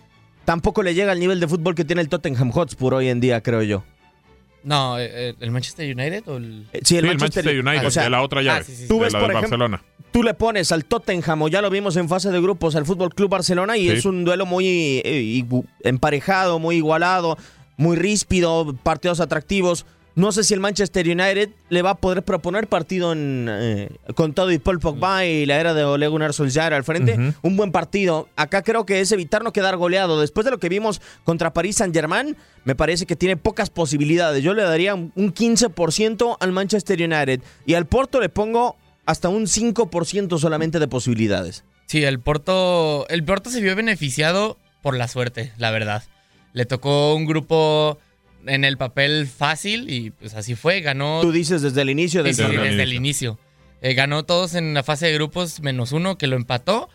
tampoco 0.44 0.83
le 0.83 0.92
llega 0.92 1.12
al 1.12 1.20
nivel 1.20 1.40
de 1.40 1.48
fútbol 1.48 1.74
que 1.74 1.87
tiene 1.87 2.03
el 2.03 2.11
Tottenham 2.11 2.50
Hotspur 2.50 2.92
hoy 2.92 3.09
en 3.09 3.18
día, 3.20 3.40
creo 3.42 3.62
yo. 3.62 3.83
No, 4.64 4.98
eh, 4.98 5.09
eh, 5.12 5.35
¿el 5.40 5.50
Manchester 5.50 5.85
United 5.94 6.27
o 6.27 6.37
el...? 6.38 6.66
Eh, 6.72 6.81
Sí, 6.85 6.96
el, 6.96 7.05
Sí, 7.05 7.11
el 7.11 7.18
Manchester, 7.18 7.44
Manchester 7.44 7.66
United, 7.68 7.87
o 7.87 7.90
sea, 7.90 8.03
de 8.05 8.11
la 8.11 8.22
otra 8.22 8.42
llave, 8.42 8.61
ah, 8.61 8.64
sí, 8.64 8.74
sí, 8.74 8.88
tú 8.88 8.94
de 8.96 9.00
ves, 9.05 9.12
la 9.12 9.18
por 9.20 9.29
de 9.29 9.35
ejemplo, 9.38 9.59
Barcelona. 9.59 9.83
Tú 10.11 10.22
le 10.22 10.35
pones 10.35 10.72
al 10.72 10.85
Tottenham, 10.85 11.42
o 11.42 11.48
ya 11.48 11.61
lo 11.61 11.70
vimos 11.70 11.96
en 11.96 12.09
fase 12.09 12.31
de 12.31 12.40
grupos, 12.40 12.74
al 12.77 12.87
Fútbol 12.87 13.14
Club 13.14 13.29
Barcelona, 13.31 13.77
y 13.77 13.88
Sí. 13.90 13.96
es 13.96 14.05
un 14.07 14.24
duelo 14.24 14.46
muy 14.46 15.03
eh, 15.05 15.44
emparejado, 15.83 16.59
muy 16.59 16.77
igualado, 16.77 17.37
muy 17.77 17.96
ríspido, 17.96 18.74
partidos 18.83 19.20
atractivos. 19.20 19.85
No 20.16 20.31
sé 20.31 20.44
si 20.44 20.55
el 20.55 20.61
Manchester 20.61 21.07
United 21.07 21.50
le 21.70 21.83
va 21.83 21.90
a 21.90 21.94
poder 21.96 22.22
proponer 22.22 22.68
partido 22.68 23.12
en, 23.12 23.48
eh, 23.50 23.88
con 24.14 24.33
todo 24.33 24.53
y 24.53 24.59
Paul 24.59 24.79
Pogba 24.79 25.24
y 25.24 25.44
la 25.44 25.59
era 25.59 25.74
de 25.74 25.85
Ole 25.85 26.07
Gunnar 26.07 26.33
Solskjaer 26.33 26.72
al 26.72 26.85
frente. 26.85 27.35
Un 27.42 27.57
buen 27.57 27.72
partido. 27.72 28.29
Acá 28.37 28.62
creo 28.62 28.87
que 28.87 29.00
es 29.00 29.11
evitar 29.11 29.42
no 29.42 29.53
quedar 29.53 29.77
goleado. 29.77 30.20
Después 30.20 30.44
de 30.44 30.53
lo 30.53 30.59
que 30.59 30.68
vimos 30.68 31.00
contra 31.24 31.53
París 31.53 31.77
Saint-Germain, 31.77 32.37
me 32.64 32.77
parece 32.77 33.07
que 33.07 33.16
tiene 33.16 33.37
pocas 33.37 33.70
posibilidades. 33.70 34.42
Yo 34.44 34.55
le 34.55 34.62
daría 34.62 34.94
un 34.94 35.12
15% 35.14 36.37
al 36.38 36.53
Manchester 36.53 37.03
United 37.03 37.40
y 37.66 37.74
al 37.74 37.87
Porto 37.87 38.20
le 38.20 38.29
pongo 38.29 38.77
hasta 39.07 39.29
un 39.29 39.44
5% 39.46 40.38
solamente 40.38 40.79
de 40.79 40.88
posibilidades. 40.88 41.64
Sí, 41.87 42.03
el 42.05 42.20
Porto, 42.20 43.07
el 43.09 43.24
Porto 43.24 43.50
se 43.50 43.61
vio 43.61 43.77
beneficiado 43.77 44.59
por 44.83 44.96
la 44.96 45.09
suerte, 45.09 45.53
la 45.59 45.70
verdad. 45.70 46.03
Le 46.53 46.66
tocó 46.66 47.14
un 47.14 47.27
grupo 47.27 47.98
en 48.46 48.64
el 48.64 48.76
papel 48.76 49.26
fácil 49.26 49.88
y 49.90 50.11
pues 50.11 50.35
así 50.35 50.54
fue, 50.54 50.80
ganó... 50.80 51.20
Tú 51.22 51.33
dices 51.33 51.62
desde 51.62 51.83
el 51.83 51.90
inicio 51.90 52.22
del 52.22 52.35
Sí, 52.35 52.42
desde 52.42 52.83
el 52.83 52.92
inicio. 52.92 53.38
Eh, 53.83 53.94
ganó 53.94 54.22
todos 54.24 54.54
en 54.54 54.72
la 54.74 54.83
fase 54.83 55.07
de 55.07 55.14
grupos 55.14 55.61
menos 55.61 55.92
uno 55.92 56.16
que 56.16 56.26
lo 56.26 56.37
empató 56.37 56.88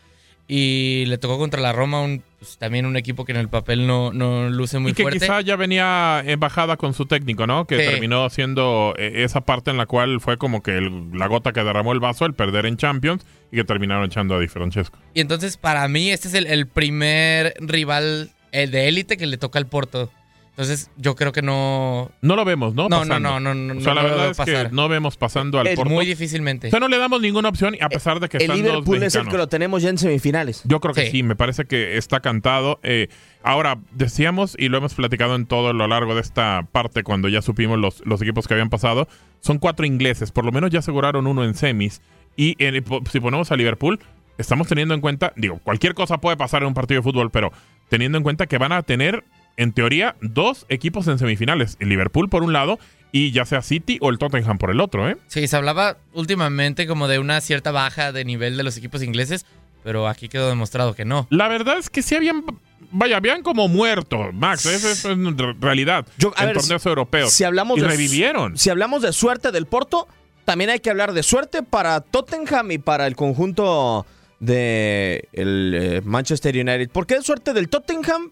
y 0.47 1.03
le 1.05 1.19
tocó 1.19 1.37
contra 1.37 1.61
la 1.61 1.71
Roma 1.73 2.01
un, 2.01 2.23
pues, 2.39 2.57
también 2.57 2.87
un 2.87 2.97
equipo 2.97 3.23
que 3.23 3.33
en 3.33 3.37
el 3.37 3.49
papel 3.49 3.85
no, 3.85 4.11
no 4.11 4.49
luce 4.49 4.79
muy 4.79 4.91
y 4.91 4.93
que 4.95 5.03
fuerte. 5.03 5.19
quizá 5.19 5.41
ya 5.41 5.55
venía 5.55 6.23
en 6.25 6.39
bajada 6.39 6.75
con 6.75 6.95
su 6.95 7.05
técnico, 7.05 7.45
¿no? 7.45 7.65
Que 7.65 7.77
Sí. 7.79 7.91
terminó 7.91 8.27
siendo 8.31 8.95
eh, 8.97 9.23
esa 9.23 9.41
parte 9.41 9.69
en 9.69 9.77
la 9.77 9.85
cual 9.85 10.19
fue 10.19 10.37
como 10.37 10.63
que 10.63 10.77
el- 10.77 11.11
la 11.13 11.27
gota 11.27 11.53
que 11.53 11.63
derramó 11.63 11.91
el 11.93 11.99
vaso, 11.99 12.25
el 12.25 12.33
perder 12.33 12.65
en 12.65 12.77
Champions, 12.77 13.23
y 13.51 13.57
que 13.57 13.63
terminaron 13.63 14.05
echando 14.05 14.33
a 14.35 14.39
Di 14.39 14.47
Francesco. 14.47 14.97
Y 15.13 15.21
entonces 15.21 15.57
para 15.57 15.87
mí 15.87 16.09
este 16.09 16.27
es 16.29 16.33
el, 16.33 16.47
el 16.47 16.65
primer 16.65 17.53
rival 17.59 18.31
el 18.51 18.71
de 18.71 18.87
élite 18.87 19.17
que 19.17 19.27
le 19.27 19.37
toca 19.37 19.59
al 19.59 19.67
Porto. 19.67 20.11
Entonces 20.59 20.91
yo 20.97 21.15
creo 21.15 21.31
que 21.31 21.41
no... 21.41 22.11
No 22.21 22.35
lo 22.35 22.43
vemos, 22.43 22.75
¿no? 22.75 22.89
No, 22.89 22.97
no, 23.05 23.07
Pasando. 23.07 23.39
no, 23.39 23.39
no, 23.39 23.55
no, 23.55 23.79
O 23.79 23.81
sea, 23.81 23.93
la 23.93 24.01
no 24.01 24.07
lo 24.09 24.13
verdad 24.15 24.31
es 24.31 24.37
pasar. 24.37 24.69
que 24.69 24.75
no 24.75 24.89
vemos 24.89 25.15
pasando 25.15 25.57
al 25.57 25.67
Es 25.67 25.75
Porto. 25.77 25.89
muy 25.89 26.05
difícilmente. 26.05 26.67
O 26.67 26.69
sea, 26.69 26.81
no 26.81 26.89
le 26.89 26.97
damos 26.97 27.21
ninguna 27.21 27.47
opción, 27.47 27.77
a 27.79 27.87
pesar 27.87 28.19
de 28.19 28.27
que 28.27 28.35
El 28.35 28.43
están 28.43 28.57
dos 28.57 28.65
Liverpool 28.67 29.03
es 29.03 29.15
el 29.15 29.27
que 29.29 29.37
lo 29.37 29.47
tenemos 29.47 29.81
ya 29.81 29.89
en 29.89 29.97
semifinales. 29.97 30.61
Yo 30.65 30.81
creo 30.81 30.93
que 30.93 31.05
sí. 31.05 31.11
Sí. 31.11 31.23
me 31.23 31.37
parece 31.37 31.63
que 31.63 31.95
está 31.97 32.19
cantado. 32.19 32.81
Eh, 32.83 33.07
ahora, 33.41 33.79
decíamos, 33.93 34.57
y 34.59 34.67
lo 34.67 34.79
hemos 34.79 34.95
platicado 34.95 35.35
en 35.35 35.45
todo 35.45 35.71
lo 35.71 35.87
largo 35.87 36.13
de 36.13 36.19
esta 36.19 36.67
parte, 36.73 37.03
cuando 37.03 37.29
ya 37.29 37.41
supimos 37.41 37.79
los, 37.79 38.05
los 38.05 38.21
equipos 38.21 38.45
que 38.45 38.53
habían 38.55 38.69
pasado, 38.69 39.07
son 39.39 39.59
cuatro 39.59 39.85
ingleses, 39.85 40.33
por 40.33 40.43
lo 40.43 40.51
menos 40.51 40.71
ya 40.71 40.79
aseguraron 40.79 41.25
uno 41.25 41.45
en 41.45 41.53
semis. 41.53 42.01
Y 42.35 42.55
eh, 42.59 42.83
si 43.09 43.19
ponemos 43.21 43.49
a 43.53 43.55
Liverpool, 43.55 43.97
estamos 44.37 44.67
teniendo 44.67 44.93
en 44.93 44.99
cuenta, 44.99 45.31
digo, 45.37 45.59
cualquier 45.63 45.93
cosa 45.93 46.17
puede 46.17 46.35
pasar 46.35 46.63
en 46.63 46.67
un 46.67 46.73
partido 46.73 46.99
de 46.99 47.03
fútbol, 47.03 47.31
pero 47.31 47.53
teniendo 47.87 48.17
en 48.17 48.23
cuenta 48.25 48.45
que 48.45 48.57
van 48.57 48.73
a 48.73 48.83
tener, 48.83 49.23
en 49.59 49.73
teoría, 49.73 50.15
dos 50.21 50.65
equipos 50.69 51.07
en 51.07 51.19
semifinales. 51.19 51.75
El 51.79 51.89
Liverpool 51.89 52.29
por 52.29 52.43
un 52.43 52.53
lado 52.53 52.79
y 53.11 53.31
ya 53.31 53.45
sea 53.45 53.61
City 53.61 53.97
o 54.01 54.09
el 54.09 54.17
Tottenham 54.17 54.57
por 54.57 54.71
el 54.71 54.79
otro, 54.79 55.09
¿eh? 55.09 55.17
Sí, 55.27 55.47
se 55.47 55.55
hablaba 55.57 55.97
últimamente 56.13 56.87
como 56.87 57.07
de 57.07 57.19
una 57.19 57.41
cierta 57.41 57.71
baja 57.71 58.11
de 58.11 58.23
nivel 58.25 58.55
de 58.57 58.63
los 58.63 58.77
equipos 58.77 59.03
ingleses, 59.03 59.45
pero 59.83 60.07
aquí 60.07 60.29
quedó 60.29 60.47
demostrado 60.49 60.95
que 60.95 61.05
no. 61.05 61.27
La 61.29 61.47
verdad 61.47 61.77
es 61.77 61.89
que 61.89 62.01
sí 62.01 62.15
habían, 62.15 62.43
vaya, 62.91 63.17
habían 63.17 63.41
como 63.43 63.67
muerto, 63.67 64.31
Max, 64.31 64.65
eso 64.65 64.89
es 64.89 65.03
en 65.05 65.37
realidad, 65.61 66.05
Yo- 66.17 66.31
a 66.37 66.41
en 66.43 66.47
ver, 66.49 66.57
torneos 66.57 66.85
europeos. 66.85 67.31
Si 67.31 67.43
hablamos 67.43 67.77
y 67.77 67.81
de 67.81 67.87
revivieron. 67.87 68.57
Si 68.57 68.69
hablamos 68.69 69.01
de 69.01 69.11
suerte 69.11 69.51
del 69.51 69.65
Porto, 69.65 70.07
también 70.45 70.69
hay 70.69 70.79
que 70.79 70.89
hablar 70.89 71.13
de 71.13 71.23
suerte 71.23 71.63
para 71.63 72.01
Tottenham 72.01 72.71
y 72.71 72.77
para 72.77 73.07
el 73.07 73.15
conjunto 73.15 74.05
de 74.39 75.27
el 75.33 75.73
eh, 75.75 76.01
Manchester 76.05 76.55
United. 76.55 76.89
¿Por 76.91 77.05
qué 77.05 77.21
suerte 77.21 77.53
del 77.53 77.69
Tottenham? 77.69 78.31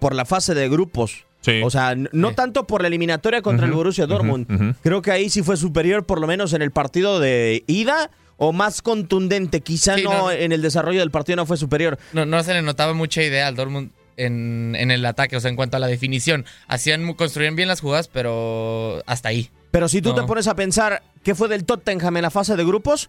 Por 0.00 0.14
la 0.14 0.24
fase 0.24 0.54
de 0.54 0.68
grupos. 0.68 1.24
O 1.62 1.70
sea, 1.70 1.94
no 1.94 2.34
tanto 2.34 2.66
por 2.66 2.82
la 2.82 2.88
eliminatoria 2.88 3.40
contra 3.42 3.66
el 3.66 3.72
Borussia 3.72 4.06
Dortmund. 4.06 4.76
Creo 4.82 5.00
que 5.02 5.10
ahí 5.10 5.30
sí 5.30 5.42
fue 5.42 5.56
superior, 5.56 6.04
por 6.04 6.20
lo 6.20 6.26
menos 6.26 6.52
en 6.52 6.62
el 6.62 6.70
partido 6.70 7.18
de 7.20 7.64
ida, 7.66 8.10
o 8.36 8.52
más 8.52 8.82
contundente. 8.82 9.60
Quizá 9.60 9.96
Sí, 9.96 10.02
no, 10.04 10.12
no. 10.12 10.30
en 10.30 10.52
el 10.52 10.60
desarrollo 10.62 11.00
del 11.00 11.10
partido 11.10 11.36
no 11.36 11.46
fue 11.46 11.56
superior. 11.56 11.98
No, 12.12 12.26
no 12.26 12.42
se 12.42 12.52
le 12.54 12.62
notaba 12.62 12.92
mucha 12.94 13.22
idea 13.22 13.46
al 13.46 13.54
Dortmund 13.56 13.90
en, 14.16 14.74
en 14.78 14.90
el 14.90 15.04
ataque, 15.06 15.36
o 15.36 15.40
sea, 15.40 15.48
en 15.50 15.56
cuanto 15.56 15.76
a 15.76 15.80
la 15.80 15.86
definición. 15.86 16.44
Hacían, 16.68 17.12
construían 17.14 17.56
bien 17.56 17.68
las 17.68 17.80
jugadas, 17.80 18.08
pero 18.08 19.02
hasta 19.06 19.28
ahí. 19.30 19.50
Pero 19.70 19.88
si 19.88 20.02
tú 20.02 20.10
No. 20.10 20.16
te 20.16 20.22
pones 20.24 20.46
a 20.46 20.54
pensar 20.54 21.02
qué 21.22 21.34
fue 21.34 21.48
del 21.48 21.64
Tottenham 21.64 22.16
en 22.18 22.22
la 22.22 22.30
fase 22.30 22.54
de 22.56 22.64
grupos, 22.64 23.08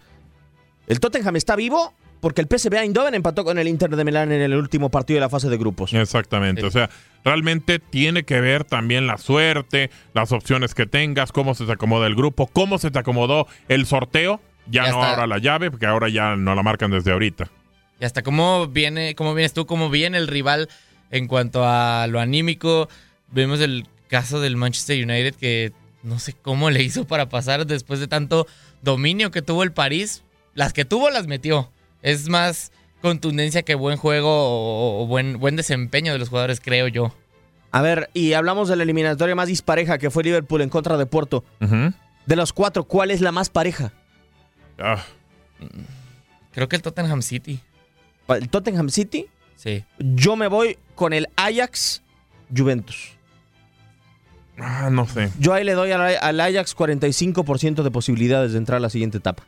el 0.88 1.00
Tottenham 1.00 1.36
está 1.36 1.56
vivo 1.56 1.94
porque 2.22 2.42
el 2.42 2.48
PSV 2.48 2.74
Eindhoven 2.76 3.14
empató 3.16 3.44
con 3.44 3.60
el 3.60 3.68
Inter 3.68 3.94
de 3.96 4.06
Milán 4.06 4.32
en 4.32 4.42
el 4.42 4.54
último 4.56 4.90
partido 4.90 5.18
de 5.18 5.22
la 5.22 5.30
fase 5.30 5.50
de 5.50 5.58
grupos. 5.58 5.94
Exactamente, 5.94 6.64
o 6.64 6.72
sea, 6.72 6.90
realmente 7.26 7.80
tiene 7.80 8.24
que 8.24 8.40
ver 8.40 8.64
también 8.64 9.08
la 9.08 9.18
suerte, 9.18 9.90
las 10.14 10.32
opciones 10.32 10.74
que 10.74 10.86
tengas, 10.86 11.32
cómo 11.32 11.56
se 11.56 11.66
te 11.66 11.72
acomoda 11.74 12.08
el 12.08 12.16
grupo, 12.16 12.48
cómo 12.48 12.78
se 12.78 12.92
te 12.92 13.00
acomodó 13.00 13.48
el 13.68 13.86
sorteo, 13.86 14.40
ya, 14.68 14.86
Ya 14.86 14.92
no 14.92 15.00
está. 15.00 15.10
ahora 15.12 15.28
la 15.28 15.40
llave, 15.40 15.72
porque 15.72 15.88
ahora 15.88 16.08
ya 16.08 16.36
no 16.36 16.56
la 16.56 16.64
marcan 16.64 16.92
desde 16.92 17.12
ahorita. 17.12 17.50
Y 18.00 18.06
hasta 18.06 18.22
cómo 18.22 18.68
viene, 18.68 19.16
cómo 19.16 19.34
vienes 19.34 19.54
tú, 19.54 19.66
cómo 19.66 19.90
viene 19.90 20.18
el 20.18 20.28
rival 20.28 20.70
en 21.12 21.28
cuanto 21.28 21.64
a 21.66 22.08
lo 22.08 22.20
anímico. 22.20 22.88
Vemos 23.32 23.60
el 23.60 23.86
caso 24.08 24.40
del 24.40 24.58
Manchester 24.58 25.04
United 25.04 25.36
que 25.36 25.72
no 26.04 26.18
sé 26.20 26.34
cómo 26.34 26.70
le 26.72 26.82
hizo 26.84 27.06
para 27.06 27.30
pasar 27.30 27.66
después 27.68 28.00
de 28.00 28.08
tanto 28.08 28.48
dominio 28.82 29.30
que 29.32 29.42
tuvo 29.42 29.64
el 29.64 29.72
París. 29.72 30.24
Las 30.54 30.74
que 30.74 30.84
tuvo 30.86 31.10
las 31.10 31.28
metió. 31.28 31.72
Es 32.02 32.30
más 32.30 32.72
contundencia 33.02 33.64
que 33.64 33.76
buen 33.76 33.98
juego 33.98 34.30
o, 34.30 35.04
o 35.04 35.08
buen, 35.08 35.40
buen 35.40 35.56
desempeño 35.56 36.12
de 36.14 36.20
los 36.20 36.30
jugadores, 36.30 36.60
creo 36.62 36.88
yo. 36.88 37.14
A 37.72 37.82
ver, 37.82 38.10
y 38.14 38.34
hablamos 38.34 38.68
de 38.70 38.76
la 38.76 38.84
eliminatoria 38.84 39.34
más 39.36 39.48
dispareja 39.48 39.98
que 39.98 40.10
fue 40.12 40.24
Liverpool 40.24 40.62
en 40.62 40.70
contra 40.70 40.98
de 40.98 41.06
Porto. 41.06 41.44
Ujú. 41.62 41.94
De 42.26 42.36
los 42.36 42.54
cuatro, 42.54 42.84
¿cuál 42.84 43.12
es 43.12 43.22
la 43.22 43.32
más 43.32 43.50
pareja? 43.50 43.94
Ah, 44.78 45.04
Creo 46.52 46.68
que 46.68 46.76
el 46.76 46.82
Tottenham 46.82 47.22
City. 47.22 47.60
¿El 48.28 48.50
Tottenham 48.50 48.90
City? 48.90 49.28
Sí. 49.56 49.84
Yo 50.00 50.36
me 50.36 50.48
voy 50.48 50.78
con 50.96 51.14
el 51.14 51.28
Ajax 51.36 52.02
Juventus. 52.56 53.12
ah, 54.58 54.90
no 54.92 55.08
sé. 55.08 55.32
Yo 55.40 55.54
ahí 55.54 55.64
le 55.64 55.74
doy 55.74 55.92
al, 55.92 56.02
al 56.02 56.40
Ajax 56.40 56.76
45% 56.76 57.84
de 57.84 57.92
posibilidades 57.92 58.52
de 58.52 58.58
entrar 58.58 58.78
a 58.78 58.80
la 58.82 58.90
siguiente 58.90 59.18
etapa. 59.20 59.44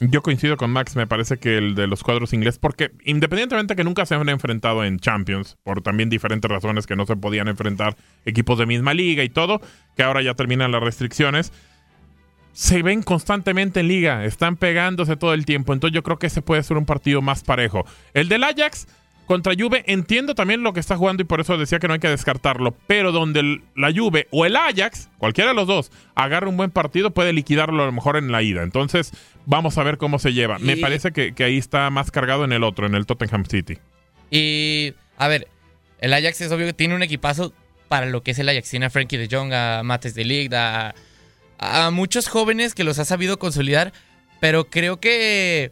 Yo 0.00 0.22
coincido 0.22 0.56
con 0.56 0.70
Max, 0.70 0.96
me 0.96 1.06
parece 1.06 1.38
que 1.38 1.56
el 1.56 1.74
de 1.74 1.86
los 1.86 2.02
cuadros 2.02 2.32
ingleses, 2.32 2.58
porque 2.58 2.90
independientemente 3.04 3.76
que 3.76 3.84
nunca 3.84 4.04
se 4.06 4.14
han 4.14 4.28
enfrentado 4.28 4.84
en 4.84 4.98
Champions, 4.98 5.56
por 5.62 5.82
también 5.82 6.10
diferentes 6.10 6.50
razones 6.50 6.86
que 6.86 6.96
no 6.96 7.06
se 7.06 7.16
podían 7.16 7.48
enfrentar 7.48 7.96
equipos 8.24 8.58
de 8.58 8.66
misma 8.66 8.92
liga 8.92 9.22
y 9.22 9.28
todo, 9.28 9.60
que 9.96 10.02
ahora 10.02 10.20
ya 10.20 10.34
terminan 10.34 10.72
las 10.72 10.82
restricciones, 10.82 11.52
se 12.52 12.82
ven 12.82 13.02
constantemente 13.02 13.80
en 13.80 13.88
liga, 13.88 14.24
están 14.24 14.56
pegándose 14.56 15.16
todo 15.16 15.32
el 15.32 15.46
tiempo, 15.46 15.72
entonces 15.72 15.94
yo 15.94 16.02
creo 16.02 16.18
que 16.18 16.26
ese 16.26 16.42
puede 16.42 16.62
ser 16.62 16.76
un 16.76 16.86
partido 16.86 17.22
más 17.22 17.42
parejo. 17.42 17.84
El 18.14 18.28
del 18.28 18.44
Ajax 18.44 18.86
contra 19.26 19.54
Juve, 19.58 19.84
entiendo 19.86 20.34
también 20.34 20.62
lo 20.62 20.72
que 20.72 20.80
está 20.80 20.96
jugando 20.96 21.22
y 21.22 21.26
por 21.26 21.40
eso 21.40 21.56
decía 21.56 21.78
que 21.78 21.88
no 21.88 21.94
hay 21.94 22.00
que 22.00 22.08
descartarlo, 22.08 22.76
pero 22.86 23.10
donde 23.12 23.40
el- 23.40 23.62
la 23.74 23.92
Juve 23.92 24.28
o 24.30 24.44
el 24.44 24.54
Ajax, 24.56 25.08
cualquiera 25.18 25.50
de 25.50 25.56
los 25.56 25.66
dos, 25.66 25.90
agarra 26.14 26.48
un 26.48 26.56
buen 26.56 26.70
partido, 26.70 27.10
puede 27.12 27.32
liquidarlo 27.32 27.82
a 27.82 27.86
lo 27.86 27.92
mejor 27.92 28.16
en 28.16 28.30
la 28.32 28.42
ida. 28.42 28.62
Entonces, 28.62 29.12
vamos 29.46 29.78
a 29.78 29.82
ver 29.82 29.96
cómo 29.98 30.18
se 30.18 30.32
lleva. 30.32 30.58
Me 30.58 30.76
parece 30.76 31.12
que, 31.12 31.34
que 31.34 31.44
ahí 31.44 31.58
está 31.58 31.88
más 31.90 32.10
cargado 32.10 32.44
en 32.44 32.52
el 32.52 32.64
otro, 32.64 32.86
en 32.86 32.94
el 32.94 33.06
Tottenham 33.06 33.44
City. 33.46 33.78
Y, 34.30 34.94
a 35.16 35.28
ver, 35.28 35.48
el 36.00 36.12
Ajax 36.12 36.40
es 36.40 36.52
obvio 36.52 36.66
que 36.66 36.72
tiene 36.72 36.94
un 36.94 37.02
equipazo 37.02 37.52
para 37.88 38.06
lo 38.06 38.22
que 38.22 38.32
es 38.32 38.38
el 38.38 38.48
Ajax. 38.48 38.68
Tiene 38.70 38.86
a 38.86 38.90
Frankie 38.90 39.16
de 39.16 39.28
Jong, 39.34 39.52
a 39.52 39.82
Mates 39.84 40.14
de 40.14 40.24
Ligt, 40.24 40.52
a, 40.54 40.94
a 41.58 41.90
muchos 41.90 42.28
jóvenes 42.28 42.74
que 42.74 42.84
los 42.84 42.98
ha 42.98 43.04
sabido 43.04 43.38
consolidar, 43.38 43.92
pero 44.40 44.64
creo 44.64 44.98
que, 45.00 45.70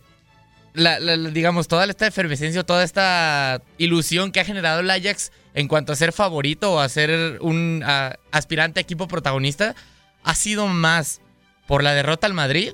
la, 0.74 0.98
digamos, 1.16 1.68
toda 1.68 1.84
esta 1.86 2.06
efervescencia, 2.06 2.62
toda 2.64 2.82
esta 2.84 3.60
ilusión 3.78 4.32
que 4.32 4.40
ha 4.40 4.44
generado 4.44 4.80
el 4.80 4.90
Ajax 4.90 5.32
en 5.54 5.68
cuanto 5.68 5.92
a 5.92 5.96
ser 5.96 6.12
favorito 6.12 6.72
o 6.72 6.78
a 6.80 6.88
ser 6.88 7.38
un 7.40 7.82
a- 7.84 8.16
aspirante 8.30 8.80
a 8.80 8.82
equipo 8.82 9.06
protagonista, 9.08 9.74
ha 10.24 10.34
sido 10.34 10.66
más 10.66 11.20
por 11.66 11.82
la 11.82 11.92
derrota 11.94 12.26
al 12.26 12.34
Madrid 12.34 12.72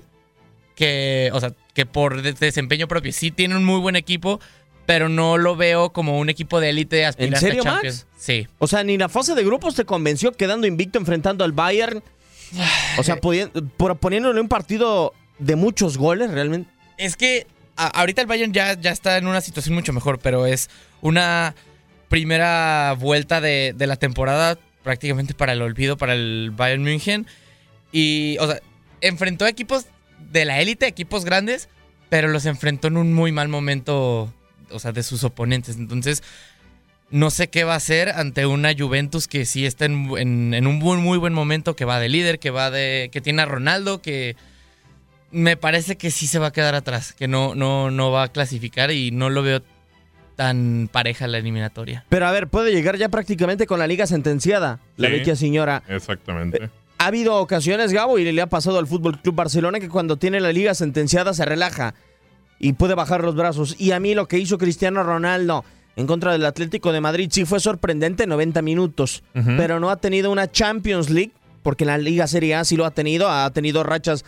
que, 0.77 1.31
o 1.33 1.41
sea, 1.41 1.53
que 1.75 1.87
por 1.87 2.23
de- 2.23 2.33
desempeño 2.35 2.87
propio. 2.89 3.13
Sí 3.13 3.31
tiene 3.31 3.57
un 3.57 3.65
muy 3.65 3.81
buen 3.81 3.97
equipo, 3.97 4.41
pero 4.87 5.09
no 5.09 5.37
lo 5.37 5.57
veo 5.57 5.91
como 5.93 6.19
un 6.19 6.29
equipo 6.31 6.61
de 6.61 6.71
élite 6.71 7.05
aspirante 7.05 7.41
serio, 7.41 7.63
a 7.63 7.65
Champions. 7.65 8.07
Max? 8.11 8.23
Sí. 8.25 8.47
O 8.59 8.67
sea, 8.69 8.85
ni 8.85 8.97
la 8.97 9.09
fase 9.09 9.35
de 9.35 9.45
grupos 9.45 9.75
te 9.75 9.85
convenció 9.85 10.33
quedando 10.33 10.67
invicto 10.67 10.99
enfrentando 10.99 11.45
al 11.45 11.53
Bayern. 11.53 12.03
O 12.99 13.03
sea, 13.03 13.17
poniéndole 13.21 14.41
un 14.41 14.49
partido 14.49 15.13
de 15.39 15.57
muchos 15.57 15.99
goles, 15.99 16.31
realmente. 16.31 16.71
Es 16.97 17.17
que 17.17 17.47
ahorita 17.87 18.21
el 18.23 18.27
Bayern 18.27 18.53
ya, 18.53 18.75
ya 18.75 18.91
está 18.91 19.17
en 19.19 19.27
una 19.27 19.41
situación 19.41 19.75
mucho 19.75 19.93
mejor, 19.93 20.19
pero 20.19 20.47
es 20.47 20.69
una 21.01 21.55
primera 22.09 22.95
vuelta 22.99 23.41
de, 23.41 23.75
de 23.77 23.87
la 23.87 23.97
temporada 23.97 24.59
prácticamente 24.83 25.35
para 25.35 25.53
el 25.53 25.63
olvido 25.63 25.97
para 25.97 26.15
el 26.15 26.53
Bayern 26.57 26.83
München. 26.83 27.27
Y, 27.93 28.37
o 28.41 28.47
sea, 28.47 28.61
enfrentó 29.01 29.45
a 29.45 29.49
equipos 29.49 29.87
de 30.33 30.45
la 30.45 30.61
élite, 30.61 30.87
equipos 30.87 31.25
grandes, 31.25 31.69
pero 32.09 32.29
los 32.29 32.47
enfrentó 32.47 32.89
en 32.89 32.97
un 32.97 33.13
muy 33.13 33.33
mal 33.33 33.49
momento, 33.49 34.33
o 34.71 34.79
sea, 34.79 34.93
de 34.93 35.03
sus 35.03 35.25
oponentes. 35.25 35.77
Entonces, 35.77 36.23
no 37.11 37.31
sé 37.31 37.49
qué 37.49 37.65
va 37.65 37.75
a 37.75 37.79
hacer 37.79 38.11
ante 38.11 38.45
una 38.47 38.73
Juventus 38.77 39.29
que 39.29 39.47
sí 39.47 39.65
está 39.67 39.85
en, 39.87 40.11
en- 40.19 40.55
en 40.55 40.67
un 40.67 40.77
muy, 40.79 40.99
muy 40.99 41.17
buen 41.19 41.33
momento, 41.33 41.77
que 41.77 41.85
va 41.87 42.01
de 42.01 42.09
líder, 42.09 42.39
que 42.39 42.51
va 42.51 42.71
de. 42.71 43.09
que 43.13 43.21
tiene 43.21 43.43
a 43.43 43.47
Ronaldo, 43.47 44.03
que 44.03 44.37
me 45.31 45.57
parece 45.57 45.97
que 45.97 46.11
sí 46.11 46.27
se 46.27 46.39
va 46.39 46.49
a 46.49 46.53
quedar 46.53 46.75
atrás, 46.75 47.13
que 47.13 47.29
no, 47.29 47.55
no, 47.55 47.91
no 47.91 48.11
va 48.11 48.25
a 48.25 48.29
clasificar 48.29 48.91
y 48.91 49.11
no 49.11 49.31
lo 49.31 49.43
veo 49.43 49.63
tan 50.37 50.89
pareja 50.93 51.27
la 51.27 51.39
eliminatoria. 51.39 52.05
Pero 52.09 52.27
a 52.27 52.31
ver, 52.31 52.49
puede 52.49 52.73
llegar 52.73 52.97
ya 52.97 53.09
prácticamente 53.09 53.67
con 53.67 53.79
la 53.79 53.87
liga 53.87 54.07
sentenciada, 54.07 54.79
la 54.97 55.09
vecchia 55.09 55.35
señora. 55.35 55.83
Exactamente. 55.89 56.71
Ha 56.99 57.07
habido 57.07 57.37
ocasiones, 57.37 57.93
Gabo, 57.93 58.19
y 58.19 58.31
le 58.31 58.43
ha 58.43 58.47
pasado 58.47 58.79
al 58.79 58.87
Fútbol 58.87 59.21
Club 59.21 59.35
Barcelona 59.35 59.81
que 59.81 59.89
cuando 59.89 60.17
tiene 60.17 60.41
la 60.41 60.53
liga 60.53 60.75
sentenciada 60.75 61.35
se 61.35 61.45
relaja 61.45 61.95
y 62.59 62.75
puede 62.75 62.95
bajar 62.95 63.23
los 63.23 63.35
brazos. 63.35 63.77
Y 63.79 63.93
a 63.93 64.01
mí 64.01 64.15
lo 64.15 64.29
que 64.29 64.39
hizo 64.39 64.59
Cristiano 64.59 65.03
Ronaldo 65.03 65.65
en 65.97 66.07
contra 66.07 66.33
del 66.33 66.45
Atlético 66.47 66.93
de 66.93 67.01
Madrid 67.01 67.29
sí 67.33 67.45
fue 67.45 67.59
sorprendente, 67.59 68.27
90 68.27 68.63
minutos, 68.63 69.25
pero 69.33 69.81
no 69.81 69.91
ha 69.91 69.97
tenido 69.97 70.31
una 70.31 70.51
Champions 70.51 71.11
League. 71.11 71.33
Porque 71.69 71.85
en 71.85 71.89
la 71.89 71.99
Liga 71.99 72.27
Serie 72.27 72.55
A 72.55 72.65
sí 72.65 72.79
lo 72.79 72.87
ha 72.87 72.93
tenido, 72.93 73.29
ha 73.29 73.51
tenido 73.51 73.83
rachas 73.83 74.25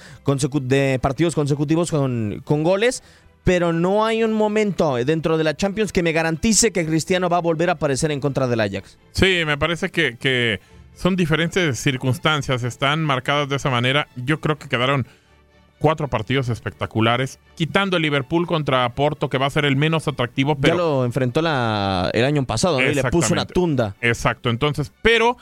de 0.60 0.98
partidos 1.00 1.34
consecutivos 1.34 1.90
con, 1.90 2.42
con 2.44 2.62
goles, 2.62 3.02
pero 3.44 3.72
no 3.72 4.04
hay 4.04 4.22
un 4.22 4.34
momento 4.34 4.96
dentro 4.96 5.38
de 5.38 5.44
la 5.44 5.56
Champions 5.56 5.90
que 5.90 6.02
me 6.02 6.12
garantice 6.12 6.70
que 6.70 6.84
Cristiano 6.84 7.30
va 7.30 7.38
a 7.38 7.40
volver 7.40 7.70
a 7.70 7.72
aparecer 7.72 8.10
en 8.10 8.20
contra 8.20 8.46
del 8.46 8.60
Ajax. 8.60 8.98
Sí, 9.12 9.44
me 9.46 9.56
parece 9.56 9.88
que, 9.88 10.18
que 10.18 10.60
son 10.94 11.16
diferentes 11.16 11.78
circunstancias, 11.78 12.62
están 12.62 13.02
marcadas 13.04 13.48
de 13.48 13.56
esa 13.56 13.70
manera. 13.70 14.06
Yo 14.16 14.38
creo 14.38 14.58
que 14.58 14.68
quedaron 14.68 15.06
cuatro 15.78 16.08
partidos 16.08 16.50
espectaculares, 16.50 17.38
quitando 17.54 17.96
el 17.96 18.02
Liverpool 18.02 18.46
contra 18.46 18.86
Porto, 18.90 19.30
que 19.30 19.38
va 19.38 19.46
a 19.46 19.50
ser 19.50 19.64
el 19.64 19.76
menos 19.76 20.06
atractivo, 20.08 20.56
pero 20.56 20.74
ya 20.74 20.82
lo 20.82 21.04
enfrentó 21.06 21.40
la, 21.40 22.10
el 22.12 22.26
año 22.26 22.44
pasado, 22.44 22.82
¿no? 22.82 22.86
Y 22.86 22.94
le 22.94 23.02
puso 23.04 23.32
una 23.32 23.46
tunda. 23.46 23.96
Exacto, 24.02 24.50
entonces, 24.50 24.92
pero 25.00 25.38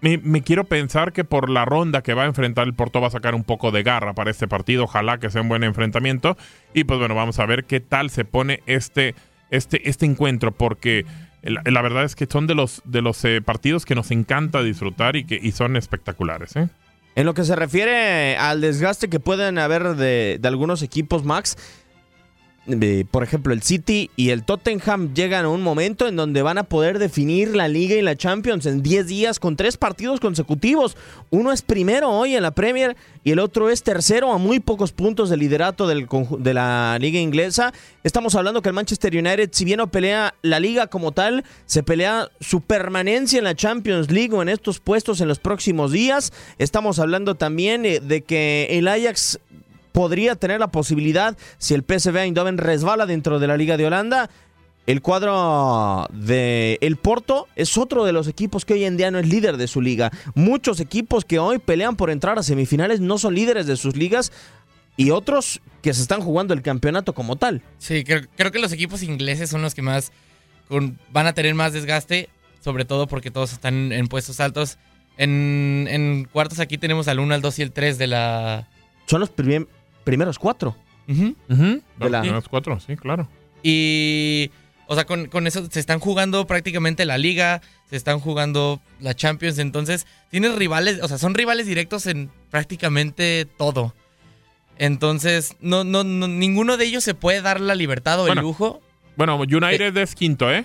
me, 0.00 0.42
quiero 0.42 0.64
pensar 0.64 1.12
que 1.12 1.24
por 1.24 1.48
la 1.48 1.64
ronda 1.64 2.02
que 2.02 2.14
va 2.14 2.24
a 2.24 2.26
enfrentar 2.26 2.66
el 2.66 2.74
Porto 2.74 3.00
va 3.00 3.08
a 3.08 3.10
sacar 3.10 3.34
un 3.34 3.44
poco 3.44 3.70
de 3.70 3.82
garra 3.82 4.12
para 4.12 4.30
este 4.30 4.48
partido. 4.48 4.84
Ojalá 4.84 5.18
que 5.18 5.30
sea 5.30 5.42
un 5.42 5.48
buen 5.48 5.64
enfrentamiento. 5.64 6.36
Y 6.74 6.84
pues 6.84 6.98
bueno, 6.98 7.14
vamos 7.14 7.38
a 7.38 7.46
ver 7.46 7.64
qué 7.64 7.80
tal 7.80 8.10
se 8.10 8.24
pone 8.24 8.62
este, 8.66 9.14
este, 9.50 9.88
este 9.88 10.06
encuentro, 10.06 10.52
porque 10.52 11.06
la, 11.42 11.62
la 11.64 11.82
verdad 11.82 12.04
es 12.04 12.14
que 12.16 12.26
son 12.26 12.46
de 12.46 12.54
los, 12.54 12.82
de 12.84 13.02
los 13.02 13.24
eh, 13.24 13.40
partidos 13.42 13.84
que 13.84 13.94
nos 13.94 14.10
encanta 14.10 14.62
disfrutar 14.62 15.16
y 15.16 15.24
que 15.24 15.38
y 15.40 15.52
son 15.52 15.76
espectaculares. 15.76 16.56
¿eh? 16.56 16.68
En 17.16 17.26
lo 17.26 17.34
que 17.34 17.44
se 17.44 17.54
refiere 17.54 18.36
al 18.36 18.60
desgaste 18.60 19.08
que 19.08 19.20
pueden 19.20 19.58
haber 19.58 19.94
de, 19.94 20.38
de 20.40 20.48
algunos 20.48 20.82
equipos, 20.82 21.24
Max, 21.24 21.56
por 23.10 23.22
ejemplo, 23.22 23.52
el 23.52 23.62
City 23.62 24.10
y 24.16 24.30
el 24.30 24.42
Tottenham 24.44 25.12
llegan 25.14 25.44
a 25.44 25.48
un 25.48 25.62
momento 25.62 26.08
en 26.08 26.16
donde 26.16 26.42
van 26.42 26.58
a 26.58 26.64
poder 26.64 26.98
definir 26.98 27.54
la 27.54 27.68
Liga 27.68 27.94
y 27.94 28.02
la 28.02 28.16
Champions 28.16 28.66
en 28.66 28.82
10 28.82 29.06
días 29.06 29.38
con 29.38 29.56
tres 29.56 29.76
partidos 29.76 30.20
consecutivos. 30.20 30.96
Uno 31.30 31.52
es 31.52 31.62
primero 31.62 32.10
hoy 32.10 32.34
en 32.34 32.42
la 32.42 32.52
Premier 32.52 32.96
y 33.22 33.32
el 33.32 33.38
otro 33.38 33.70
es 33.70 33.82
tercero 33.82 34.32
a 34.32 34.38
muy 34.38 34.60
pocos 34.60 34.92
puntos 34.92 35.30
de 35.30 35.36
liderato 35.36 35.86
del 35.86 36.08
de 36.38 36.54
la 36.54 36.96
Liga 37.00 37.18
Inglesa. 37.18 37.72
Estamos 38.02 38.34
hablando 38.34 38.62
que 38.62 38.70
el 38.70 38.74
Manchester 38.74 39.14
United, 39.14 39.50
si 39.52 39.64
bien 39.64 39.78
no 39.78 39.90
pelea 39.90 40.34
la 40.42 40.60
Liga 40.60 40.86
como 40.86 41.12
tal, 41.12 41.44
se 41.66 41.82
pelea 41.82 42.28
su 42.40 42.60
permanencia 42.60 43.38
en 43.38 43.44
la 43.44 43.54
Champions 43.54 44.10
League 44.10 44.34
o 44.34 44.42
en 44.42 44.48
estos 44.48 44.80
puestos 44.80 45.20
en 45.20 45.28
los 45.28 45.38
próximos 45.38 45.92
días. 45.92 46.32
Estamos 46.58 46.98
hablando 46.98 47.34
también 47.34 47.84
eh, 47.84 48.00
de 48.00 48.22
que 48.22 48.68
el 48.70 48.88
Ajax 48.88 49.38
podría 49.94 50.34
tener 50.34 50.58
la 50.58 50.72
posibilidad, 50.72 51.38
si 51.58 51.72
el 51.72 51.84
PSV 51.84 52.16
Eindhoven 52.16 52.58
resbala 52.58 53.06
dentro 53.06 53.38
de 53.38 53.46
la 53.46 53.56
Liga 53.56 53.76
de 53.76 53.86
Holanda, 53.86 54.28
el 54.88 55.02
cuadro 55.02 56.08
de 56.12 56.78
El 56.80 56.96
Porto 56.96 57.46
es 57.54 57.78
otro 57.78 58.04
de 58.04 58.12
los 58.12 58.26
equipos 58.26 58.64
que 58.64 58.74
hoy 58.74 58.84
en 58.84 58.96
día 58.96 59.12
no 59.12 59.20
es 59.20 59.28
líder 59.28 59.56
de 59.56 59.68
su 59.68 59.80
liga. 59.80 60.10
Muchos 60.34 60.80
equipos 60.80 61.24
que 61.24 61.38
hoy 61.38 61.60
pelean 61.60 61.94
por 61.94 62.10
entrar 62.10 62.40
a 62.40 62.42
semifinales 62.42 63.00
no 63.00 63.18
son 63.18 63.36
líderes 63.36 63.68
de 63.68 63.76
sus 63.76 63.96
ligas 63.96 64.32
y 64.96 65.12
otros 65.12 65.62
que 65.80 65.94
se 65.94 66.02
están 66.02 66.22
jugando 66.22 66.54
el 66.54 66.62
campeonato 66.62 67.14
como 67.14 67.36
tal. 67.36 67.62
Sí, 67.78 68.02
creo, 68.02 68.50
que 68.50 68.58
los 68.58 68.72
equipos 68.72 69.04
ingleses 69.04 69.48
son 69.48 69.62
los 69.62 69.76
que 69.76 69.82
más 69.82 70.10
van 71.12 71.26
a 71.28 71.34
tener 71.34 71.54
más 71.54 71.72
desgaste, 71.72 72.28
sobre 72.58 72.84
todo 72.84 73.06
porque 73.06 73.30
todos 73.30 73.52
están 73.52 73.92
en 73.92 74.08
puestos 74.08 74.40
altos. 74.40 74.76
En, 75.18 75.86
en 75.88 76.24
cuartos 76.24 76.58
aquí 76.58 76.78
tenemos 76.78 77.06
al 77.06 77.20
1, 77.20 77.32
al 77.32 77.42
2 77.42 77.60
y 77.60 77.62
el 77.62 77.70
3 77.70 77.96
de 77.96 78.08
la... 78.08 78.68
Son 79.06 79.20
los 79.20 79.30
primeros 79.30 79.68
primeros 80.04 80.38
cuatro. 80.38 80.76
De 81.06 81.34
la... 82.10 82.20
primeros 82.20 82.48
cuatro, 82.48 82.78
sí, 82.80 82.96
claro. 82.96 83.28
Y, 83.62 84.50
o 84.86 84.94
sea, 84.94 85.04
con, 85.06 85.46
eso 85.46 85.66
se 85.70 85.80
están 85.80 86.00
jugando 86.00 86.46
prácticamente 86.46 87.04
la 87.04 87.18
liga, 87.18 87.62
se 87.88 87.96
están 87.96 88.20
jugando 88.20 88.80
la 89.00 89.14
Champions, 89.14 89.58
entonces 89.58 90.06
tienes 90.30 90.54
rivales, 90.54 91.00
o 91.02 91.08
sea, 91.08 91.18
son 91.18 91.34
rivales 91.34 91.66
directos 91.66 92.06
en 92.06 92.30
prácticamente 92.50 93.46
todo. 93.56 93.94
Entonces, 94.76 95.56
no, 95.60 95.84
no, 95.84 96.04
ninguno 96.04 96.76
de 96.76 96.84
ellos 96.84 97.04
se 97.04 97.14
puede 97.14 97.40
dar 97.40 97.60
la 97.60 97.74
libertad 97.74 98.20
o 98.20 98.28
el 98.28 98.38
lujo. 98.38 98.82
Bueno, 99.16 99.36
United 99.36 99.96
es 99.96 100.14
quinto, 100.14 100.52
¿eh? 100.52 100.64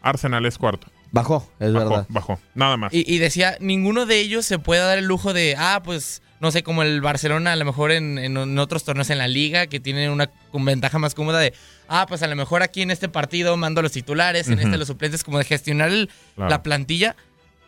Arsenal 0.00 0.46
es 0.46 0.56
cuarto. 0.56 0.86
Bajó, 1.10 1.50
es 1.58 1.72
verdad. 1.72 2.06
Bajó, 2.08 2.38
nada 2.54 2.76
más. 2.76 2.94
Y, 2.94 3.04
y, 3.12 3.18
decía, 3.18 3.56
ninguno 3.60 4.06
de 4.06 4.20
ellos 4.20 4.46
se 4.46 4.60
puede 4.60 4.80
dar 4.80 4.98
el 4.98 5.06
lujo 5.06 5.32
de, 5.32 5.56
ah, 5.58 5.82
pues 5.84 6.22
no 6.40 6.50
sé, 6.50 6.62
como 6.62 6.82
el 6.82 7.02
Barcelona 7.02 7.52
a 7.52 7.56
lo 7.56 7.64
mejor 7.66 7.92
en, 7.92 8.58
otros 8.58 8.84
torneos 8.84 9.10
en 9.10 9.18
la 9.18 9.28
liga, 9.28 9.66
que 9.66 9.78
tienen 9.78 10.10
una 10.10 10.30
ventaja 10.52 10.98
más 10.98 11.14
cómoda 11.14 11.38
de, 11.38 11.52
ah, 11.86 12.06
pues 12.08 12.22
a 12.22 12.26
lo 12.26 12.34
mejor 12.34 12.62
aquí 12.62 12.80
en 12.80 12.90
este 12.90 13.08
partido 13.08 13.56
mando 13.58 13.82
los 13.82 13.92
titulares, 13.92 14.48
en 14.48 14.58
este 14.58 14.78
los 14.78 14.88
suplentes, 14.88 15.22
como 15.22 15.38
de 15.38 15.44
gestionar 15.44 15.92
la 16.36 16.62
plantilla. 16.62 17.14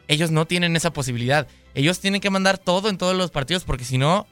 Ellos 0.08 0.30
no 0.30 0.46
tienen 0.46 0.74
esa 0.74 0.92
posibilidad. 0.92 1.46
Ellos 1.74 2.00
tienen 2.00 2.20
que 2.20 2.30
mandar 2.30 2.58
todo 2.58 2.88
en 2.88 2.98
todos 2.98 3.16
los 3.16 3.30
partidos 3.30 3.64
porque 3.64 3.84
si 3.84 3.98
no, 3.98 4.26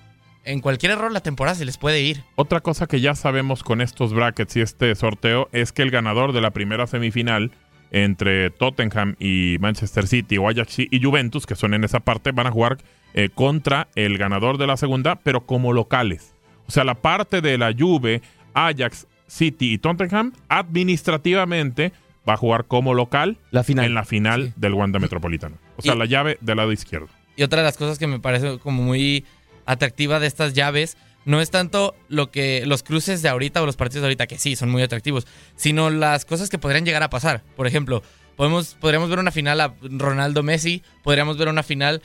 en 0.44 0.60
cualquier 0.60 0.92
error 0.92 1.12
la 1.12 1.20
temporada 1.20 1.54
se 1.54 1.66
les 1.66 1.76
puede 1.76 2.00
ir. 2.00 2.24
Otra 2.36 2.60
cosa 2.60 2.86
que 2.86 3.00
ya 3.00 3.14
sabemos 3.14 3.62
con 3.62 3.80
estos 3.80 4.14
brackets 4.14 4.56
y 4.56 4.62
este 4.62 4.94
sorteo 4.94 5.48
es 5.52 5.72
que 5.72 5.82
el 5.82 5.90
ganador 5.90 6.32
de 6.32 6.40
la 6.40 6.50
primera 6.50 6.86
semifinal 6.86 7.52
entre 7.90 8.50
Tottenham 8.50 9.16
y 9.18 9.56
Manchester 9.60 10.06
City 10.06 10.38
o 10.38 10.48
Ajax 10.48 10.76
y 10.78 11.02
Juventus, 11.02 11.46
que 11.46 11.56
son 11.56 11.74
en 11.74 11.84
esa 11.84 12.00
parte, 12.00 12.32
van 12.32 12.46
a 12.46 12.50
jugar 12.50 12.78
eh, 13.14 13.28
contra 13.34 13.88
el 13.94 14.18
ganador 14.18 14.58
de 14.58 14.66
la 14.66 14.76
segunda, 14.76 15.16
pero 15.16 15.46
como 15.46 15.72
locales. 15.72 16.34
O 16.66 16.70
sea, 16.70 16.84
la 16.84 16.94
parte 16.94 17.40
de 17.40 17.58
la 17.58 17.74
Juve, 17.76 18.22
Ajax, 18.54 19.06
City 19.26 19.74
y 19.74 19.78
Tottenham, 19.78 20.32
administrativamente 20.48 21.92
va 22.28 22.34
a 22.34 22.36
jugar 22.36 22.66
como 22.66 22.94
local 22.94 23.38
en 23.52 23.94
la 23.94 24.04
final 24.04 24.52
del 24.56 24.74
Wanda 24.74 24.98
Metropolitano. 24.98 25.56
O 25.76 25.82
sea, 25.82 25.94
la 25.94 26.04
llave 26.04 26.38
del 26.40 26.58
lado 26.58 26.72
izquierdo. 26.72 27.08
Y 27.36 27.42
otra 27.42 27.60
de 27.60 27.64
las 27.64 27.76
cosas 27.76 27.98
que 27.98 28.06
me 28.06 28.20
parece 28.20 28.58
como 28.58 28.82
muy 28.82 29.24
atractiva 29.66 30.20
de 30.20 30.26
estas 30.26 30.52
llaves 30.52 30.96
no 31.24 31.40
es 31.40 31.50
tanto 31.50 31.94
lo 32.08 32.30
que 32.30 32.64
los 32.66 32.82
cruces 32.82 33.22
de 33.22 33.28
ahorita 33.28 33.62
o 33.62 33.66
los 33.66 33.76
partidos 33.76 34.02
de 34.02 34.06
ahorita, 34.06 34.26
que 34.26 34.38
sí, 34.38 34.56
son 34.56 34.70
muy 34.70 34.82
atractivos, 34.82 35.26
sino 35.56 35.90
las 35.90 36.24
cosas 36.24 36.48
que 36.48 36.58
podrían 36.58 36.84
llegar 36.84 37.02
a 37.02 37.10
pasar. 37.10 37.42
Por 37.56 37.66
ejemplo, 37.66 38.02
podemos, 38.36 38.76
podríamos 38.80 39.10
ver 39.10 39.18
una 39.18 39.30
final 39.30 39.60
a 39.60 39.74
Ronaldo 39.82 40.42
Messi, 40.42 40.82
podríamos 41.02 41.36
ver 41.36 41.48
una 41.48 41.62
final 41.62 42.02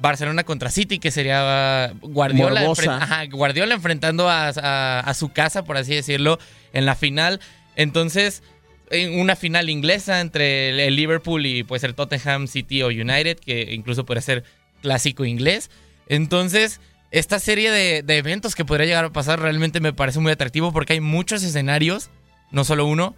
Barcelona 0.00 0.44
contra 0.44 0.70
City, 0.70 0.98
que 0.98 1.10
sería 1.10 1.92
Guardiola, 2.00 2.64
Guardiola 3.30 3.74
enfrentando 3.74 4.28
a, 4.28 5.12
su 5.14 5.30
casa, 5.30 5.64
por 5.64 5.76
así 5.76 5.94
decirlo, 5.94 6.38
en 6.72 6.86
la 6.86 6.94
final. 6.94 7.40
Entonces, 7.76 8.42
en 8.90 9.20
una 9.20 9.36
final 9.36 9.70
inglesa 9.70 10.20
entre 10.20 10.86
el 10.86 10.96
Liverpool 10.96 11.44
y 11.46 11.62
puede 11.64 11.80
ser 11.80 11.94
Tottenham 11.94 12.46
City 12.46 12.82
o 12.82 12.88
United, 12.88 13.38
que 13.38 13.74
incluso 13.74 14.04
puede 14.04 14.20
ser 14.20 14.44
clásico 14.82 15.24
inglés. 15.24 15.70
Entonces, 16.08 16.80
esta 17.10 17.38
serie 17.38 17.70
de, 17.70 18.16
eventos 18.16 18.54
que 18.54 18.64
podría 18.64 18.86
llegar 18.86 19.04
a 19.04 19.12
pasar 19.12 19.40
realmente 19.40 19.80
me 19.80 19.92
parece 19.92 20.20
muy 20.20 20.32
atractivo 20.32 20.72
porque 20.72 20.94
hay 20.94 21.00
muchos 21.00 21.42
escenarios, 21.42 22.10
no 22.50 22.64
solo 22.64 22.86
uno, 22.86 23.14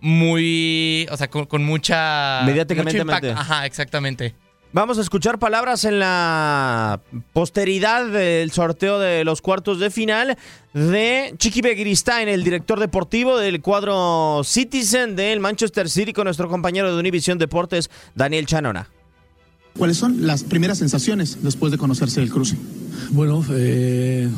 muy, 0.00 1.06
o 1.10 1.16
sea, 1.16 1.28
con, 1.28 1.64
mucha... 1.64 2.42
Mediáticamente. 2.44 3.30
Ajá, 3.30 3.66
exactamente. 3.66 4.34
Vamos 4.74 4.96
a 4.96 5.02
escuchar 5.02 5.38
palabras 5.38 5.84
en 5.84 5.98
la 5.98 6.98
posteridad 7.34 8.06
del 8.06 8.50
sorteo 8.52 8.98
de 8.98 9.22
los 9.22 9.42
cuartos 9.42 9.78
de 9.78 9.90
final 9.90 10.38
de 10.72 11.34
Chiqui 11.36 11.60
Begiristain, 11.60 12.26
el 12.26 12.42
director 12.42 12.80
deportivo 12.80 13.36
del 13.36 13.60
cuadro 13.60 14.40
Citizen 14.44 15.14
del 15.14 15.40
Manchester 15.40 15.90
City, 15.90 16.14
con 16.14 16.24
nuestro 16.24 16.48
compañero 16.48 16.90
de 16.90 16.98
Univision 16.98 17.36
Deportes, 17.36 17.90
Daniel 18.14 18.46
Chanona. 18.46 18.88
¿Cuáles 19.76 19.98
son 19.98 20.26
las 20.26 20.42
primeras 20.42 20.78
sensaciones 20.78 21.42
después 21.42 21.70
de 21.70 21.76
conocerse 21.76 22.22
el 22.22 22.30
cruce? 22.30 22.56
Bueno, 23.10 23.44
eh, 23.50 24.30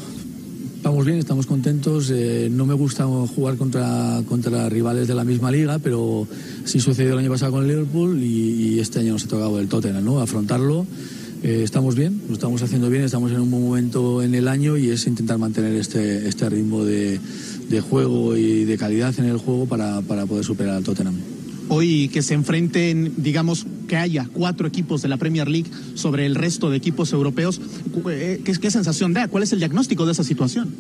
Estamos 0.85 1.07
bien, 1.07 1.19
estamos 1.19 1.47
contentos. 1.47 2.11
Eh, 2.11 2.51
no 2.53 2.67
me 2.67 2.75
gusta 2.75 3.07
jugar 3.07 3.57
contra, 3.57 4.21
contra 4.29 4.69
rivales 4.69 5.09
de 5.09 5.15
la 5.15 5.25
misma 5.25 5.51
liga, 5.51 5.79
pero 5.79 6.29
sí 6.67 6.79
sucedió 6.79 7.15
el 7.15 7.21
año 7.21 7.31
pasado 7.31 7.53
con 7.53 7.63
el 7.63 7.69
Liverpool 7.69 8.23
y, 8.23 8.79
este 8.81 8.99
año 8.99 9.15
nos 9.15 9.25
ha 9.25 9.29
tocado 9.29 9.59
el 9.59 9.67
Tottenham, 9.67 10.05
¿no? 10.05 10.21
Afrontarlo. 10.21 10.87
Eh, 11.43 11.63
estamos 11.65 11.95
bien, 11.95 12.21
lo 12.29 12.35
estamos 12.35 12.61
haciendo 12.61 12.91
bien, 12.91 13.03
estamos 13.03 13.33
en 13.33 13.41
un 13.41 13.51
buen 13.51 13.63
momento 13.63 14.23
en 14.23 14.35
el 14.35 14.47
año 14.47 14.77
y 14.77 14.91
es 14.91 15.07
intentar 15.07 15.39
mantener 15.39 15.75
este, 15.75 16.29
este 16.29 16.51
ritmo 16.51 16.85
de, 16.85 17.19
de 17.71 17.81
juego 17.81 18.37
y 18.37 18.67
de 18.67 18.77
calidad 18.77 19.15
en 19.17 19.25
el 19.25 19.39
juego 19.39 19.65
para, 19.65 20.03
para 20.03 20.27
poder 20.27 20.45
superar 20.45 20.77
al 20.77 20.85
Tottenham 20.85 21.15
hoy 21.69 22.09
que 22.09 22.23
se 22.23 22.35
enfrenten, 22.35 23.15
digamos, 23.17 23.67
que 23.89 23.97
haya 23.97 24.29
cuatro 24.33 24.67
equipos 24.67 25.03
de 25.03 25.09
la 25.09 25.17
Premier 25.17 25.49
League 25.49 25.71
sobre 25.95 26.27
el 26.27 26.35
resto 26.35 26.71
de 26.71 26.77
equipos 26.77 27.13
europeos, 27.13 27.61
¿qué, 28.05 28.55
qué 28.61 28.71
sensación 28.71 29.13
da? 29.13 29.29
¿Cuál 29.29 29.43
es 29.43 29.53
el 29.53 29.59
diagnóstico 29.59 30.07
de 30.07 30.13
esa 30.13 30.25
situación? 30.25 30.75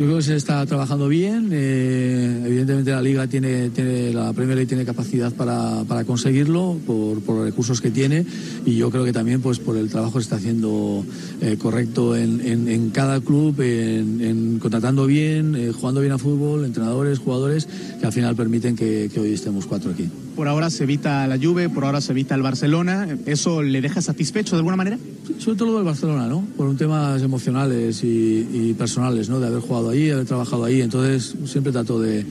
Yo 0.00 0.06
creo 0.06 0.16
que 0.16 0.24
se 0.24 0.36
está 0.36 0.64
trabajando 0.64 1.08
bien. 1.08 1.50
Eh, 1.52 2.44
evidentemente 2.46 2.90
la 2.90 3.02
liga 3.02 3.26
tiene, 3.26 3.68
tiene, 3.68 4.14
la 4.14 4.32
Premier 4.32 4.56
League 4.56 4.66
tiene 4.66 4.86
capacidad 4.86 5.30
para, 5.30 5.84
para 5.86 6.04
conseguirlo 6.04 6.78
por, 6.86 7.20
por, 7.20 7.36
los 7.36 7.44
recursos 7.44 7.82
que 7.82 7.90
tiene 7.90 8.24
y 8.64 8.76
yo 8.76 8.90
creo 8.90 9.04
que 9.04 9.12
también 9.12 9.42
pues 9.42 9.58
por 9.58 9.76
el 9.76 9.90
trabajo 9.90 10.14
que 10.14 10.20
se 10.20 10.22
está 10.22 10.36
haciendo 10.36 11.04
eh, 11.42 11.58
correcto 11.58 12.16
en, 12.16 12.40
en, 12.40 12.88
cada 12.88 13.20
club, 13.20 13.60
en, 13.60 14.58
contratando 14.58 15.04
bien, 15.04 15.54
eh, 15.54 15.70
jugando 15.70 16.00
bien 16.00 16.14
a 16.14 16.18
fútbol, 16.18 16.64
entrenadores, 16.64 17.18
jugadores 17.18 17.68
que 18.00 18.06
al 18.06 18.12
final 18.14 18.34
permiten 18.34 18.76
que, 18.76 19.10
que 19.12 19.20
hoy 19.20 19.34
estemos 19.34 19.66
cuatro 19.66 19.90
aquí. 19.90 20.08
Por 20.34 20.48
ahora 20.48 20.70
se 20.70 20.84
evita 20.84 21.26
la 21.26 21.36
Juve, 21.36 21.68
por 21.68 21.84
ahora 21.84 22.00
se 22.00 22.12
evita 22.12 22.34
el 22.34 22.40
Barcelona. 22.40 23.06
¿Eso 23.26 23.62
le 23.62 23.82
deja 23.82 24.00
satisfecho 24.00 24.56
de 24.56 24.60
alguna 24.60 24.76
manera? 24.76 24.96
sobre 25.38 25.56
todo 25.56 25.78
el 25.78 25.84
Barcelona, 25.84 26.26
¿no? 26.26 26.44
Por 26.56 26.66
un 26.66 26.76
temas 26.76 27.22
emocionales 27.22 28.02
y, 28.04 28.48
y 28.52 28.74
personales, 28.74 29.28
¿no? 29.28 29.40
De 29.40 29.46
haber 29.46 29.60
jugado 29.60 29.89
ahí, 29.90 30.10
haber 30.10 30.26
trabajado 30.26 30.64
ahí, 30.64 30.80
entonces 30.80 31.34
siempre 31.44 31.72
trato 31.72 32.00
de, 32.00 32.24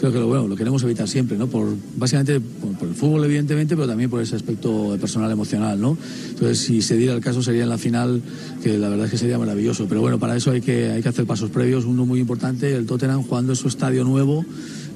creo 0.00 0.12
que 0.12 0.18
lo, 0.18 0.26
bueno, 0.26 0.48
lo 0.48 0.56
queremos 0.56 0.82
evitar 0.82 1.06
siempre, 1.06 1.36
¿no? 1.36 1.46
Por, 1.46 1.76
básicamente 1.96 2.40
por, 2.40 2.88
el 2.88 2.94
fútbol, 2.94 3.24
evidentemente, 3.24 3.76
pero 3.76 3.86
también 3.86 4.08
por 4.08 4.20
ese 4.20 4.34
aspecto 4.34 4.96
personal, 5.00 5.30
emocional, 5.30 5.80
¿no? 5.80 5.96
Entonces, 6.30 6.58
si 6.58 6.82
se 6.82 6.96
diera 6.96 7.14
el 7.14 7.20
caso, 7.20 7.42
sería 7.42 7.62
en 7.62 7.68
la 7.68 7.78
final, 7.78 8.22
que 8.62 8.78
la 8.78 8.88
verdad 8.88 9.06
es 9.06 9.12
que 9.12 9.18
sería 9.18 9.38
maravilloso. 9.38 9.86
Pero 9.88 10.00
bueno, 10.00 10.18
para 10.18 10.36
eso 10.36 10.50
hay 10.50 10.62
que, 10.62 10.90
hay 10.90 11.02
que 11.02 11.08
hacer 11.08 11.26
pasos 11.26 11.50
previos. 11.50 11.84
Uno 11.84 12.06
muy 12.06 12.18
importante, 12.18 12.74
el 12.74 12.86
Tottenham 12.86 13.22
jugando 13.22 13.52
en 13.52 13.56
su 13.56 13.68
estadio 13.68 14.04
nuevo, 14.04 14.44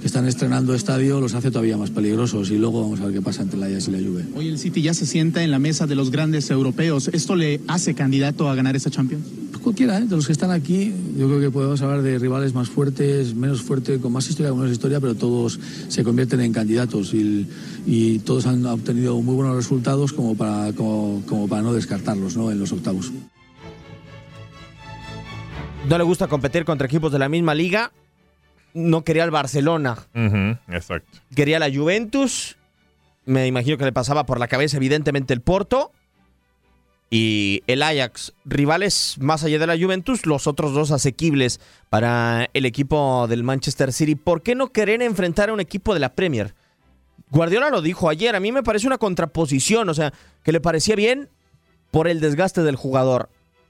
que 0.00 0.06
están 0.06 0.26
estrenando 0.26 0.74
estadio, 0.74 1.20
los 1.20 1.34
hace 1.34 1.50
todavía 1.50 1.76
más 1.76 1.90
peligrosos. 1.90 2.50
Y 2.50 2.56
luego 2.56 2.82
vamos 2.82 3.00
a 3.00 3.04
ver 3.04 3.14
qué 3.14 3.22
pasa 3.22 3.42
entre 3.42 3.58
la 3.58 3.66
Ajax 3.66 3.88
y 3.88 3.90
la 3.90 3.98
Juve. 3.98 4.24
Hoy 4.34 4.48
el 4.48 4.58
City 4.58 4.80
ya 4.80 4.94
se 4.94 5.06
sienta 5.06 5.44
en 5.44 5.50
la 5.50 5.58
mesa 5.58 5.86
de 5.86 5.94
los 5.94 6.10
grandes 6.10 6.50
europeos. 6.50 7.10
¿Esto 7.12 7.36
le 7.36 7.60
hace 7.68 7.94
candidato 7.94 8.48
a 8.48 8.54
ganar 8.54 8.74
esa 8.74 8.90
Champions? 8.90 9.43
Cualquiera, 9.64 9.98
¿eh? 9.98 10.02
de 10.06 10.14
los 10.14 10.26
que 10.26 10.32
están 10.32 10.50
aquí, 10.52 10.94
yo 11.16 11.26
creo 11.26 11.40
que 11.40 11.50
podemos 11.50 11.80
hablar 11.82 12.02
de 12.02 12.18
rivales 12.18 12.54
más 12.54 12.68
fuertes, 12.68 13.34
menos 13.34 13.62
fuertes, 13.62 14.00
con 14.00 14.12
más 14.12 14.28
historia, 14.28 14.50
con 14.50 14.60
menos 14.60 14.72
historia, 14.72 15.00
pero 15.00 15.14
todos 15.16 15.58
se 15.88 16.04
convierten 16.04 16.40
en 16.42 16.52
candidatos 16.52 17.12
y, 17.14 17.48
y 17.86 18.18
todos 18.20 18.46
han 18.46 18.64
obtenido 18.66 19.20
muy 19.20 19.34
buenos 19.34 19.56
resultados 19.56 20.12
como 20.12 20.36
para, 20.36 20.72
como, 20.74 21.22
como 21.26 21.48
para 21.48 21.62
no 21.62 21.72
descartarlos 21.72 22.36
¿no? 22.36 22.50
en 22.52 22.60
los 22.60 22.70
octavos. 22.70 23.10
No 25.88 25.98
le 25.98 26.04
gusta 26.04 26.28
competir 26.28 26.64
contra 26.64 26.86
equipos 26.86 27.12
de 27.12 27.18
la 27.18 27.28
misma 27.28 27.54
liga. 27.54 27.90
no 28.72 29.02
quería 29.04 29.24
al 29.24 29.30
Barcelona, 29.30 29.96
Ujú, 30.14 30.56
exacto. 30.74 31.18
quería 31.34 31.58
la 31.58 31.70
Juventus. 31.72 32.56
Me 33.26 33.46
imagino 33.46 33.78
que 33.78 33.84
le 33.84 33.92
pasaba 33.92 34.26
por 34.26 34.38
la 34.38 34.48
cabeza, 34.48 34.76
evidentemente, 34.76 35.32
el 35.32 35.40
Porto. 35.40 35.90
Y 37.16 37.62
el 37.68 37.84
Ajax, 37.84 38.32
rivales 38.44 39.18
más 39.20 39.44
allá 39.44 39.60
de 39.60 39.68
la 39.68 39.78
Juventus, 39.78 40.26
los 40.26 40.48
otros 40.48 40.74
dos 40.74 40.90
asequibles 40.90 41.60
para 41.88 42.50
el 42.54 42.66
equipo 42.66 43.28
del 43.28 43.44
Manchester 43.44 43.92
City. 43.92 44.16
¿Por 44.16 44.42
qué 44.42 44.56
no 44.56 44.72
querer 44.72 45.00
enfrentar 45.00 45.48
a 45.48 45.52
un 45.52 45.60
equipo 45.60 45.94
de 45.94 46.00
la 46.00 46.16
Premier? 46.16 46.56
Guardiola 47.30 47.70
lo 47.70 47.82
dijo 47.82 48.08
ayer, 48.08 48.34
a 48.34 48.40
mí 48.40 48.50
me 48.50 48.64
parece 48.64 48.88
una 48.88 48.98
contraposición, 48.98 49.88
o 49.88 49.94
sea, 49.94 50.12
que 50.42 50.50
le 50.50 50.60
parecía 50.60 50.96
bien 50.96 51.28
por 51.92 52.08
el 52.08 52.18
desgaste 52.18 52.64
del 52.64 52.74
jugador 52.74 53.28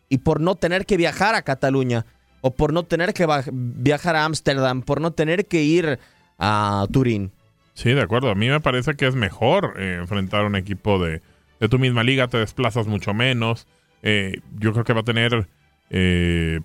y 0.09 0.16
por 0.16 0.40
no 0.40 0.55
tener 0.55 0.86
que 0.86 0.97
viajar 0.97 1.34
a 1.34 1.42
Cataluña 1.42 2.07
o 2.40 2.53
por 2.53 2.72
no 2.72 2.84
tener 2.84 3.12
que 3.12 3.28
viajar 3.53 4.16
a 4.16 4.24
Ámsterdam, 4.24 4.80
por 4.80 5.03
no 5.03 5.11
tener 5.11 5.45
que 5.45 5.62
ir 5.62 5.99
a 6.38 6.86
Turín. 6.90 7.30
Sí, 7.74 7.92
de 7.92 8.01
acuerdo. 8.01 8.30
A 8.30 8.34
mí 8.34 8.49
me 8.49 8.61
parece 8.61 8.95
que 8.95 9.07
es 9.07 9.14
mejor 9.14 9.74
eh, 9.76 9.99
enfrentar 10.01 10.45
a 10.45 10.47
un 10.47 10.57
equipo 10.57 10.99
de, 10.99 11.20
de 11.64 11.68
tu 11.70 11.78
misma 11.78 12.02
liga, 12.02 12.28
te 12.28 12.36
desplazas 12.36 12.86
mucho 12.86 13.14
menos. 13.14 13.66
Eh, 14.02 14.40
yo 14.58 14.72
creo 14.72 14.84
que 14.84 14.92
va 14.92 15.00
a 15.00 15.04
tener 15.04 15.48
eh, 15.88 16.60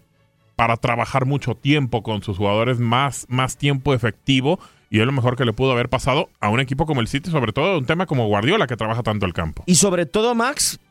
para 0.57 0.75
trabajar 0.75 1.25
mucho 1.25 1.55
tiempo 1.55 2.03
con 2.03 2.21
sus 2.21 2.37
jugadores 2.37 2.79
más, 2.79 3.25
más 3.29 3.55
tiempo 3.55 3.93
efectivo. 3.93 4.59
Y 4.89 4.99
es 4.99 5.05
lo 5.05 5.13
mejor 5.13 5.37
que 5.37 5.45
le 5.45 5.53
pudo 5.53 5.71
haber 5.71 5.87
pasado 5.87 6.29
a 6.41 6.49
un 6.49 6.59
equipo 6.59 6.85
como 6.85 6.99
el 6.99 7.07
City, 7.07 7.31
sobre 7.31 7.53
todo 7.53 7.77
un 7.77 7.85
tema 7.85 8.07
como 8.07 8.27
Guardiola, 8.27 8.67
que 8.67 8.75
trabaja 8.75 9.01
tanto 9.01 9.25
el 9.25 9.31
campo. 9.31 9.63
Y 9.67 9.75
sobre 9.75 10.05
todo, 10.05 10.35
Max, 10.35 10.81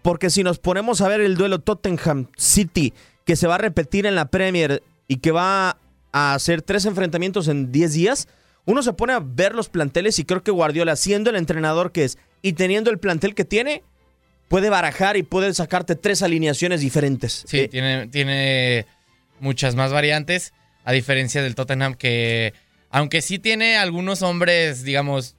porque 0.00 0.30
si 0.30 0.42
nos 0.42 0.58
ponemos 0.58 1.02
a 1.02 1.08
ver 1.08 1.20
el 1.20 1.36
duelo 1.36 1.58
Tottenham 1.58 2.28
City, 2.36 2.94
que 3.26 3.36
se 3.36 3.46
va 3.46 3.56
a 3.56 3.58
repetir 3.58 4.06
en 4.06 4.14
la 4.14 4.30
Premier 4.30 4.82
y 5.08 5.16
que 5.16 5.32
va 5.32 5.76
a 6.12 6.32
hacer 6.32 6.62
tres 6.62 6.86
enfrentamientos 6.86 7.48
en 7.48 7.70
10 7.70 7.92
días, 7.92 8.28
uno 8.64 8.82
se 8.82 8.94
pone 8.94 9.12
a 9.12 9.20
ver 9.20 9.54
los 9.54 9.68
planteles 9.68 10.18
y 10.18 10.24
creo 10.24 10.42
que 10.42 10.50
Guardiola, 10.52 10.96
siendo 10.96 11.28
el 11.28 11.36
entrenador 11.36 11.92
que 11.92 12.04
es 12.04 12.16
y 12.42 12.52
teniendo 12.54 12.90
el 12.90 12.98
plantel 12.98 13.34
que 13.34 13.44
tiene, 13.44 13.82
puede 14.48 14.70
barajar 14.70 15.16
y 15.16 15.22
puede 15.22 15.52
sacarte 15.54 15.94
tres 15.94 16.22
alineaciones 16.22 16.80
diferentes. 16.80 17.44
Sí, 17.46 17.68
tiene, 17.68 18.06
tiene 18.08 18.86
muchas 19.40 19.74
más 19.74 19.92
variantes, 19.92 20.52
a 20.84 20.92
diferencia 20.92 21.42
del 21.42 21.54
Tottenham 21.54 21.94
que, 21.94 22.54
aunque 22.90 23.20
sí 23.22 23.38
tiene 23.38 23.76
algunos 23.76 24.22
hombres, 24.22 24.84
digamos, 24.84 25.36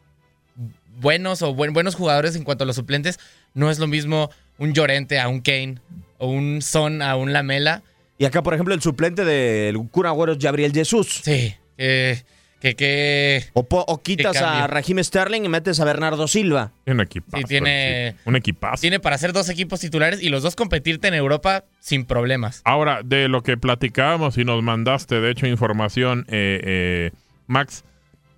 buenos 1.00 1.41
o 1.41 1.54
buen- 1.54 1.74
buenos 1.74 1.95
jugadores 1.95 2.36
en 2.36 2.43
cuanto 2.43 2.64
a 2.64 2.68
los 2.68 2.76
suplentes, 2.76 3.20
no 3.54 3.72
es 3.72 3.80
lo 3.80 3.88
mismo 3.88 4.30
un 4.58 4.74
Llorente 4.74 5.20
a 5.20 5.28
un 5.30 5.39
Kane 5.41 5.80
o 6.18 6.28
un 6.28 6.62
Son 6.62 7.02
a 7.02 7.16
un 7.16 7.34
Lamela. 7.34 7.82
Y 8.18 8.26
acá, 8.26 8.43
por 8.43 8.54
ejemplo, 8.54 8.76
el 8.76 8.82
suplente 8.82 9.24
del 9.24 9.78
Kun 9.89 10.06
Agüero 10.06 10.34
es 10.34 10.39
Gabriel 10.39 10.74
Jesús. 10.74 11.22
Sí. 11.24 11.56
Que, 12.60 12.76
que 12.76 13.45
o, 13.53 13.64
po- 13.68 13.86
o 13.88 14.01
quitas 14.01 14.34
que 14.34 14.43
a. 14.43 14.68
Raheem 14.68 15.01
Sterling 15.03 15.43
y 15.45 15.49
metes 15.49 15.80
a 15.80 15.86
Bernardo 15.86 16.28
Silva. 16.28 16.72
Un 16.86 16.99
equipazo. 17.01 17.38
Sí, 17.38 17.43
tiene-. 17.45 18.16
Un 18.26 18.36
equipazo. 18.36 18.82
tiene 18.82 18.99
para 18.99 19.16
hacer 19.16 19.32
dos 19.34 19.47
equipos 19.49 19.80
titulares 19.80 20.22
y 20.22 20.30
los 20.30 20.43
dos 20.43 20.55
competirte 20.55 21.07
en 21.07 21.14
Europa 21.14 21.64
sin 21.80 22.05
problemas. 22.05 22.62
Ahora, 22.66 23.01
de 23.03 23.28
lo 23.30 23.43
que 23.43 23.55
platicábamos 23.57 24.38
y 24.38 24.43
nos 24.45 24.62
mandaste, 24.62 25.22
de 25.22 25.32
hecho, 25.32 25.47
información, 25.47 26.26
eh, 26.30 26.60
eh, 26.64 27.12
Max, 27.47 27.84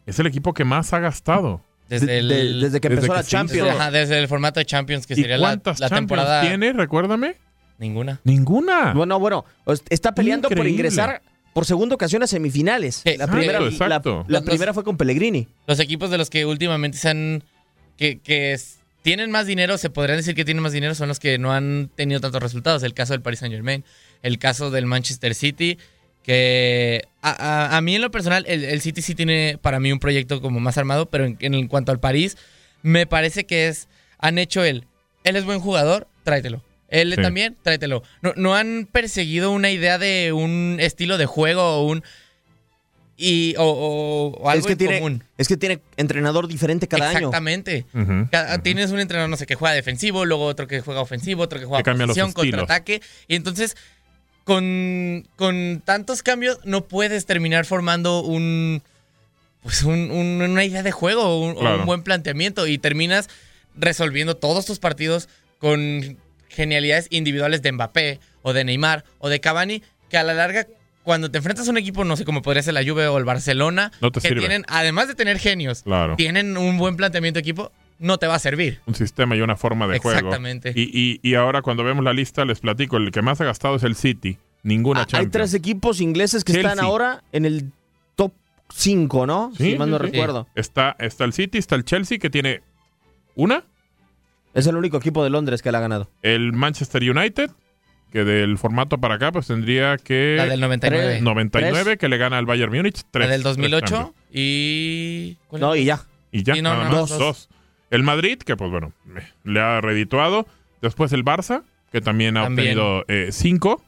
es 0.05 0.19
el 0.19 0.27
equipo 0.27 0.53
que 0.53 0.65
más 0.65 0.93
ha 0.93 0.99
gastado. 0.99 1.61
Desde, 1.89 2.05
De- 2.05 2.17
el, 2.19 2.27
de- 2.29 2.53
desde 2.65 2.79
que 2.79 2.87
empezó 2.87 3.13
la 3.13 3.23
Champions. 3.23 3.67
hizo. 3.69 3.77
Ajá, 3.77 3.91
desde 3.91 4.17
el 4.19 4.27
formato 4.27 4.59
de 4.59 4.65
Champions, 4.65 5.05
que 5.07 5.13
¿Y 5.13 5.17
sería 5.17 5.37
la, 5.37 5.47
cuántas 5.47 5.79
la 5.79 5.89
Champions 5.89 6.21
temporada. 6.21 6.41
tiene? 6.41 6.73
Recuérdame. 6.73 7.35
Ninguna. 7.79 8.19
Ninguna. 8.23 8.93
Bueno, 8.93 9.19
bueno, 9.19 9.43
está 9.89 10.13
peleando 10.13 10.47
por 10.49 10.67
ingresar 10.67 11.21
por 11.53 11.65
segunda 11.65 11.95
ocasión 11.95 12.23
a 12.23 12.27
semifinales. 12.27 13.01
la 13.05 13.11
exacto, 13.11 13.35
primera, 13.35 13.59
la- 13.59 14.01
la 14.27 14.41
primera 14.41 14.73
fue 14.73 14.83
con 14.83 14.97
Pellegrini. 14.97 15.47
Los 15.67 15.79
equipos 15.79 16.09
de 16.09 16.17
los 16.17 16.29
que 16.29 16.45
últimamente 16.45 16.97
se 16.97 17.09
han. 17.09 17.43
que, 17.97 18.19
tienen 19.03 19.31
más 19.31 19.47
dinero, 19.47 19.77
se 19.79 19.89
podrían 19.89 20.17
decir 20.17 20.35
que 20.35 20.45
tienen 20.45 20.61
más 20.61 20.73
dinero, 20.73 20.93
son 20.93 21.07
los 21.07 21.19
que 21.19 21.39
no 21.39 21.51
han 21.53 21.89
tenido 21.95 22.19
tantos 22.21 22.41
resultados. 22.41 22.83
El 22.83 22.93
caso 22.93 23.13
del 23.13 23.21
Paris 23.23 23.39
Saint 23.39 23.53
Germain, 23.53 23.83
el 24.21 24.37
caso 24.37 24.69
del 24.69 24.85
Manchester 24.85 25.33
City, 25.33 25.79
que 26.23 27.01
a, 27.21 27.31
a- 27.31 27.77
a 27.77 27.81
mí 27.81 27.95
en 27.95 28.01
lo 28.01 28.11
personal, 28.11 28.45
el, 28.47 28.63
el 28.63 28.81
City 28.81 29.01
sí 29.01 29.15
tiene 29.15 29.57
para 29.61 29.79
mí 29.79 29.91
un 29.91 29.99
proyecto 29.99 30.41
como 30.41 30.59
más 30.59 30.77
armado, 30.77 31.07
pero 31.09 31.25
en, 31.25 31.37
en 31.39 31.67
cuanto 31.67 31.91
al 31.91 31.99
París, 31.99 32.37
me 32.83 33.05
parece 33.07 33.45
que 33.45 33.67
es. 33.67 33.87
Han 34.19 34.37
hecho 34.37 34.63
el. 34.63 34.85
Él 35.23 35.35
es 35.35 35.45
buen 35.45 35.59
jugador, 35.59 36.07
tráetelo. 36.23 36.63
Él 36.91 37.13
Sí. 37.15 37.21
también, 37.21 37.57
tráetelo. 37.63 38.03
No, 38.21 38.33
no 38.35 38.53
han 38.53 38.87
perseguido 38.91 39.49
una 39.51 39.71
idea 39.71 39.97
de 39.97 40.31
un 40.33 40.77
estilo 40.79 41.17
de 41.17 41.25
juego 41.25 41.63
o 41.63 41.87
un. 41.87 42.03
Y, 43.17 43.53
o, 43.57 43.63
o- 43.65 44.27
o 44.41 44.49
algo 44.49 44.61
es, 44.61 44.65
que 44.65 44.71
en 44.73 44.77
tiene, 44.77 44.99
común. 44.99 45.23
es 45.37 45.47
que 45.47 45.55
tiene 45.57 45.79
entrenador 45.95 46.47
diferente 46.47 46.87
cada 46.87 47.09
año. 47.09 47.17
Exactamente. 47.19 47.85
Tienes 48.63 48.91
un 48.91 48.99
entrenador, 48.99 49.29
no 49.29 49.37
sé, 49.37 49.45
que 49.45 49.55
juega 49.55 49.75
defensivo, 49.75 50.25
luego 50.25 50.45
otro 50.45 50.67
que 50.67 50.81
juega 50.81 51.01
ofensivo, 51.01 51.43
otro 51.43 51.59
que 51.59 51.65
juega 51.65 51.83
Que 51.83 51.91
posición, 51.93 52.31
contraataque. 52.33 53.01
Y 53.27 53.35
entonces, 53.35 53.77
con, 54.43 55.27
con 55.35 55.81
tantos 55.85 56.23
cambios, 56.23 56.59
no 56.65 56.85
puedes 56.87 57.25
terminar 57.25 57.65
formando 57.65 58.21
un. 58.23 58.81
Pues 59.61 59.83
un- 59.83 60.09
un- 60.09 60.41
una 60.41 60.65
idea 60.65 60.81
de 60.81 60.91
juego 60.91 61.21
o 61.23 61.41
un, 61.45 61.55
Claro. 61.55 61.81
un 61.81 61.85
buen 61.85 62.01
planteamiento. 62.01 62.65
Y 62.65 62.79
terminas 62.79 63.29
resolviendo 63.77 64.35
todos 64.35 64.65
tus 64.65 64.79
partidos 64.79 65.29
con 65.59 66.17
genialidades 66.51 67.07
individuales 67.09 67.61
de 67.61 67.71
Mbappé, 67.71 68.19
o 68.43 68.53
de 68.53 68.63
Neymar, 68.63 69.03
o 69.19 69.29
de 69.29 69.39
Cavani, 69.39 69.81
que 70.09 70.17
a 70.17 70.23
la 70.23 70.33
larga. 70.33 70.67
Cuando 71.03 71.31
te 71.31 71.39
enfrentas 71.39 71.67
a 71.67 71.71
un 71.71 71.77
equipo, 71.79 72.03
no 72.03 72.15
sé, 72.15 72.25
como 72.25 72.43
podría 72.43 72.61
ser 72.61 72.75
la 72.75 72.83
Juve 72.83 73.07
o 73.07 73.17
el 73.17 73.25
Barcelona, 73.25 73.91
No 74.01 74.11
te 74.11 74.19
que 74.21 74.27
sirve. 74.27 74.41
tienen, 74.41 74.63
además 74.67 75.07
de 75.07 75.15
tener 75.15 75.39
genios, 75.39 75.81
Claro. 75.81 76.15
tienen 76.15 76.57
un 76.57 76.77
buen 76.77 76.95
planteamiento 76.95 77.37
de 77.37 77.41
equipo, 77.41 77.71
no 77.97 78.19
te 78.19 78.27
va 78.27 78.35
a 78.35 78.39
servir. 78.39 78.81
Un 78.85 78.93
sistema 78.93 79.35
y 79.35 79.41
una 79.41 79.55
forma 79.55 79.87
de 79.87 79.97
juego. 79.97 80.17
Exactamente. 80.19 80.73
Y, 80.75 80.91
y- 80.93 81.19
y 81.23 81.33
ahora, 81.35 81.61
cuando 81.63 81.83
vemos 81.83 82.03
la 82.03 82.13
lista, 82.13 82.45
les 82.45 82.59
platico: 82.59 82.97
el 82.97 83.09
que 83.11 83.21
más 83.23 83.41
ha 83.41 83.45
gastado 83.45 83.75
es 83.77 83.83
el 83.83 83.95
City. 83.95 84.37
Ninguna 84.63 85.01
Ah, 85.01 85.07
hay 85.17 85.25
tres 85.27 85.55
equipos 85.55 86.01
ingleses 86.01 86.43
que 86.43 86.51
están 86.53 86.79
ahora 86.79 87.23
en 87.31 87.45
el 87.45 87.71
top 88.15 88.31
5, 88.71 89.25
¿no? 89.25 89.51
Sí, 89.57 89.71
si 89.71 89.77
mal 89.79 89.89
no 89.89 89.97
sí, 89.97 90.05
sí. 90.05 90.11
recuerdo. 90.11 90.47
Está, 90.53 90.95
está 90.99 91.23
el 91.25 91.33
City, 91.33 91.57
está 91.57 91.73
el 91.75 91.83
Chelsea, 91.83 92.19
que 92.19 92.29
tiene 92.29 92.61
una. 93.33 93.63
Es 94.53 94.67
el 94.67 94.75
único 94.75 94.97
equipo 94.97 95.23
de 95.23 95.29
Londres 95.29 95.61
que 95.61 95.71
la 95.71 95.77
ha 95.77 95.81
ganado. 95.81 96.09
El 96.21 96.51
Manchester 96.53 97.01
United, 97.09 97.51
que 98.11 98.23
del 98.23 98.57
formato 98.57 98.97
para 98.97 99.15
acá, 99.15 99.31
pues 99.31 99.47
tendría 99.47 99.97
que. 99.97 100.35
La 100.37 100.45
del 100.45 100.59
99. 100.59 101.21
99, 101.21 101.97
que 101.97 102.09
le 102.09 102.17
gana 102.17 102.37
al 102.37 102.45
Bayern 102.45 102.73
Múnich. 102.73 103.01
Tres, 103.11 103.27
La 103.27 103.31
del 103.31 103.43
tres 103.43 103.55
2008 103.55 103.85
Champions. 103.85 104.15
y... 104.31 105.37
¿cuál 105.47 105.61
No, 105.61 105.75
y 105.75 105.85
ya. 105.85 106.01
Y 106.31 106.43
ya, 106.43 106.55
Y 106.57 106.61
no, 106.61 106.73
nada 106.73 106.85
no, 106.89 107.01
más, 107.01 107.09
dos. 107.09 107.19
dos. 107.19 107.49
El 107.89 108.03
Madrid, 108.03 108.37
que 108.39 108.55
pues 108.55 108.71
bueno, 108.71 108.93
eh, 109.17 109.21
le 109.43 109.59
ha 109.59 109.81
redituado. 109.81 110.45
Después 110.81 111.11
el 111.13 111.23
Barça, 111.25 111.63
que 111.91 112.01
también 112.01 112.37
ha 112.37 112.43
También. 112.43 112.77
obtenido 112.79 113.05
eh, 113.07 113.29
cinco. 113.31 113.83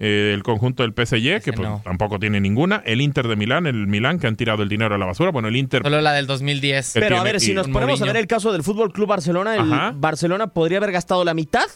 Eh, 0.00 0.30
el 0.32 0.44
conjunto 0.44 0.84
del 0.84 0.92
PSG, 0.92 1.42
que 1.42 1.52
pues 1.52 1.68
no. 1.68 1.80
tampoco 1.84 2.20
tiene 2.20 2.40
ninguna. 2.40 2.82
El 2.86 3.00
Inter 3.00 3.26
de 3.26 3.34
Milán, 3.34 3.66
el 3.66 3.88
Milán, 3.88 4.20
que 4.20 4.28
han 4.28 4.36
tirado 4.36 4.62
el 4.62 4.68
dinero 4.68 4.94
a 4.94 4.98
la 4.98 5.06
basura. 5.06 5.32
Bueno, 5.32 5.48
el 5.48 5.56
Inter 5.56 5.82
Solo 5.82 6.00
la 6.00 6.12
del 6.12 6.28
2010. 6.28 6.92
Que 6.92 7.00
Pero 7.00 7.18
a 7.18 7.24
ver, 7.24 7.40
si 7.40 7.52
nos 7.52 7.66
ponemos 7.66 8.00
a 8.00 8.04
Mourinho. 8.04 8.06
ver 8.06 8.16
el 8.20 8.26
caso 8.28 8.52
del 8.52 8.62
Fútbol 8.62 8.92
Club 8.92 9.08
Barcelona, 9.08 9.54
el 9.56 9.60
Ajá. 9.72 9.92
Barcelona 9.96 10.46
podría 10.48 10.78
haber 10.78 10.92
gastado 10.92 11.24
la 11.24 11.34
mitad 11.34 11.66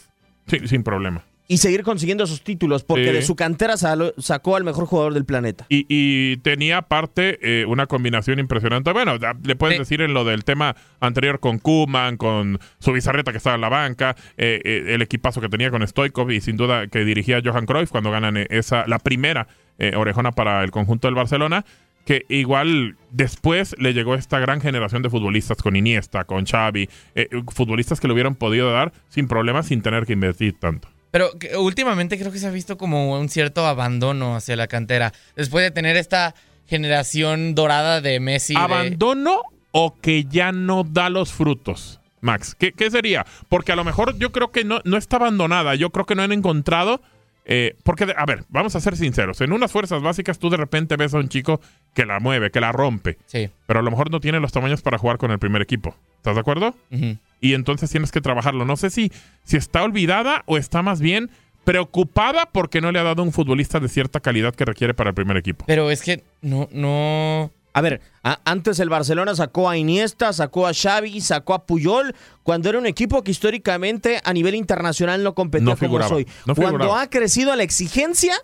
sí, 0.47 0.59
sin 0.67 0.83
problema. 0.83 1.23
Y 1.47 1.57
seguir 1.57 1.83
consiguiendo 1.83 2.23
esos 2.23 2.41
títulos, 2.41 2.83
porque 2.83 3.07
Sí. 3.07 3.13
de 3.13 3.21
su 3.21 3.35
cantera 3.35 3.75
salo- 3.77 4.13
sacó 4.17 4.55
al 4.55 4.63
mejor 4.63 4.85
jugador 4.85 5.13
del 5.13 5.25
planeta. 5.25 5.65
Y, 5.69 5.85
y 5.89 6.37
tenía 6.37 6.77
aparte 6.77 7.37
eh, 7.41 7.65
una 7.65 7.85
combinación 7.85 8.39
impresionante. 8.39 8.91
Bueno, 8.93 9.17
le 9.43 9.55
puedes 9.55 9.75
Sí. 9.75 9.79
decir 9.79 10.01
en 10.01 10.13
lo 10.13 10.23
del 10.23 10.43
tema 10.45 10.75
anterior 11.01 11.39
con 11.39 11.59
Kuman, 11.59 12.17
con 12.17 12.59
su 12.79 12.93
bizarreta 12.93 13.31
que 13.31 13.37
estaba 13.37 13.55
en 13.55 13.61
la 13.61 13.69
banca, 13.69 14.15
eh, 14.37 14.61
eh, 14.63 14.85
el 14.95 15.01
equipazo 15.01 15.41
que 15.41 15.49
tenía 15.49 15.69
con 15.69 15.85
Stoikov 15.85 16.31
y 16.31 16.39
sin 16.41 16.55
duda 16.55 16.87
que 16.87 17.03
dirigía 17.03 17.41
Johan 17.43 17.65
Cruyff 17.65 17.89
cuando 17.91 18.09
ganan 18.09 18.37
eh, 18.37 18.47
esa 18.49 18.87
la 18.87 18.99
primera 18.99 19.47
eh, 19.79 19.93
orejona 19.95 20.31
para 20.31 20.63
el 20.63 20.71
conjunto 20.71 21.07
del 21.07 21.15
Barcelona. 21.15 21.65
Que 22.05 22.25
igual 22.27 22.97
después 23.11 23.75
le 23.79 23.93
llegó 23.93 24.15
esta 24.15 24.37
gran 24.39 24.59
generación 24.59 25.03
de 25.03 25.09
futbolistas 25.09 25.57
con 25.61 25.77
Iniesta, 25.77 26.25
con 26.25 26.45
Xavi, 26.45 26.89
eh, 27.15 27.29
futbolistas 27.53 28.01
que 28.01 28.07
le 28.07 28.13
hubieran 28.13 28.35
podido 28.35 28.71
dar 28.73 28.91
sin 29.07 29.29
problemas, 29.29 29.67
sin 29.67 29.81
tener 29.81 30.05
que 30.05 30.11
invertir 30.11 30.59
tanto. 30.59 30.89
Pero 31.13 31.29
últimamente 31.59 32.17
creo 32.17 32.31
que 32.31 32.39
se 32.39 32.47
ha 32.47 32.49
visto 32.49 32.75
como 32.75 33.15
un 33.19 33.29
cierto 33.29 33.67
abandono 33.67 34.35
hacia 34.35 34.55
la 34.55 34.65
cantera. 34.65 35.13
Después 35.35 35.63
de 35.63 35.69
tener 35.69 35.95
esta 35.95 36.33
generación 36.65 37.53
dorada 37.53 38.01
de 38.01 38.19
Messi. 38.19 38.55
¿Abandono 38.57 39.43
o 39.69 39.95
que 40.01 40.25
ya 40.25 40.51
no 40.51 40.83
da 40.83 41.11
los 41.11 41.31
frutos? 41.31 41.99
Max, 42.21 42.55
¿qué, 42.55 42.71
qué 42.71 42.89
sería? 42.89 43.27
Porque 43.47 43.71
a 43.71 43.75
lo 43.75 43.83
mejor 43.83 44.17
yo 44.17 44.31
creo 44.31 44.51
que 44.51 44.63
no, 44.63 44.81
no 44.85 44.97
está 44.97 45.17
abandonada, 45.17 45.75
yo 45.75 45.91
creo 45.91 46.07
que 46.07 46.15
no 46.15 46.23
han 46.23 46.31
encontrado... 46.31 46.99
eh, 47.45 47.75
porque, 47.83 48.05
de- 48.05 48.15
a 48.17 48.25
ver, 48.25 48.45
vamos 48.49 48.75
a 48.75 48.79
ser 48.79 48.95
sinceros, 48.97 49.41
en 49.41 49.51
unas 49.53 49.71
fuerzas 49.71 50.01
básicas 50.01 50.39
tú 50.39 50.49
de 50.49 50.57
repente 50.57 50.95
ves 50.95 51.13
a 51.13 51.17
un 51.17 51.29
chico 51.29 51.59
que 51.93 52.05
la 52.05 52.19
mueve, 52.19 52.51
que 52.51 52.59
la 52.61 52.71
rompe, 52.71 53.17
Sí. 53.25 53.49
pero 53.67 53.79
a 53.79 53.83
lo 53.83 53.91
mejor 53.91 54.09
no 54.11 54.19
tiene 54.19 54.39
los 54.39 54.51
tamaños 54.51 54.81
para 54.81 54.97
jugar 54.97 55.17
con 55.17 55.31
el 55.31 55.39
primer 55.39 55.61
equipo. 55.61 55.95
¿Estás 56.17 56.35
de 56.35 56.41
acuerdo? 56.41 56.73
Y 57.41 57.53
entonces 57.53 57.89
tienes 57.91 58.11
que 58.13 58.21
trabajarlo. 58.21 58.63
No 58.63 58.77
sé 58.77 58.89
si, 58.89 59.11
si 59.43 59.57
está 59.57 59.83
olvidada 59.83 60.43
o 60.45 60.57
está 60.57 60.81
más 60.81 61.01
bien 61.01 61.29
preocupada 61.65 62.49
porque 62.51 62.79
no 62.81 62.91
le 62.91 62.99
ha 62.99 63.03
dado 63.03 63.23
un 63.23 63.31
futbolista 63.33 63.79
de 63.79 63.89
cierta 63.89 64.19
calidad 64.19 64.53
que 64.55 64.63
requiere 64.65 64.93
para 64.93 65.09
el 65.09 65.15
primer 65.15 65.37
equipo. 65.37 65.65
Pero 65.65 65.89
es 65.91 66.01
que 66.01 66.23
no, 66.41 66.69
no. 66.71 67.51
A 67.73 67.81
ver, 67.81 68.01
a- 68.23 68.39
antes 68.45 68.79
el 68.79 68.89
Barcelona 68.89 69.33
sacó 69.35 69.67
a 69.69 69.75
Iniesta, 69.77 70.31
sacó 70.31 70.67
a 70.67 70.73
Xavi, 70.73 71.21
sacó 71.21 71.55
a 71.55 71.65
Puyol, 71.65 72.13
cuando 72.43 72.69
era 72.69 72.77
un 72.77 72.85
equipo 72.85 73.23
que 73.23 73.31
históricamente 73.31 74.21
a 74.23 74.31
nivel 74.33 74.53
internacional 74.55 75.23
no 75.23 75.33
competía 75.33 75.69
No 75.71 75.75
figuraba, 75.75 76.09
como 76.09 76.21
soy. 76.21 76.27
no 76.45 76.53
cuando 76.55 76.95
ha 76.95 77.09
crecido 77.09 77.55
la 77.55 77.63
exigencia, 77.63 78.35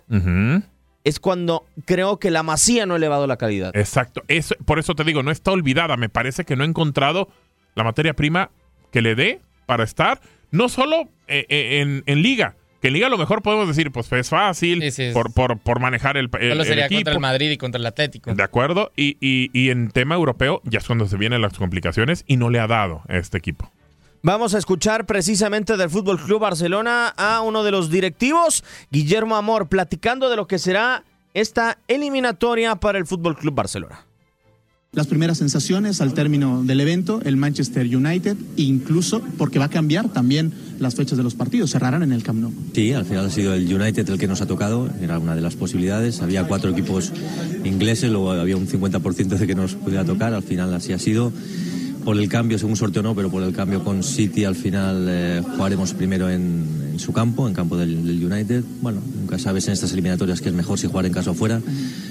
es 1.04 1.20
cuando 1.20 1.64
creo 1.86 2.18
que 2.18 2.30
la 2.30 2.42
Masía 2.42 2.86
no 2.86 2.94
ha 2.94 2.96
elevado 2.96 3.26
la 3.26 3.36
calidad. 3.36 3.70
Exacto. 3.74 4.22
Eso, 4.28 4.54
por 4.64 4.78
eso 4.78 4.94
te 4.94 5.04
digo, 5.04 5.22
no 5.22 5.30
está 5.30 5.50
olvidada. 5.52 5.96
Me 5.96 6.08
parece 6.08 6.44
que 6.44 6.56
no 6.56 6.64
ha 6.64 6.66
encontrado 6.66 7.28
la 7.74 7.84
materia 7.84 8.14
prima 8.14 8.50
que 8.90 9.00
le 9.00 9.14
dé 9.14 9.40
para 9.66 9.84
estar, 9.84 10.20
no 10.50 10.68
solo 10.68 11.08
eh, 11.28 11.46
eh, 11.48 11.80
en, 11.80 12.02
en 12.06 12.22
liga. 12.22 12.56
Que 12.80 12.88
en 12.88 12.94
liga 12.94 13.08
a 13.08 13.10
lo 13.10 13.18
mejor 13.18 13.42
podemos 13.42 13.68
decir, 13.68 13.90
pues 13.92 14.10
es 14.12 14.28
fácil 14.30 14.82
Por, 15.12 15.32
por, 15.34 15.58
por 15.58 15.80
manejar 15.80 16.16
el, 16.16 16.30
el- 16.40 16.50
Solo 16.50 16.62
el 16.62 16.68
sería 16.68 16.86
equipo. 16.86 16.98
contra 17.00 17.12
el 17.14 17.20
Madrid 17.20 17.50
y 17.50 17.56
contra 17.58 17.78
el 17.78 17.86
Atlético. 17.86 18.34
De 18.34 18.42
acuerdo. 18.42 18.90
Y, 18.96 19.16
y- 19.20 19.50
y 19.52 19.70
en 19.70 19.90
tema 19.90 20.14
europeo 20.14 20.62
ya 20.64 20.78
es 20.78 20.86
cuando 20.86 21.06
se 21.06 21.16
vienen 21.18 21.42
las 21.42 21.56
complicaciones 21.58 22.24
y 22.26 22.36
no 22.36 22.48
le 22.48 22.58
ha 22.60 22.66
dado 22.66 23.02
a 23.08 23.16
este 23.18 23.36
equipo. 23.38 23.70
Vamos 24.22 24.54
a 24.54 24.58
escuchar 24.58 25.06
precisamente 25.06 25.76
del 25.76 25.88
Fútbol 25.90 26.18
Club 26.18 26.40
Barcelona 26.40 27.08
a 27.16 27.40
uno 27.40 27.64
de 27.64 27.70
los 27.70 27.90
directivos, 27.90 28.64
Guillermo 28.90 29.36
Amor, 29.36 29.68
platicando 29.68 30.28
de 30.28 30.36
lo 30.36 30.46
que 30.46 30.58
será 30.58 31.04
esta 31.32 31.78
eliminatoria 31.88 32.76
para 32.76 32.98
el 32.98 33.06
Fútbol 33.06 33.36
Club 33.36 33.54
Barcelona. 33.54 34.04
Las 34.92 35.06
primeras 35.06 35.38
sensaciones 35.38 36.00
al 36.00 36.14
término 36.14 36.64
del 36.64 36.80
evento, 36.80 37.20
el 37.24 37.36
Manchester 37.36 37.86
United, 37.86 38.36
incluso 38.56 39.22
porque 39.38 39.60
va 39.60 39.66
a 39.66 39.70
cambiar 39.70 40.08
también 40.08 40.52
las 40.80 40.96
fechas 40.96 41.16
de 41.16 41.22
los 41.22 41.36
partidos, 41.36 41.70
cerrarán 41.70 42.02
en 42.02 42.10
el 42.10 42.24
Camp 42.24 42.40
Nou. 42.40 42.52
Sí, 42.74 42.90
al 42.92 43.04
final 43.04 43.26
ha 43.26 43.30
sido 43.30 43.54
el 43.54 43.72
United 43.72 44.10
el 44.10 44.18
que 44.18 44.26
nos 44.26 44.40
ha 44.40 44.46
tocado, 44.46 44.90
era 45.00 45.20
una 45.20 45.36
de 45.36 45.42
las 45.42 45.54
posibilidades. 45.54 46.22
Había 46.22 46.42
cuatro 46.48 46.70
equipos 46.70 47.12
ingleses, 47.62 48.10
luego 48.10 48.32
había 48.32 48.56
un 48.56 48.66
50% 48.66 49.38
de 49.38 49.46
que 49.46 49.54
nos 49.54 49.76
pudiera 49.76 50.04
tocar, 50.04 50.34
al 50.34 50.42
final 50.42 50.74
así 50.74 50.92
ha 50.92 50.98
sido. 50.98 51.32
Por 52.04 52.16
el 52.16 52.28
cambio, 52.28 52.58
según 52.58 52.74
sorteo 52.74 53.04
no, 53.04 53.14
pero 53.14 53.30
por 53.30 53.44
el 53.44 53.52
cambio 53.52 53.84
con 53.84 54.02
City 54.02 54.44
al 54.44 54.56
final 54.56 55.06
eh, 55.08 55.42
jugaremos 55.54 55.94
primero 55.94 56.28
en, 56.28 56.96
su 56.96 57.12
campo, 57.12 57.46
en 57.46 57.54
campo 57.54 57.76
del, 57.76 58.04
del 58.04 58.24
United. 58.24 58.64
Bueno, 58.82 59.00
nunca 59.20 59.38
sabes 59.38 59.68
en 59.68 59.74
estas 59.74 59.92
eliminatorias 59.92 60.40
que 60.40 60.48
es 60.48 60.54
mejor 60.54 60.80
si 60.80 60.88
jugar 60.88 61.06
en 61.06 61.12
casa 61.12 61.30
o 61.30 61.34
fuera, 61.34 61.60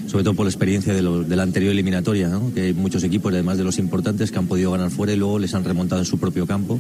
sobre 0.10 0.24
todo 0.24 0.34
por 0.34 0.45
la 0.45 0.49
experiencia 0.49 0.91
de, 0.91 1.03
la 1.03 1.43
anterior 1.43 1.72
eliminatoria, 1.72 2.32
que 2.55 2.62
hay 2.62 2.74
muchos 2.74 3.03
equipos, 3.03 3.32
además 3.32 3.60
de 3.60 3.64
los 3.64 3.78
importantes, 3.78 4.32
que 4.32 4.39
han 4.39 4.47
podido 4.47 4.72
ganar 4.72 4.89
fuera 4.89 5.14
y 5.14 5.16
luego 5.16 5.38
les 5.38 5.53
han 5.53 5.64
remontado 5.64 6.01
en 6.01 6.05
su 6.05 6.18
propio 6.18 6.47
campo. 6.47 6.80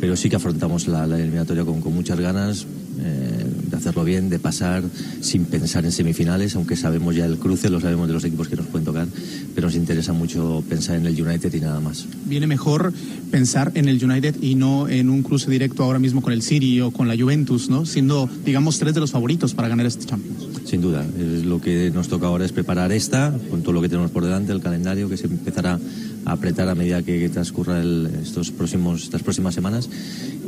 Pero 0.00 0.16
sí 0.16 0.28
que 0.28 0.36
afrontamos 0.36 0.88
la, 0.88 1.04
eliminatoria 1.04 1.64
con, 1.64 1.80
con 1.80 1.94
muchas 1.94 2.18
ganas 2.18 2.66
eh, 2.98 3.46
de 3.70 3.76
hacerlo 3.76 4.04
bien, 4.04 4.28
de 4.30 4.40
pasar 4.40 4.82
sin 5.20 5.44
pensar 5.44 5.84
en 5.84 5.92
semifinales, 5.92 6.56
aunque 6.56 6.74
sabemos 6.74 7.14
ya 7.14 7.24
el 7.24 7.38
cruce, 7.38 7.70
lo 7.70 7.80
sabemos 7.80 8.08
de 8.08 8.14
los 8.14 8.24
equipos 8.24 8.48
que 8.48 8.56
nos 8.56 8.66
pueden 8.66 8.84
tocar, 8.84 9.06
pero 9.54 9.68
nos 9.68 9.76
interesa 9.76 10.12
mucho 10.12 10.64
pensar 10.68 10.96
en 10.96 11.06
el 11.06 11.20
United 11.20 11.54
y 11.54 11.60
nada 11.60 11.78
más. 11.78 12.06
Viene 12.24 12.48
mejor 12.48 12.92
pensar 13.30 13.70
en 13.74 13.88
el 13.88 14.02
United 14.02 14.36
y 14.42 14.56
no 14.56 14.88
en 14.88 15.08
un 15.08 15.22
cruce 15.22 15.50
directo 15.50 15.84
ahora 15.84 16.00
mismo 16.00 16.20
con 16.20 16.32
el 16.32 16.42
City 16.42 16.80
o 16.80 16.90
con 16.90 17.06
la 17.06 17.16
Juventus, 17.16 17.68
¿no? 17.68 17.86
Siendo, 17.86 18.28
digamos, 18.44 18.78
tres 18.80 18.92
de 18.92 19.00
los 19.00 19.12
favoritos 19.12 19.54
para 19.54 19.68
ganar 19.68 19.86
este 19.86 20.04
Champions. 20.04 20.55
Sin 20.66 20.80
duda, 20.80 21.06
es 21.16 21.44
lo 21.44 21.60
que 21.60 21.92
nos 21.94 22.08
toca 22.08 22.26
ahora 22.26 22.44
es 22.44 22.50
preparar 22.50 22.90
esta, 22.90 23.32
con 23.50 23.62
todo 23.62 23.72
lo 23.72 23.80
que 23.80 23.88
tenemos 23.88 24.10
por 24.10 24.24
delante, 24.24 24.50
el 24.50 24.60
calendario 24.60 25.08
que 25.08 25.16
se 25.16 25.28
empezará 25.28 25.78
a 26.24 26.32
apretar 26.32 26.68
a 26.68 26.74
medida 26.74 27.02
que, 27.04 27.28
transcurra 27.28 27.80
estos 28.20 28.50
próximos, 28.50 29.04
estas 29.04 29.22
próximas 29.22 29.54
semanas. 29.54 29.88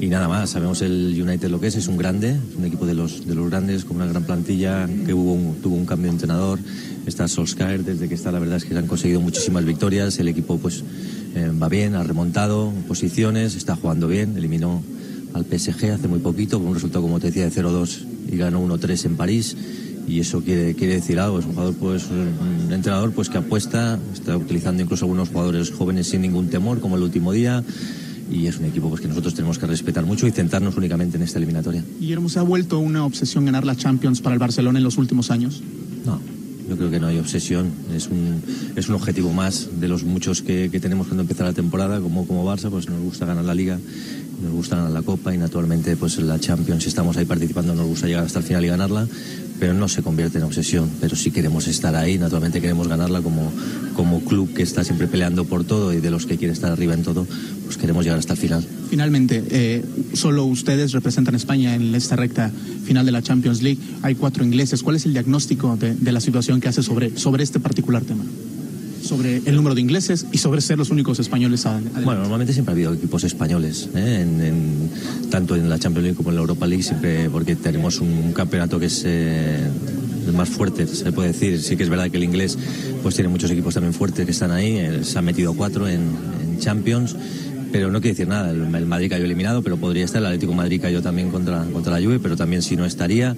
Y 0.01 0.09
nada 0.09 0.27
más, 0.27 0.51
sabemos 0.51 0.83
el 0.83 1.17
United 1.23 1.49
lo 1.51 1.61
que 1.61 1.69
es, 1.69 1.77
es 1.77 1.87
un 1.87 1.97
grande, 1.97 2.35
un 2.59 2.65
equipo 2.65 2.85
de 2.85 2.95
los, 2.95 3.29
de 3.29 3.37
los 3.37 3.49
grandes, 3.49 3.85
con 3.85 3.97
una 3.99 4.07
gran 4.07 4.25
plantilla, 4.25 4.89
que 5.07 5.15
hubo 5.15 5.35
un- 5.35 5.55
tuvo 5.63 5.77
un 5.77 5.87
cambio 5.87 6.07
de 6.11 6.15
entrenador, 6.15 6.59
está 7.07 7.29
Solskjaer, 7.29 7.85
desde 7.85 8.09
que 8.09 8.15
está 8.17 8.33
la 8.33 8.41
verdad 8.41 8.57
es 8.57 8.65
que 8.65 8.77
han 8.77 8.89
conseguido 8.89 9.21
muchísimas 9.21 9.65
victorias, 9.65 10.19
el 10.19 10.27
equipo 10.27 10.59
pues 10.59 10.83
eh, 11.37 11.49
va 11.63 11.69
bien, 11.69 11.95
ha 11.95 12.03
remontado 12.03 12.73
posiciones, 12.89 13.55
está 13.55 13.77
jugando 13.77 14.09
bien, 14.09 14.37
eliminó 14.37 14.83
al 15.33 15.45
PSG 15.45 15.93
hace 15.93 16.09
muy 16.09 16.19
poquito, 16.19 16.59
con 16.59 16.69
un 16.71 16.75
resultado, 16.75 17.03
como 17.03 17.21
te 17.21 17.29
decía, 17.29 17.45
de 17.49 17.53
0-2 17.53 18.01
y 18.33 18.37
ganó 18.37 18.67
1-3 18.67 19.05
en 19.05 19.17
París. 19.17 19.57
Y 20.09 20.21
eso 20.21 20.41
quiere, 20.41 20.75
quiere 20.75 20.95
decir 20.95 21.21
algo. 21.21 21.39
Es 21.39 21.45
un 21.45 21.53
jugador, 21.53 21.75
pues, 21.75 22.07
un 22.11 22.73
entrenador 22.73 23.13
pues, 23.13 23.29
que 23.29 23.39
apuesta, 23.39 23.99
está 24.13 24.37
utilizando 24.37 24.83
incluso 24.83 25.05
algunos 25.05 25.29
jugadores 25.29 25.71
jóvenes 25.71 26.09
sin 26.09 26.23
ningún 26.23 26.49
temor, 26.49 26.81
como 26.81 26.97
el 26.97 27.03
último 27.03 27.33
día. 27.33 27.63
Y 28.31 28.47
es 28.47 28.59
un 28.59 28.65
equipo 28.65 28.89
pues, 28.89 29.01
que 29.01 29.09
nosotros 29.09 29.35
tenemos 29.35 29.59
que 29.59 29.67
respetar 29.67 30.05
mucho 30.05 30.27
y 30.27 30.31
centrarnos 30.31 30.77
únicamente 30.77 31.17
en 31.17 31.23
esta 31.23 31.39
eliminatoria. 31.39 31.85
Guillermo, 32.01 32.29
¿se 32.29 32.39
ha 32.39 32.43
vuelto 32.43 32.79
una 32.79 33.05
obsesión 33.05 33.45
ganar 33.45 33.65
la 33.65 33.77
Champions 33.77 34.21
para 34.21 34.35
el 34.35 34.39
Barcelona 34.39 34.79
en 34.79 34.85
los 34.85 34.97
últimos 34.97 35.31
años? 35.31 35.63
No, 36.05 36.21
yo 36.69 36.77
creo 36.77 36.91
que 36.91 37.01
no 37.01 37.07
hay 37.07 37.19
obsesión. 37.19 37.71
Es 37.95 38.09
un, 38.09 38.43
es 38.77 38.89
un 38.89 38.95
objetivo 38.95 39.33
más 39.33 39.69
de 39.79 39.89
los 39.89 40.05
muchos 40.05 40.43
que, 40.43 40.71
que 40.71 40.81
tenemos 40.81 41.07
cuando 41.07 41.23
empieza 41.23 41.45
la 41.45 41.53
temporada. 41.53 42.01
Como, 42.01 42.27
como 42.27 42.45
Barça, 42.51 42.71
pues 42.71 42.89
nos 42.89 43.01
gusta 43.01 43.27
ganar 43.27 43.45
la 43.45 43.55
Liga, 43.55 43.79
nos 44.43 44.53
gusta 44.53 44.89
la 44.89 45.03
Copa 45.03 45.35
y 45.35 45.39
naturalmente 45.39 45.97
pues 45.97 46.19
la 46.19 46.39
Champions, 46.39 46.85
si 46.85 46.89
estamos 46.89 47.17
ahí 47.17 47.25
participando, 47.25 47.75
nos 47.75 47.87
gusta 47.87 48.07
llegar 48.07 48.25
hasta 48.25 48.39
el 48.39 48.45
final 48.45 48.65
y 48.65 48.69
ganarla. 48.69 49.07
Pero 49.59 49.75
no 49.75 49.89
se 49.89 50.03
convierte 50.03 50.39
en 50.39 50.45
obsesión. 50.45 50.89
Pero 51.01 51.17
sí 51.17 51.33
queremos 51.33 51.67
estar 51.67 51.97
ahí, 51.97 52.17
naturalmente 52.17 52.61
queremos 52.61 52.87
ganarla 52.87 53.21
como, 53.23 53.51
como 53.97 54.21
club 54.21 54.55
que 54.55 54.63
está 54.63 54.85
siempre 54.85 55.09
peleando 55.09 55.45
por 55.45 55.65
todo 55.65 55.93
y 55.93 56.01
de 56.01 56.11
los 56.11 56.27
que 56.27 56.37
quiere 56.37 56.53
estar 56.53 56.71
arriba 56.71 56.95
en 56.95 57.03
todo, 57.03 57.27
pues 57.65 57.77
queremos 57.77 58.05
llegar 58.05 58.21
hasta 58.21 58.35
el 58.35 58.39
final. 58.39 58.65
Finalmente, 58.89 59.43
eh, 59.51 59.85
solo 60.13 60.45
ustedes 60.45 60.93
representan 60.93 61.35
a 61.35 61.39
España 61.39 61.75
en 61.75 61.93
esta 61.95 62.15
recta 62.15 62.53
final 62.85 63.05
de 63.05 63.13
la 63.13 63.23
Champions 63.23 63.61
League. 63.63 63.81
Hay 64.03 64.15
cuatro 64.15 64.45
ingleses. 64.45 64.85
¿Cuál 64.85 64.95
es 64.95 65.07
el 65.07 65.13
diagnóstico 65.13 65.77
de, 65.77 65.95
de 65.95 66.13
la 66.13 66.21
situación 66.21 66.61
que 66.61 66.69
hace 66.69 66.85
sobre, 66.85 67.19
sobre 67.19 67.43
este 67.43 67.59
particular 67.59 68.05
tema? 68.05 68.25
Sobre 69.09 69.39
el 69.39 69.57
número 69.57 69.75
de 69.75 69.81
ingleses 69.81 70.27
y 70.33 70.37
sobre 70.37 70.61
ser 70.61 70.77
los 70.77 70.91
únicos 70.91 71.19
españoles. 71.19 71.65
a-. 71.65 71.81
Bueno, 72.05 72.21
normalmente 72.21 72.53
siempre 72.53 72.73
ha 72.73 72.75
habido 72.75 72.93
equipos 72.93 73.25
españoles, 73.25 73.89
¿eh? 73.95 74.21
en, 74.21 74.91
tanto 75.31 75.57
en 75.57 75.71
la 75.71 75.79
Champions 75.79 76.05
League 76.05 76.17
como 76.17 76.29
en 76.29 76.35
la 76.35 76.43
Europa 76.43 76.67
League, 76.67 76.83
siempre 76.83 77.31
porque 77.31 77.57
tenemos 77.57 78.01
un, 78.01 78.35
campeonato 78.35 78.79
que 78.79 78.85
es 78.85 79.05
eh, 79.07 79.67
el 80.27 80.33
más 80.35 80.51
fuerte, 80.51 80.87
se 80.87 81.11
puede 81.11 81.29
decir. 81.29 81.59
Sí 81.63 81.79
que 81.79 81.85
es 81.85 81.89
verdad 81.89 82.11
que 82.11 82.19
el 82.19 82.25
inglés 82.25 82.59
pues 83.03 83.15
tiene 83.15 83.31
muchos 83.31 83.51
equipos 83.51 83.73
también 83.73 83.95
fuertes 83.95 84.27
que 84.27 84.33
están 84.33 84.51
ahí, 84.51 84.77
eh, 84.77 85.01
se 85.05 85.19
han 85.19 85.25
metido 85.25 85.55
cuatro 85.55 85.89
en 85.89 86.59
Champions. 86.59 87.17
Pero 87.71 87.91
no 87.91 88.01
quiere 88.01 88.15
decir 88.15 88.29
nada, 88.29 88.51
el, 88.51 88.87
Madrid 88.87 89.11
cayó 89.11 89.25
eliminado, 89.25 89.63
pero 89.63 89.77
podría 89.77 90.05
estar, 90.05 90.21
el 90.21 90.27
Atlético 90.27 90.55
Madrid 90.55 90.81
cayó 90.81 91.03
también 91.03 91.31
contra, 91.31 91.65
contra 91.65 91.99
la 91.99 92.05
Juve, 92.05 92.19
pero 92.19 92.37
también 92.37 92.63
si 92.63 92.77
no 92.77 92.85
estaría. 92.85 93.37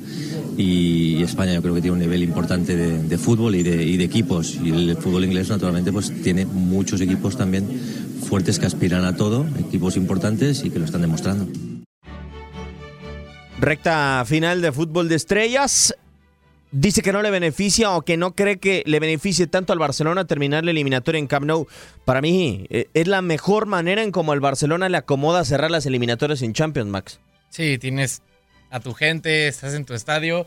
Y 0.56 1.22
España 1.22 1.54
yo 1.54 1.62
creo 1.62 1.74
que 1.74 1.80
tiene 1.80 1.94
un 1.94 2.00
nivel 2.00 2.22
importante 2.22 2.76
de, 2.76 3.02
de 3.02 3.18
fútbol 3.18 3.54
y 3.56 3.62
de, 3.62 3.82
y 3.82 3.96
de 3.96 4.04
equipos. 4.04 4.58
Y 4.62 4.70
el 4.70 4.96
fútbol 4.96 5.24
inglés 5.24 5.48
naturalmente 5.48 5.92
pues 5.92 6.12
tiene 6.22 6.46
muchos 6.46 7.00
equipos 7.00 7.36
también 7.36 7.64
fuertes 8.28 8.58
que 8.58 8.66
aspiran 8.66 9.04
a 9.04 9.16
todo, 9.16 9.46
equipos 9.58 9.96
importantes 9.96 10.64
y 10.64 10.70
que 10.70 10.78
lo 10.78 10.84
están 10.84 11.00
demostrando. 11.00 11.48
Recta 13.58 14.24
final 14.26 14.62
de 14.62 14.72
fútbol 14.72 15.08
de 15.08 15.16
estrellas. 15.16 15.94
Dice 16.72 17.02
que 17.02 17.12
no 17.12 17.20
le 17.20 17.30
beneficia 17.30 17.90
o 17.90 18.02
que 18.02 18.16
no 18.16 18.36
cree 18.36 18.58
que 18.58 18.84
le 18.86 19.00
beneficie 19.00 19.48
tanto 19.48 19.72
al 19.72 19.80
Barcelona 19.80 20.26
terminar 20.26 20.64
la 20.64 20.70
eliminatoria 20.70 21.18
en 21.18 21.26
Camp 21.26 21.44
Nou. 21.46 21.66
Para 22.04 22.20
mí 22.20 22.66
eh, 22.70 22.86
es 22.94 23.08
la 23.08 23.22
mejor 23.22 23.66
manera 23.66 24.02
en 24.04 24.12
como 24.12 24.32
el 24.34 24.40
Barcelona 24.40 24.88
le 24.88 24.96
acomoda 24.96 25.44
cerrar 25.44 25.70
las 25.72 25.84
eliminatorias 25.86 26.42
en 26.42 26.52
Champions, 26.52 26.88
Max. 26.88 27.18
Sí, 27.48 27.76
tienes 27.78 28.22
a 28.70 28.78
tu 28.78 28.94
gente, 28.94 29.48
estás 29.48 29.74
en 29.74 29.84
tu 29.84 29.94
estadio, 29.94 30.46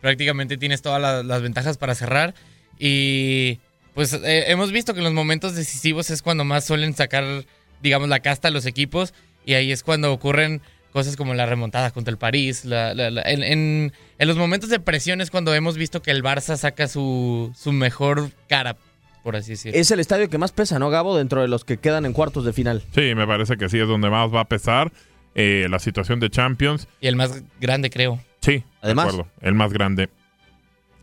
prácticamente 0.00 0.56
tienes 0.56 0.82
todas 0.82 1.00
la- 1.00 1.22
las 1.22 1.40
ventajas 1.40 1.78
para 1.78 1.94
cerrar 1.94 2.34
y 2.76 3.60
pues 3.94 4.12
eh, 4.14 4.44
hemos 4.48 4.72
visto 4.72 4.92
que 4.92 4.98
en 5.00 5.04
los 5.04 5.12
momentos 5.12 5.54
decisivos 5.54 6.10
es 6.10 6.22
cuando 6.22 6.44
más 6.44 6.64
suelen 6.64 6.94
sacar, 6.96 7.44
digamos, 7.82 8.08
la 8.08 8.20
casta 8.20 8.48
a 8.48 8.50
los 8.50 8.66
equipos 8.66 9.14
y 9.46 9.54
ahí 9.54 9.70
es 9.70 9.84
cuando 9.84 10.12
ocurren 10.12 10.62
cosas 10.92 11.16
como 11.16 11.34
la 11.34 11.46
remontada 11.46 11.90
contra 11.90 12.10
el 12.10 12.18
París. 12.18 12.64
la- 12.64 12.94
la- 12.94 13.10
la- 13.10 13.22
en, 13.22 13.42
en- 13.42 13.92
en 14.18 14.28
los 14.28 14.36
momentos 14.36 14.68
de 14.70 14.80
presión 14.80 15.20
es 15.20 15.30
cuando 15.30 15.54
hemos 15.54 15.76
visto 15.76 16.02
que 16.02 16.10
el 16.10 16.22
Barça 16.22 16.56
saca 16.56 16.88
su, 16.88 17.52
su 17.56 17.72
mejor 17.72 18.30
cara, 18.48 18.76
por 19.22 19.36
así 19.36 19.52
decirlo. 19.52 19.78
Es 19.78 19.90
el 19.90 20.00
estadio 20.00 20.28
que 20.28 20.38
más 20.38 20.52
pesa, 20.52 20.78
¿no, 20.78 20.90
Gabo? 20.90 21.16
Dentro 21.16 21.40
de 21.42 21.48
los 21.48 21.64
que 21.64 21.76
quedan 21.78 22.04
en 22.06 22.12
cuartos 22.12 22.44
de 22.44 22.52
final. 22.52 22.82
Sí, 22.94 23.14
me 23.14 23.26
parece 23.26 23.56
que 23.56 23.68
sí 23.68 23.78
es 23.78 23.86
donde 23.88 24.10
más 24.10 24.32
va 24.34 24.40
a 24.40 24.44
pesar 24.48 24.92
eh, 25.34 25.66
la 25.70 25.78
situación 25.78 26.18
de 26.20 26.28
Champions. 26.30 26.88
Y 27.00 27.06
el 27.06 27.16
más 27.16 27.42
grande, 27.60 27.88
creo. 27.90 28.18
Sí, 28.40 28.64
Además. 28.82 29.06
de 29.06 29.10
acuerdo, 29.12 29.32
el 29.42 29.54
más 29.54 29.72
grande. 29.72 30.08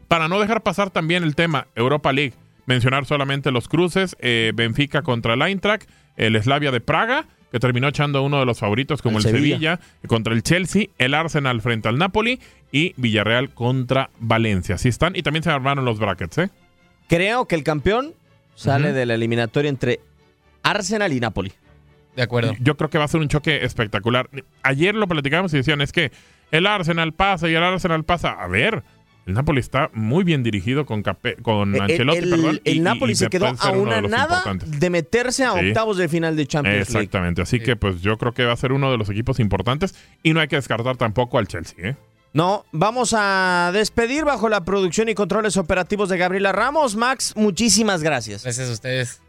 Para 0.07 0.27
no 0.27 0.39
dejar 0.39 0.63
pasar 0.63 0.89
también 0.89 1.23
el 1.23 1.35
tema 1.35 1.67
Europa 1.75 2.13
League, 2.13 2.33
mencionar 2.65 3.05
solamente 3.05 3.51
los 3.51 3.67
cruces, 3.67 4.15
eh, 4.19 4.51
Benfica 4.55 5.01
contra 5.01 5.33
el 5.33 5.41
Eintracht, 5.41 5.87
el 6.15 6.41
Slavia 6.41 6.71
de 6.71 6.79
Praga, 6.81 7.25
que 7.51 7.59
terminó 7.59 7.87
echando 7.87 8.19
a 8.19 8.21
uno 8.21 8.39
de 8.39 8.45
los 8.45 8.59
favoritos 8.59 9.01
como 9.01 9.19
El 9.19 9.25
el, 9.25 9.31
Sevilla. 9.31 9.77
Sevilla. 9.77 9.79
contra 10.07 10.33
el 10.33 10.43
Chelsea, 10.43 10.87
el 10.97 11.13
Arsenal 11.13 11.61
frente 11.61 11.87
al 11.87 11.97
Napoli 11.97 12.39
y 12.71 12.93
Villarreal 12.97 13.49
contra 13.51 14.09
Valencia. 14.19 14.75
Así 14.75 14.89
están, 14.89 15.15
y 15.15 15.23
también 15.23 15.43
se 15.43 15.49
armaron 15.49 15.85
los 15.85 15.99
brackets, 15.99 16.37
¿eh? 16.39 16.49
Creo 17.07 17.45
que 17.45 17.55
el 17.55 17.63
campeón 17.63 18.13
sale 18.55 18.91
de 18.91 19.05
la 19.05 19.13
eliminatoria 19.13 19.69
entre 19.69 20.01
Arsenal 20.63 21.13
y 21.13 21.19
Napoli. 21.19 21.53
De 22.15 22.23
acuerdo. 22.23 22.53
Yo 22.59 22.75
creo 22.75 22.89
que 22.89 22.97
va 22.97 23.05
a 23.05 23.07
ser 23.07 23.21
un 23.21 23.29
choque 23.29 23.63
espectacular. 23.63 24.29
Ayer 24.63 24.95
lo 24.95 25.07
platicábamos 25.07 25.53
y 25.53 25.57
decían, 25.57 25.81
es 25.81 25.91
que 25.91 26.11
el 26.51 26.65
Arsenal 26.65 27.13
pasa 27.13 27.47
y 27.47 27.53
el 27.53 27.63
Arsenal 27.63 28.03
pasa. 28.03 28.31
A 28.31 28.47
ver, 28.47 28.83
el 29.27 29.33
Napoli 29.33 29.59
está 29.59 29.91
muy 29.93 30.23
bien 30.23 30.41
dirigido 30.41 30.85
con, 30.85 31.03
Cape- 31.03 31.35
con 31.43 31.75
El- 31.75 31.81
Ancelotti, 31.81 32.17
el, 32.19 32.29
perdón. 32.29 32.61
el 32.63 32.75
y- 32.77 32.79
Napoli 32.79 33.11
y 33.13 33.15
se 33.15 33.27
quedó 33.27 33.47
a 33.59 33.69
una 33.71 34.01
de 34.01 34.07
nada 34.07 34.43
de 34.65 34.89
meterse 34.89 35.43
a 35.43 35.53
Sí. 35.53 35.67
octavos 35.67 35.97
de 35.97 36.07
final 36.09 36.35
de 36.35 36.47
Champions 36.47 36.89
League. 36.89 37.03
Exactamente, 37.03 37.41
así 37.43 37.59
que 37.59 37.75
pues 37.75 38.01
yo 38.01 38.17
creo 38.17 38.33
que 38.33 38.45
va 38.45 38.53
a 38.53 38.57
ser 38.57 38.71
uno 38.71 38.89
de 38.91 38.97
los 38.97 39.09
equipos 39.09 39.39
importantes 39.39 39.93
y 40.23 40.33
no 40.33 40.39
hay 40.39 40.47
que 40.47 40.55
descartar 40.55 40.97
tampoco 40.97 41.37
al 41.37 41.47
Chelsea, 41.47 41.75
¿eh? 41.89 41.95
No, 42.33 42.65
vamos 42.71 43.15
a 43.17 43.71
despedir 43.73 44.23
bajo 44.25 44.47
la 44.49 44.63
producción 44.63 45.09
y 45.09 45.15
controles 45.15 45.57
operativos 45.57 46.09
de 46.09 46.17
Gabriela 46.17 46.51
Ramos. 46.51 46.95
Max, 46.95 47.33
muchísimas 47.35 48.03
gracias. 48.03 48.43
Gracias 48.43 48.69
a 48.69 48.73
ustedes. 48.73 49.21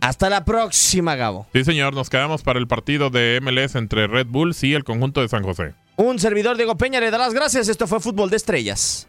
Hasta 0.00 0.30
la 0.30 0.44
próxima, 0.46 1.14
Gabo. 1.16 1.46
Sí, 1.52 1.64
señor, 1.64 1.92
nos 1.92 2.08
quedamos 2.08 2.42
para 2.42 2.58
el 2.58 2.66
partido 2.68 3.10
de 3.10 3.38
MLS 3.42 3.74
entre 3.76 4.06
Red 4.06 4.28
Bulls 4.28 4.62
y 4.64 4.72
el 4.74 4.84
conjunto 4.84 5.20
de 5.20 5.28
San 5.28 5.42
José. 5.42 5.74
Un 5.96 6.18
servidor 6.18 6.56
Diego 6.56 6.76
Peña 6.78 7.00
le 7.00 7.10
da 7.10 7.18
las 7.18 7.34
gracias. 7.34 7.68
Esto 7.68 7.86
fue 7.86 8.00
Fútbol 8.00 8.30
de 8.30 8.36
Estrellas. 8.36 9.08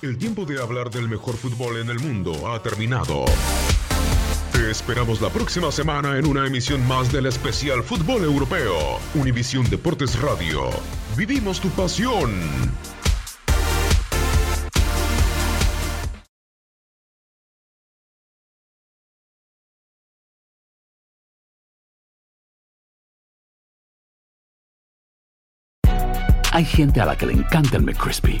El 0.00 0.16
tiempo 0.16 0.44
de 0.44 0.62
hablar 0.62 0.90
del 0.90 1.08
mejor 1.08 1.36
fútbol 1.36 1.78
en 1.78 1.90
el 1.90 1.98
mundo 1.98 2.48
ha 2.48 2.62
terminado. 2.62 3.24
Te 4.52 4.70
esperamos 4.70 5.20
la 5.20 5.28
próxima 5.28 5.72
semana 5.72 6.16
en 6.16 6.24
una 6.24 6.46
emisión 6.46 6.86
más 6.86 7.10
del 7.10 7.26
especial 7.26 7.82
Fútbol 7.82 8.22
Europeo. 8.22 9.00
Univisión 9.16 9.68
Deportes 9.68 10.20
Radio. 10.20 10.70
Vivimos 11.16 11.60
tu 11.60 11.68
pasión. 11.70 12.30
Hay 26.52 26.64
gente 26.64 27.00
a 27.00 27.04
la 27.04 27.16
que 27.16 27.26
le 27.26 27.32
encanta 27.32 27.76
el 27.76 27.82
McCrispy 27.82 28.40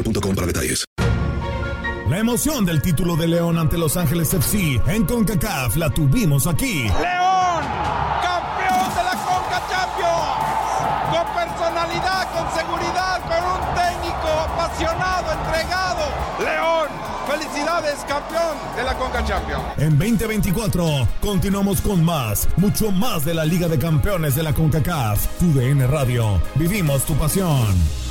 boostmobile.com 0.01 0.35
para 0.35 0.47
detalles. 0.47 0.85
La 2.09 2.19
emoción 2.19 2.65
del 2.65 2.81
título 2.81 3.15
de 3.15 3.27
León 3.27 3.57
ante 3.57 3.77
Los 3.77 3.95
Ángeles 3.95 4.33
FC 4.33 4.81
en 4.87 5.05
CONCACAF 5.05 5.77
la 5.77 5.89
tuvimos 5.89 6.45
aquí. 6.45 6.83
León, 6.83 7.63
campeón 8.21 8.89
de 8.95 9.03
la 9.03 9.15
Conca 9.23 9.61
Champions. 9.69 10.41
Con 11.09 11.25
personalidad, 11.33 12.31
con 12.33 12.51
seguridad, 12.53 13.21
con 13.21 13.43
un 13.47 13.61
técnico 13.75 14.27
apasionado, 14.27 15.31
entregado. 15.31 16.03
León, 16.39 16.89
felicidades, 17.29 17.99
campeón 18.05 18.57
de 18.75 18.83
la 18.83 18.97
Conca 18.97 19.23
Champions. 19.23 19.63
En 19.77 19.97
2024 19.97 21.07
continuamos 21.21 21.79
con 21.79 22.03
más, 22.03 22.49
mucho 22.57 22.91
más 22.91 23.23
de 23.23 23.35
la 23.35 23.45
Liga 23.45 23.69
de 23.69 23.79
Campeones 23.79 24.35
de 24.35 24.43
la 24.43 24.53
CONCACAF. 24.53 25.39
Tu 25.39 25.53
DN 25.53 25.87
Radio. 25.87 26.41
Vivimos 26.55 27.05
tu 27.05 27.15
pasión. 27.15 28.10